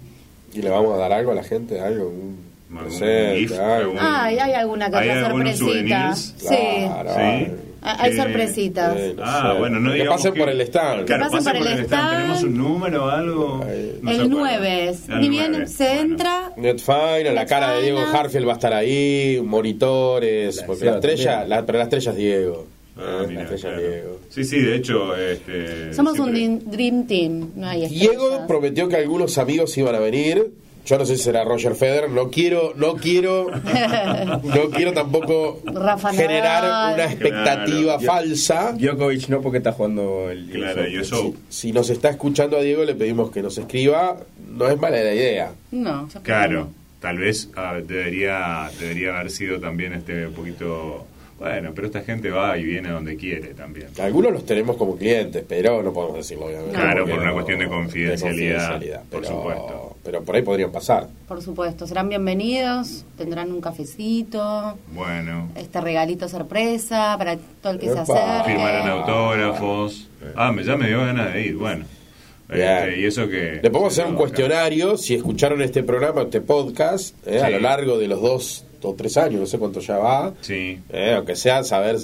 Y 0.54 0.62
le 0.62 0.70
vamos 0.70 0.94
a 0.94 0.96
dar 0.98 1.12
algo 1.12 1.32
a 1.32 1.34
la 1.34 1.42
gente, 1.42 1.80
algo, 1.80 2.08
un 2.08 2.46
¿Algún 2.70 2.88
presente. 2.98 3.58
¿Algún- 3.58 3.98
Ah, 3.98 4.24
hay 4.24 4.38
alguna 4.38 4.90
que 4.90 4.96
¿Hay 4.96 5.20
sorpresita. 5.24 5.56
souvenirs? 5.58 6.34
Sí. 6.38 6.46
Claro, 6.46 7.10
Sí. 7.14 7.52
Ah, 7.82 7.96
Hay 8.00 8.12
Eh, 8.12 8.16
sorpresitas. 8.16 8.96
eh, 8.98 9.14
Ah, 9.22 9.50
sé. 9.52 9.58
bueno, 9.60 9.78
no 9.78 9.90
Que 9.90 9.98
digamos 9.98 10.16
pasen 10.16 10.32
que- 10.34 10.40
por 10.40 10.48
el 10.48 10.60
stand. 10.62 11.04
Claro, 11.06 11.24
pasen 11.30 11.44
pasen 11.44 11.58
por 11.62 11.66
el 11.72 11.78
stand. 11.84 12.10
¿Tenemos 12.16 12.42
un 12.42 12.58
número 12.58 13.04
o 13.04 13.08
algo? 13.08 13.64
No 14.02 14.10
el 14.10 14.20
acuerda. 14.22 14.26
9. 14.28 14.94
El 15.08 15.20
Ni 15.20 15.28
bien 15.28 15.50
9, 15.52 15.66
se 15.68 15.84
bueno. 15.84 16.00
entra. 16.00 16.52
Netfine, 16.56 17.32
la 17.32 17.46
cara 17.46 17.72
de 17.74 17.82
Diego. 17.82 18.00
Harfield 18.00 18.46
va 18.48 18.52
a 18.52 18.54
estar 18.56 18.72
ahí, 18.74 19.40
monitores, 19.44 20.56
La 20.56 20.66
porque 20.66 20.84
la 20.86 20.94
estrella, 20.94 21.44
la, 21.44 21.64
pero 21.66 21.78
la 21.78 21.84
estrella 21.84 22.10
es 22.10 22.16
Diego. 22.16 22.66
Ah, 22.98 23.18
la 23.22 23.28
mira, 23.28 23.42
estrella 23.42 23.62
claro. 23.68 23.80
es 23.80 23.92
Diego. 23.92 24.18
Sí, 24.30 24.44
sí, 24.44 24.60
de 24.60 24.76
hecho, 24.76 25.16
este, 25.16 25.92
Somos 25.94 26.18
un 26.18 26.34
siempre- 26.34 26.64
dream, 26.70 27.04
dream 27.04 27.06
team. 27.06 27.50
No 27.54 27.68
hay 27.68 27.86
Diego 27.88 28.46
prometió 28.48 28.88
que 28.88 28.96
algunos 28.96 29.36
amigos 29.38 29.76
iban 29.78 29.94
a 29.94 29.98
venir. 30.00 30.50
Yo 30.86 30.96
no 30.98 31.04
sé 31.04 31.16
si 31.16 31.24
será 31.24 31.42
Roger 31.44 31.74
Federer, 31.74 32.08
no 32.10 32.30
quiero, 32.30 32.72
no 32.76 32.94
quiero, 32.94 33.50
no 34.44 34.70
quiero 34.70 34.92
tampoco 34.92 35.60
Rafa 35.64 36.12
generar 36.12 36.62
Nadal. 36.62 36.94
una 36.94 37.04
expectativa 37.04 37.98
Claro. 37.98 38.12
falsa. 38.12 38.72
Djokovic 38.72 39.28
no 39.28 39.40
porque 39.40 39.58
está 39.58 39.72
jugando 39.72 40.30
el 40.30 40.48
Claro, 40.48 40.86
y 40.88 40.96
eso, 40.96 41.34
Si 41.48 41.72
nos 41.72 41.90
está 41.90 42.10
escuchando 42.10 42.56
a 42.56 42.60
Diego, 42.60 42.84
le 42.84 42.94
pedimos 42.94 43.30
que 43.32 43.42
nos 43.42 43.58
escriba. 43.58 44.16
No 44.48 44.68
es 44.68 44.80
mala 44.80 44.98
la 45.02 45.12
idea. 45.12 45.52
No, 45.72 46.04
yo 46.06 46.12
creo 46.12 46.22
claro, 46.22 46.68
tal 47.00 47.18
vez 47.18 47.50
ah, 47.56 47.78
debería, 47.84 48.70
debería 48.78 49.18
haber 49.18 49.30
sido 49.32 49.58
también 49.58 49.92
este 49.92 50.28
un 50.28 50.34
poquito... 50.34 51.04
Bueno, 51.38 51.72
pero 51.74 51.88
esta 51.88 52.00
gente 52.00 52.30
va 52.30 52.56
y 52.56 52.64
viene 52.64 52.88
donde 52.88 53.14
quiere 53.16 53.48
también. 53.52 53.88
Algunos 54.00 54.32
los 54.32 54.46
tenemos 54.46 54.76
como 54.76 54.96
clientes, 54.96 55.44
pero 55.46 55.82
no 55.82 55.92
podemos 55.92 56.16
decirlo, 56.16 56.46
obviamente. 56.46 56.72
Claro, 56.74 57.04
por 57.04 57.14
una 57.18 57.26
no- 57.26 57.32
cuestión 57.34 57.58
de 57.58 57.68
confidencialidad, 57.68 59.02
por 59.10 59.20
pero, 59.20 59.24
supuesto. 59.36 59.96
Pero 60.02 60.22
por 60.22 60.34
ahí 60.36 60.42
podrían 60.42 60.72
pasar. 60.72 61.08
Por 61.28 61.42
supuesto, 61.42 61.86
serán 61.86 62.08
bienvenidos, 62.08 63.04
tendrán 63.18 63.52
un 63.52 63.60
cafecito, 63.60 64.78
Bueno, 64.94 65.50
este 65.56 65.80
regalito 65.82 66.26
sorpresa 66.28 67.14
para 67.18 67.36
todo 67.62 67.74
el 67.74 67.78
que 67.80 67.86
se 67.92 67.98
acerque. 67.98 68.52
firmarán 68.52 68.88
autógrafos. 68.88 70.08
Ah, 70.36 70.52
me, 70.52 70.64
ya 70.64 70.76
me 70.76 70.88
dio 70.88 71.00
ganas 71.00 71.34
de 71.34 71.42
ir, 71.42 71.56
bueno. 71.56 71.84
Este, 72.48 73.00
y 73.00 73.04
eso 73.04 73.28
que... 73.28 73.58
Le 73.62 73.70
podemos 73.70 73.92
hacer 73.92 74.04
un 74.06 74.12
acá. 74.12 74.20
cuestionario 74.20 74.96
si 74.96 75.14
escucharon 75.16 75.60
este 75.62 75.82
programa, 75.82 76.22
este 76.22 76.40
podcast, 76.40 77.14
eh, 77.26 77.40
a 77.42 77.50
lo 77.50 77.58
largo 77.58 77.98
de 77.98 78.06
los 78.08 78.22
dos 78.22 78.64
o 78.90 78.94
tres 78.94 79.16
años, 79.16 79.40
no 79.40 79.46
sé 79.46 79.58
cuánto 79.58 79.80
ya 79.80 79.98
va. 79.98 80.32
Sí, 80.40 80.78
eh, 80.90 81.14
aunque 81.16 81.36
sea 81.36 81.62
saber 81.64 81.96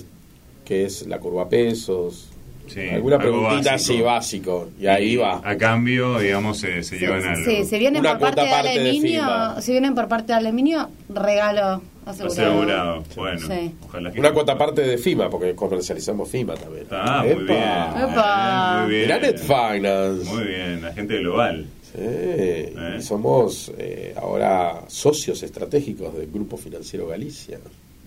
qué 0.65 0.85
es 0.85 1.07
la 1.07 1.19
curva 1.19 1.49
pesos. 1.49 2.29
sí. 2.69 2.89
alguna 2.89 3.19
preguntita 3.19 3.73
básico. 3.73 3.75
así 3.75 4.01
básico. 4.03 4.69
Y 4.81 4.87
ahí 4.87 5.17
va. 5.17 5.41
A 5.45 5.57
cambio, 5.57 6.19
digamos, 6.19 6.59
se, 6.59 6.83
se 6.83 6.99
llevan 6.99 7.23
algo. 7.25 7.45
sí, 7.51 7.65
si 7.65 7.79
vienen 7.79 8.01
Una 8.01 8.13
por 8.19 8.21
parte 8.21 8.41
de 8.41 8.47
cuota 8.47 8.63
parte 8.63 8.79
de 8.81 8.81
Aluminio, 8.91 9.61
si 9.61 9.71
vienen 9.73 9.95
por 9.95 10.09
parte 10.09 10.33
de 10.33 10.39
Aluminio, 10.39 10.89
regalo 11.09 11.83
asegurado. 12.07 12.33
Asegurado. 12.53 13.05
Bueno, 13.17 13.39
Sí. 13.41 13.75
ojalá 13.85 14.13
que... 14.13 14.21
Una 14.21 14.33
cuota 14.33 14.59
parte 14.59 14.81
de 14.83 14.99
FIMA, 14.99 15.29
porque 15.31 15.55
comercializamos 15.55 16.29
FIMA 16.31 16.55
también. 16.55 16.87
Ah, 16.91 17.23
muy 17.25 17.45
bien. 17.45 17.59
Epa. 17.59 18.83
Muy 18.87 18.95
bien. 18.95 19.39
Finance. 19.39 20.25
Muy 20.35 20.45
bien, 20.45 20.83
la 20.83 20.93
gente 20.93 21.19
global. 21.19 21.67
Sí, 21.95 22.75
y 22.99 23.03
somos 23.03 23.71
eh, 23.79 24.15
ahora 24.21 24.83
socios 24.89 25.43
estratégicos 25.43 26.17
del 26.17 26.31
Grupo 26.31 26.57
Financiero 26.57 27.07
Galicia. 27.07 27.59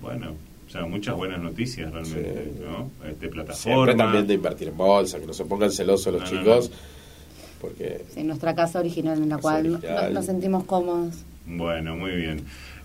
Bueno, 0.02 0.34
o 0.68 0.70
sea, 0.72 0.86
muchas 0.86 1.16
buenas 1.16 1.40
noticias 1.42 1.92
realmente, 1.92 2.52
Sí. 2.54 2.60
¿no? 2.64 2.86
Este, 3.08 3.20
Siempre 3.20 3.30
plataforma. 3.30 3.96
también 3.96 4.28
de 4.28 4.34
invertir 4.34 4.68
en 4.70 4.78
bolsa, 4.78 5.20
que 5.20 5.28
no 5.28 5.34
se 5.34 5.46
pongan 5.46 5.72
celosos 5.72 6.12
los 6.14 6.24
No, 6.24 6.32
no, 6.32 6.40
chicos, 6.44 6.72
porque 7.62 8.02
Sí, 8.14 8.24
nuestra 8.24 8.56
casa 8.56 8.80
original 8.80 9.22
en 9.22 9.30
la 9.30 9.38
cual 9.38 9.74
original. 9.76 10.14
nos 10.14 10.26
sentimos 10.26 10.64
cómodos. 10.66 11.16
Bueno, 11.46 11.96
muy 11.96 12.12
bien. 12.12 12.44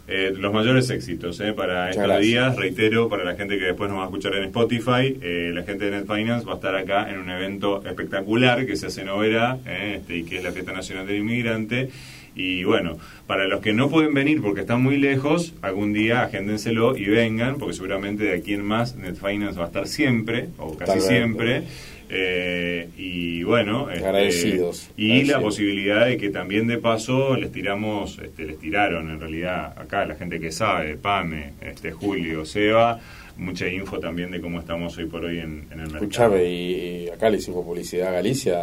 Eh, 0.09 0.33
los 0.37 0.53
mayores 0.53 0.91
éxitos 0.91 1.39
¿eh? 1.41 1.53
para 1.53 1.87
Muchas 1.87 1.91
estos 1.91 2.05
gracias. 2.05 2.27
días, 2.27 2.57
reitero, 2.57 3.09
para 3.09 3.23
la 3.23 3.37
gente 3.37 3.59
que 3.59 3.67
después 3.67 3.89
nos 3.89 4.01
va 4.01 4.03
a 4.03 4.07
escuchar 4.07 4.35
en 4.35 4.45
Spotify, 4.45 5.17
eh, 5.23 5.53
la 5.55 5.63
gente 5.63 5.85
de 5.89 5.93
Net 5.93 6.07
Finance 6.07 6.45
va 6.45 6.53
a 6.53 6.57
estar 6.57 6.75
acá 6.75 7.09
en 7.11 7.19
un 7.19 7.31
evento 7.31 7.81
espectacular 7.87 8.67
que 8.67 8.75
se 8.77 8.87
hace 8.87 9.03
en 9.03 9.09
Overa, 9.11 9.59
eh, 9.67 9.99
este, 9.99 10.17
y 10.17 10.25
que 10.25 10.39
es 10.39 10.43
la 10.45 10.51
Fiesta 10.51 10.73
Nacional 10.73 11.07
del 11.07 11.19
Inmigrante. 11.19 11.91
Y 12.35 12.65
bueno, 12.65 12.97
para 13.27 13.47
los 13.47 13.61
que 13.61 13.73
no 13.73 13.89
pueden 13.89 14.15
venir 14.15 14.41
porque 14.41 14.63
están 14.63 14.83
muy 14.83 14.97
lejos, 14.97 15.53
algún 15.63 15.93
día 15.93 16.23
agéndenselo 16.23 16.97
y 16.97 17.05
vengan, 17.07 17.59
porque 17.59 17.75
seguramente 17.75 18.25
de 18.25 18.35
aquí 18.35 18.55
en 18.55 18.65
más 18.65 18.97
Net 18.97 19.17
Finance 19.17 19.59
va 19.59 19.65
a 19.65 19.69
estar 19.69 19.87
siempre, 19.87 20.49
o 20.59 20.77
casi 20.77 21.01
siempre. 21.01 21.65
Eh, 22.13 22.89
y 22.99 23.43
bueno, 23.45 23.89
este, 23.89 24.05
Agradecidos, 24.05 24.91
y 24.97 25.23
la 25.25 25.41
posibilidad 25.41 26.07
de 26.07 26.17
que 26.17 26.31
también 26.31 26.67
de 26.67 26.79
paso 26.79 27.37
les 27.37 27.53
tiramos, 27.53 28.19
este, 28.19 28.47
les 28.47 28.59
tiraron 28.59 29.11
en 29.11 29.21
realidad 29.21 29.79
acá 29.79 30.05
la 30.07 30.17
gente 30.17 30.41
que 30.41 30.51
sabe, 30.51 30.97
Pame, 30.97 31.53
este, 31.61 31.93
Julio, 31.93 32.45
Seba, 32.45 32.99
mucha 33.37 33.69
info 33.69 34.01
también 34.01 34.33
de 34.33 34.41
cómo 34.41 34.59
estamos 34.59 34.99
hoy 34.99 35.07
por 35.07 35.25
hoy 35.25 35.39
en, 35.39 35.67
en 35.71 35.73
el 35.73 35.77
mercado. 35.79 35.97
escúchame, 35.99 36.45
y, 36.45 37.05
y 37.05 37.09
acá 37.11 37.31
le 37.31 37.37
hicimos 37.37 37.65
publicidad 37.65 38.09
a 38.09 38.13
Galicia, 38.13 38.59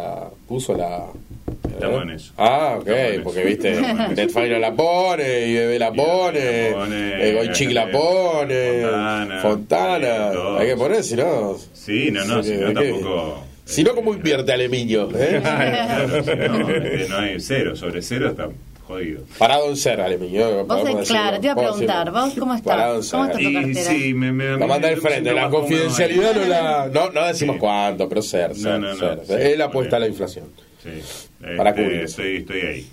puso 0.46 0.76
la... 0.76 1.06
Estamos 1.78 2.02
en 2.02 2.10
eso. 2.10 2.32
Ah, 2.36 2.76
ok, 2.80 2.88
porque 3.22 3.44
viste. 3.44 3.80
Netfire 4.14 4.58
la 4.58 4.72
pone, 4.74 5.46
IBB 5.48 5.78
la 5.78 5.88
Y 5.88 5.96
pone, 5.96 6.70
la 6.70 6.76
pone, 6.76 7.28
eh, 7.28 7.34
Goichic 7.34 7.70
la 7.72 7.90
pone, 7.90 8.82
Fontana, 8.82 9.40
Fontana, 9.40 10.32
todos. 10.32 10.60
hay 10.60 10.66
que 10.66 10.76
poner, 10.76 11.02
si 11.04 11.16
no... 11.16 11.56
Sí, 11.72 12.10
no, 12.10 12.24
no, 12.24 12.42
si 12.42 12.52
no 12.54 12.72
tampoco... 12.72 13.44
Si 13.64 13.84
no, 13.84 13.94
¿cómo 13.94 14.14
invierte 14.14 14.50
Alemiño? 14.52 15.08
¿eh? 15.14 15.40
Claro, 15.42 16.22
si 16.24 16.30
no, 16.36 16.70
este, 16.70 17.08
no 17.08 17.18
hay 17.18 17.38
cero, 17.40 17.76
sobre 17.76 18.00
cero 18.00 18.30
está 18.30 18.48
jodido. 18.86 19.20
Parado 19.38 19.68
en 19.68 19.76
ser. 19.76 19.98
Vos, 19.98 20.88
eh, 20.88 21.04
claro, 21.06 21.38
decirlo, 21.38 21.40
te 21.40 21.46
iba 21.46 21.52
a 21.52 21.56
preguntar. 21.56 22.10
¿vos 22.10 22.34
cómo 22.38 22.62
Parado 22.62 22.94
en 22.94 23.00
estás? 23.00 23.10
¿Cómo 23.12 23.26
ser. 23.26 23.32
está 23.32 23.42
tu 23.42 23.50
Y 23.50 23.54
cartera? 23.74 23.90
sí, 23.90 24.14
me, 24.14 24.32
me, 24.32 24.56
La 24.56 24.66
manda 24.66 24.88
al 24.88 24.96
frente, 24.96 25.32
la 25.34 25.50
confidencialidad 25.50 26.34
no 26.34 26.46
la... 26.46 26.88
No, 26.92 27.10
no 27.10 27.26
decimos 27.26 27.56
Sí. 27.56 27.60
cuánto, 27.60 28.08
pero 28.08 28.22
ser, 28.22 28.54
ser, 28.56 28.72
No, 28.72 28.78
no, 28.78 28.94
no, 28.94 28.98
ser. 28.98 29.20
sí, 29.26 29.32
es 29.34 29.58
la 29.58 29.66
muy 29.66 29.70
apuesta 29.72 29.96
a 29.96 30.00
la 30.00 30.06
inflación. 30.08 30.46
Sí, 30.82 30.90
Para 31.56 31.70
este, 31.70 31.82
cubrir. 31.82 32.00
estoy, 32.02 32.36
estoy 32.36 32.60
ahí. 32.60 32.86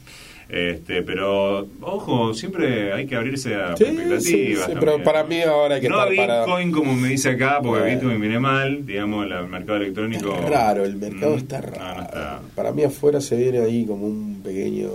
Este, 0.47 1.01
pero, 1.01 1.67
ojo, 1.81 2.33
siempre 2.35 2.93
hay 2.93 3.07
que 3.07 3.15
abrirse 3.15 3.55
a 3.55 3.75
Sí, 3.75 3.83
expectativas. 3.85 4.65
sí, 4.67 4.73
pero 4.79 5.03
para 5.03 5.23
mí 5.23 5.41
ahora 5.41 5.75
hay 5.75 5.81
que 5.81 5.89
no 5.89 6.07
estar. 6.07 6.45
Bitcoin, 6.45 6.71
como 6.71 6.93
me 6.93 7.07
dice 7.09 7.29
acá, 7.31 7.59
porque 7.63 7.79
Bueno. 7.81 7.99
Bitcoin 7.99 8.21
viene 8.21 8.39
mal, 8.39 8.85
digamos, 8.85 9.25
el 9.25 9.47
mercado 9.47 9.77
electrónico. 9.77 10.35
Está 10.35 10.47
raro, 10.47 10.85
el 10.85 10.95
mercado 10.97 11.33
Mm, 11.35 11.37
está 11.39 11.61
no, 11.61 11.67
raro. 11.71 11.95
no 11.95 12.03
está. 12.03 12.41
Para 12.55 12.71
mí 12.71 12.83
afuera 12.83 13.19
se 13.21 13.35
viene 13.37 13.59
ahí 13.59 13.85
como 13.85 14.05
un 14.05 14.41
pequeño... 14.43 14.89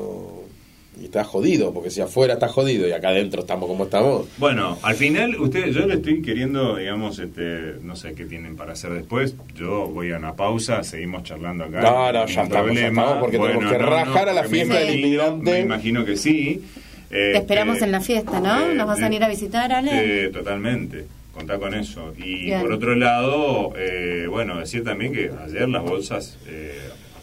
Y 1.00 1.04
está 1.04 1.24
jodido, 1.24 1.72
porque 1.72 1.88
si 1.90 2.02
afuera 2.02 2.34
está 2.34 2.46
jodido 2.48 2.86
y 2.86 2.92
acá 2.92 3.08
adentro 3.08 3.40
estamos 3.40 3.66
como 3.68 3.84
estamos... 3.84 4.26
Bueno, 4.36 4.78
al 4.82 4.94
final, 4.96 5.34
ustedes, 5.40 5.74
yo 5.74 5.86
le 5.86 5.94
estoy 5.94 6.20
queriendo, 6.20 6.76
digamos, 6.76 7.18
este, 7.18 7.76
no 7.82 7.96
sé 7.96 8.12
qué 8.14 8.26
tienen 8.26 8.54
para 8.54 8.72
hacer 8.74 8.92
después. 8.92 9.34
Yo 9.54 9.86
voy 9.88 10.12
a 10.12 10.18
una 10.18 10.34
pausa, 10.36 10.82
seguimos 10.82 11.22
charlando 11.22 11.64
acá. 11.64 11.80
No, 11.80 12.12
no, 12.12 12.26
ya 12.26 12.42
estamos, 12.42 12.48
ya 12.50 12.62
problema. 12.64 13.02
estamos, 13.02 13.20
porque 13.22 13.38
tenemos 13.38 13.72
que 13.72 13.78
rajar 13.78 14.28
a 14.28 14.32
la 14.34 14.44
fiesta 14.44 14.78
del 14.78 14.98
inmigrante. 14.98 15.50
Me 15.52 15.60
imagino 15.60 16.04
que 16.04 16.16
sí. 16.16 16.62
Te 17.08 17.36
esperamos 17.38 17.76
Este, 17.76 17.86
en 17.86 17.92
la 17.92 18.00
fiesta, 18.02 18.38
¿no? 18.38 18.70
eh, 18.70 18.74
¿Nos 18.74 18.86
vas 18.86 18.98
a 18.98 19.00
eh, 19.00 19.04
venir 19.04 19.24
a 19.24 19.28
visitar, 19.28 19.72
Ale? 19.72 20.26
eh, 20.26 20.28
totalmente, 20.28 21.06
contá 21.34 21.58
con 21.58 21.74
eso. 21.74 22.12
Y 22.18 22.44
Bien. 22.44 22.60
por 22.60 22.72
otro 22.72 22.94
lado, 22.94 23.72
eh, 23.76 24.26
bueno, 24.28 24.60
decir 24.60 24.84
también 24.84 25.12
que 25.12 25.30
ayer 25.44 25.68
las 25.68 25.82
bolsas 25.82 26.38
eh, 26.46 26.78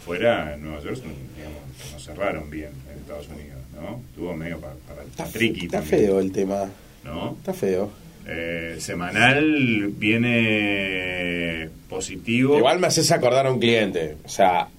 afuera 0.08 0.54
en 0.54 0.64
Nueva 0.64 0.80
York 0.82 1.02
digamos, 1.36 1.92
no 1.92 2.00
cerraron 2.00 2.50
bien 2.50 2.70
en 2.90 3.00
Estados 3.00 3.28
Unidos, 3.28 3.60
¿no? 3.76 4.02
Tuvo 4.16 4.34
medio 4.34 4.58
para, 4.60 4.74
para 4.88 5.02
el 5.02 5.10
Está, 5.10 5.26
triqui 5.26 5.66
está 5.66 5.82
también, 5.82 6.02
feo 6.02 6.20
el 6.22 6.32
tema. 6.32 6.70
¿no? 7.04 7.36
Está 7.38 7.54
feo. 7.54 7.92
Eh, 8.26 8.78
semanal 8.80 9.90
viene 9.96 11.70
positivo. 11.90 12.58
Igual 12.58 12.80
me 12.80 12.88
haces 12.88 13.12
acordar 13.12 13.48
a 13.48 13.52
un 13.52 13.60
cliente. 13.60 14.16
O 14.24 14.30
sea, 14.30 14.70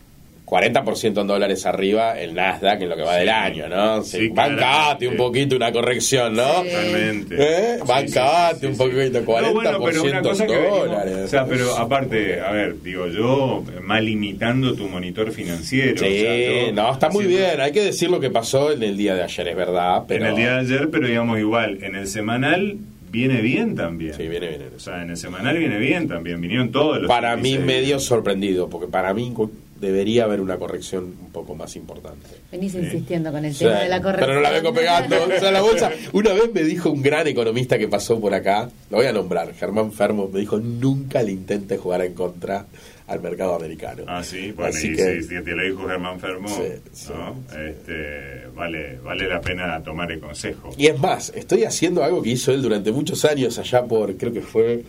40% 0.48 1.20
en 1.20 1.26
dólares 1.26 1.66
arriba 1.66 2.18
el 2.18 2.34
Nasdaq 2.34 2.80
en 2.82 2.88
lo 2.88 2.96
que 2.96 3.02
va 3.02 3.12
Sí. 3.14 3.18
del 3.20 3.28
año, 3.28 3.68
¿no? 3.68 4.02
Sí, 4.02 4.28
bancate 4.30 5.06
un 5.06 5.16
poquito 5.16 5.56
una 5.56 5.70
corrección, 5.72 6.34
¿no? 6.34 6.62
Totalmente. 6.62 7.36
¿Eh? 7.38 7.78
Bancate 7.86 8.66
un 8.66 8.76
poquito, 8.76 9.18
sí. 9.18 9.24
40% 9.24 9.42
No, 9.42 9.52
bueno, 9.52 9.78
pero 9.84 10.02
una 10.04 10.22
cosa 10.22 10.46
venimos- 10.46 10.78
dólares. 10.88 11.16
o 11.24 11.28
sea, 11.28 11.44
pero 11.46 11.76
aparte, 11.76 12.40
a 12.40 12.50
ver, 12.52 12.82
digo 12.82 13.06
yo, 13.08 13.62
mal 13.82 14.04
limitando 14.04 14.74
tu 14.74 14.88
monitor 14.88 15.30
financiero. 15.32 15.98
Sí, 15.98 16.04
o 16.06 16.08
sea, 16.20 16.66
yo 16.66 16.72
no, 16.72 16.92
está 16.92 17.10
muy 17.10 17.26
bien. 17.26 17.60
Hay 17.60 17.72
que 17.72 17.82
decir 17.84 18.08
lo 18.10 18.18
que 18.20 18.30
pasó 18.30 18.72
en 18.72 18.82
el 18.82 18.96
día 18.96 19.14
de 19.14 19.22
ayer, 19.24 19.48
es 19.48 19.56
verdad. 19.56 20.04
Pero... 20.08 20.24
En 20.24 20.30
el 20.30 20.36
día 20.36 20.52
de 20.54 20.60
ayer, 20.60 20.88
pero 20.90 21.06
digamos 21.06 21.38
igual, 21.38 21.78
en 21.82 21.94
el 21.94 22.06
semanal 22.06 22.76
viene 23.10 23.40
bien 23.40 23.74
también. 23.74 24.14
Sí, 24.14 24.28
viene 24.28 24.48
bien. 24.48 24.62
O 24.76 24.78
sea, 24.80 25.02
en 25.02 25.10
el 25.10 25.16
semanal 25.16 25.56
viene 25.58 25.78
bien 25.78 26.08
también, 26.08 26.40
vinieron 26.40 26.70
todos 26.72 26.98
los 26.98 27.08
Para 27.08 27.36
mí 27.36 27.58
medio 27.58 27.98
sorprendido, 27.98 28.68
porque 28.68 28.86
para 28.86 29.12
mí 29.14 29.32
debería 29.80 30.24
haber 30.24 30.40
una 30.40 30.56
corrección 30.58 31.04
un 31.04 31.30
poco 31.32 31.54
más 31.54 31.76
importante. 31.76 32.26
Venís 32.50 32.74
insistiendo 32.74 33.30
con 33.32 33.44
el 33.44 33.54
O 33.54 33.58
tema 33.58 33.72
sea, 33.72 33.82
de 33.82 33.88
la 33.88 34.02
corrección. 34.02 34.28
pero 34.28 34.34
no 34.34 34.40
la 34.42 34.50
vengo 34.50 34.72
pegando. 34.74 35.16
O 35.36 35.40
sea, 35.40 35.50
la 35.52 35.60
bolsa. 35.62 35.90
Una 36.12 36.32
vez 36.32 36.52
me 36.52 36.62
dijo 36.64 36.90
un 36.90 37.02
gran 37.02 37.26
economista 37.26 37.78
que 37.78 37.88
pasó 37.88 38.20
por 38.20 38.34
acá, 38.34 38.70
lo 38.90 38.96
voy 38.98 39.06
a 39.06 39.12
nombrar, 39.12 39.52
Germán 39.54 39.92
Fermo, 39.92 40.28
me 40.32 40.40
dijo: 40.40 40.58
nunca 40.58 41.22
le 41.22 41.32
intente 41.32 41.76
jugar 41.78 42.02
en 42.02 42.14
contra 42.14 42.66
al 43.06 43.20
mercado 43.22 43.54
americano. 43.54 44.02
Ah, 44.06 44.22
sí, 44.22 44.52
bueno, 44.52 44.70
Así 44.76 44.88
y 44.88 44.96
que- 44.96 45.22
si, 45.22 45.28
si 45.28 45.42
te 45.42 45.52
lo 45.56 45.62
dijo 45.64 45.88
Germán 45.88 46.20
Fermo, 46.20 46.46
Sí, 46.48 46.62
sí, 46.92 47.08
¿no? 47.14 47.36
sí. 47.48 47.56
Este, 47.70 48.46
vale, 48.54 48.98
vale 49.02 49.26
la 49.28 49.40
pena 49.40 49.82
tomar 49.82 50.12
el 50.12 50.20
consejo. 50.20 50.70
Y 50.76 50.88
es 50.88 50.98
más, 50.98 51.32
estoy 51.34 51.64
haciendo 51.64 52.04
algo 52.04 52.22
que 52.22 52.30
hizo 52.30 52.52
él 52.52 52.60
durante 52.60 52.92
muchos 52.92 53.24
años 53.24 53.58
allá 53.58 53.84
por, 53.84 54.14
creo 54.16 54.32
que 54.32 54.42
fue, 54.42 54.82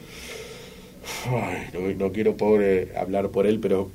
ay, 1.27 1.67
no, 1.73 1.79
no 2.07 2.11
quiero 2.11 2.35
pobre 2.35 2.89
hablar 2.97 3.29
por 3.29 3.47
él, 3.47 3.59
pero 3.61 3.89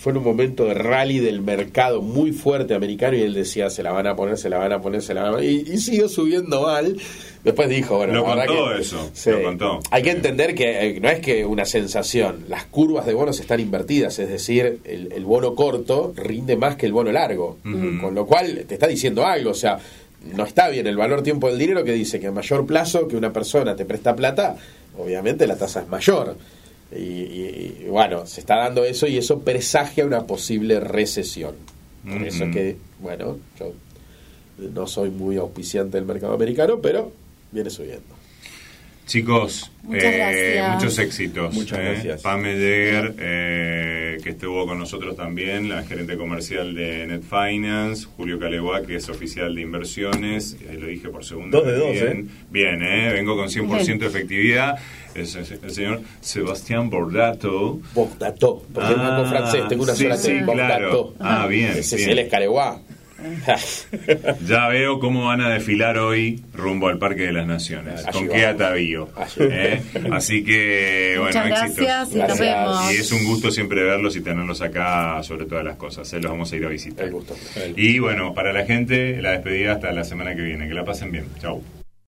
fue 0.00 0.12
en 0.12 0.18
un 0.18 0.24
momento 0.24 0.64
de 0.64 0.72
rally 0.72 1.18
del 1.18 1.42
mercado 1.42 2.00
muy 2.00 2.32
fuerte 2.32 2.74
americano 2.74 3.16
y 3.18 3.20
él 3.20 3.34
decía, 3.34 3.68
se 3.68 3.82
la 3.82 3.92
van 3.92 4.06
a 4.06 4.16
poner, 4.16 4.38
se 4.38 4.48
la 4.48 4.56
van 4.56 4.72
a 4.72 4.80
poner, 4.80 5.02
se 5.02 5.12
la 5.12 5.20
van 5.22 5.30
a 5.30 5.34
poner, 5.34 5.50
y, 5.50 5.56
y 5.72 5.76
siguió 5.78 6.08
subiendo 6.08 6.62
mal. 6.62 6.96
Después 7.44 7.68
dijo, 7.68 7.96
bueno, 7.98 8.14
Lo 8.14 8.24
contó 8.24 8.70
que- 8.74 8.80
eso, 8.80 9.10
Sí. 9.12 9.30
lo 9.30 9.42
contó. 9.42 9.80
Hay 9.90 10.02
que 10.02 10.10
entender 10.10 10.54
que 10.54 10.86
eh, 10.96 11.00
no 11.00 11.08
es 11.10 11.20
que 11.20 11.44
una 11.44 11.64
sensación, 11.66 12.44
las 12.48 12.64
curvas 12.64 13.04
de 13.04 13.12
bonos 13.14 13.40
están 13.40 13.60
invertidas, 13.60 14.18
es 14.18 14.28
decir, 14.30 14.80
el, 14.84 15.12
el 15.12 15.24
bono 15.24 15.54
corto 15.54 16.12
rinde 16.16 16.56
más 16.56 16.76
que 16.76 16.86
el 16.86 16.92
bono 16.92 17.12
largo, 17.12 17.58
con 18.00 18.14
lo 18.14 18.24
cual 18.26 18.64
te 18.66 18.74
está 18.74 18.86
diciendo 18.86 19.26
algo, 19.26 19.50
o 19.50 19.54
sea, 19.54 19.78
no 20.34 20.44
está 20.44 20.68
bien 20.68 20.86
el 20.86 20.96
valor 20.96 21.22
tiempo 21.22 21.48
del 21.48 21.58
dinero 21.58 21.82
que 21.84 21.92
dice 21.92 22.20
que 22.20 22.26
a 22.26 22.32
mayor 22.32 22.66
plazo 22.66 23.06
que 23.08 23.16
una 23.16 23.32
persona 23.32 23.74
te 23.76 23.84
presta 23.86 24.14
plata, 24.16 24.56
obviamente 24.98 25.46
la 25.46 25.56
tasa 25.56 25.80
es 25.80 25.88
mayor. 25.88 26.36
Y, 26.92 26.98
y- 26.98 27.76
y, 27.84 27.88
bueno, 27.88 28.26
se 28.26 28.40
está 28.40 28.56
dando 28.56 28.84
eso 28.84 29.06
y 29.06 29.16
eso 29.16 29.40
presagia 29.40 30.04
una 30.04 30.26
posible 30.26 30.80
recesión. 30.80 31.54
Por 32.04 32.22
eso 32.22 32.44
es 32.44 32.52
que, 32.54 32.76
bueno, 33.00 33.38
yo 33.58 33.72
no 34.72 34.86
soy 34.86 35.10
muy 35.10 35.36
auspiciante 35.36 35.96
del 35.98 36.06
mercado 36.06 36.32
americano, 36.34 36.80
pero 36.80 37.12
viene 37.52 37.70
subiendo. 37.70 38.14
Chicos, 39.10 39.72
Muchas 39.82 40.04
eh, 40.04 40.16
gracias. 40.18 40.74
muchos 40.76 40.98
éxitos. 41.00 41.52
Muchas 41.54 41.78
eh. 41.80 41.82
gracias. 41.82 42.22
Pame 42.22 42.54
Deger, 42.54 43.14
eh, 43.18 44.18
que 44.22 44.30
estuvo 44.30 44.64
con 44.68 44.78
nosotros 44.78 45.16
también, 45.16 45.68
la 45.68 45.82
gerente 45.82 46.16
comercial 46.16 46.76
de 46.76 47.08
Net 47.08 47.22
Finance, 47.22 48.06
Julio 48.16 48.38
Caleguá, 48.38 48.82
que 48.82 48.94
es 48.94 49.08
oficial 49.08 49.52
de 49.52 49.62
inversiones, 49.62 50.56
eh, 50.60 50.78
lo 50.80 50.86
dije 50.86 51.08
por 51.08 51.24
segunda 51.24 51.58
Dos 51.58 51.66
de 51.66 51.74
dos, 51.76 51.90
bien. 51.90 52.06
¿eh? 52.06 52.24
Bien, 52.52 52.82
eh, 52.84 53.12
vengo 53.12 53.34
con 53.34 53.48
100% 53.48 53.98
de 53.98 54.06
efectividad. 54.06 54.78
Es 55.12 55.34
el, 55.34 55.44
el 55.60 55.70
señor 55.72 56.02
Sebastián 56.20 56.88
Bordato. 56.88 57.80
Bogdató, 57.92 58.62
porque 58.72 58.92
es 58.92 58.96
Ah, 58.96 59.08
banco 59.10 59.28
francés, 59.28 59.62
tengo 59.68 59.82
una 59.82 59.94
sí, 59.96 60.04
sola 60.04 60.16
sí, 60.18 60.38
claro. 60.44 61.14
Ah, 61.18 61.48
bien, 61.48 61.72
Ese 61.72 61.96
bien. 61.96 62.10
es 62.10 62.18
es 62.26 62.30
Careguá. 62.30 62.80
Ya 64.46 64.68
veo 64.68 64.98
cómo 65.00 65.26
van 65.26 65.40
a 65.40 65.48
desfilar 65.50 65.98
hoy 65.98 66.42
rumbo 66.54 66.88
al 66.88 66.98
Parque 66.98 67.22
de 67.22 67.32
las 67.32 67.46
Naciones. 67.46 68.00
Allí 68.06 68.12
con 68.18 68.28
vamos. 68.28 68.34
qué 68.40 68.46
atavío. 68.46 69.08
¿eh? 69.38 69.82
Así 70.12 70.44
que, 70.44 71.16
bueno, 71.18 71.26
Muchas 71.44 71.62
éxitos. 71.62 71.76
gracias 71.86 72.12
y 72.12 72.18
nos 72.18 72.26
Gracias. 72.26 72.40
vemos. 72.40 72.92
Y 72.92 72.96
es 72.96 73.12
un 73.12 73.24
gusto 73.26 73.50
siempre 73.50 73.82
verlos 73.82 74.16
y 74.16 74.20
tenerlos 74.20 74.60
acá 74.62 75.22
sobre 75.22 75.46
todas 75.46 75.64
las 75.64 75.76
cosas. 75.76 76.12
¿eh? 76.12 76.20
Los 76.20 76.30
vamos 76.32 76.52
a 76.52 76.56
ir 76.56 76.64
a 76.64 76.68
visitar. 76.68 77.04
El 77.06 77.12
gusto. 77.12 77.36
Y 77.76 77.98
bueno, 77.98 78.34
para 78.34 78.52
la 78.52 78.64
gente, 78.64 79.20
la 79.20 79.32
despedida 79.32 79.72
hasta 79.72 79.92
la 79.92 80.04
semana 80.04 80.34
que 80.34 80.42
viene. 80.42 80.68
Que 80.68 80.74
la 80.74 80.84
pasen 80.84 81.10
bien. 81.12 81.26
Chau. 81.40 81.79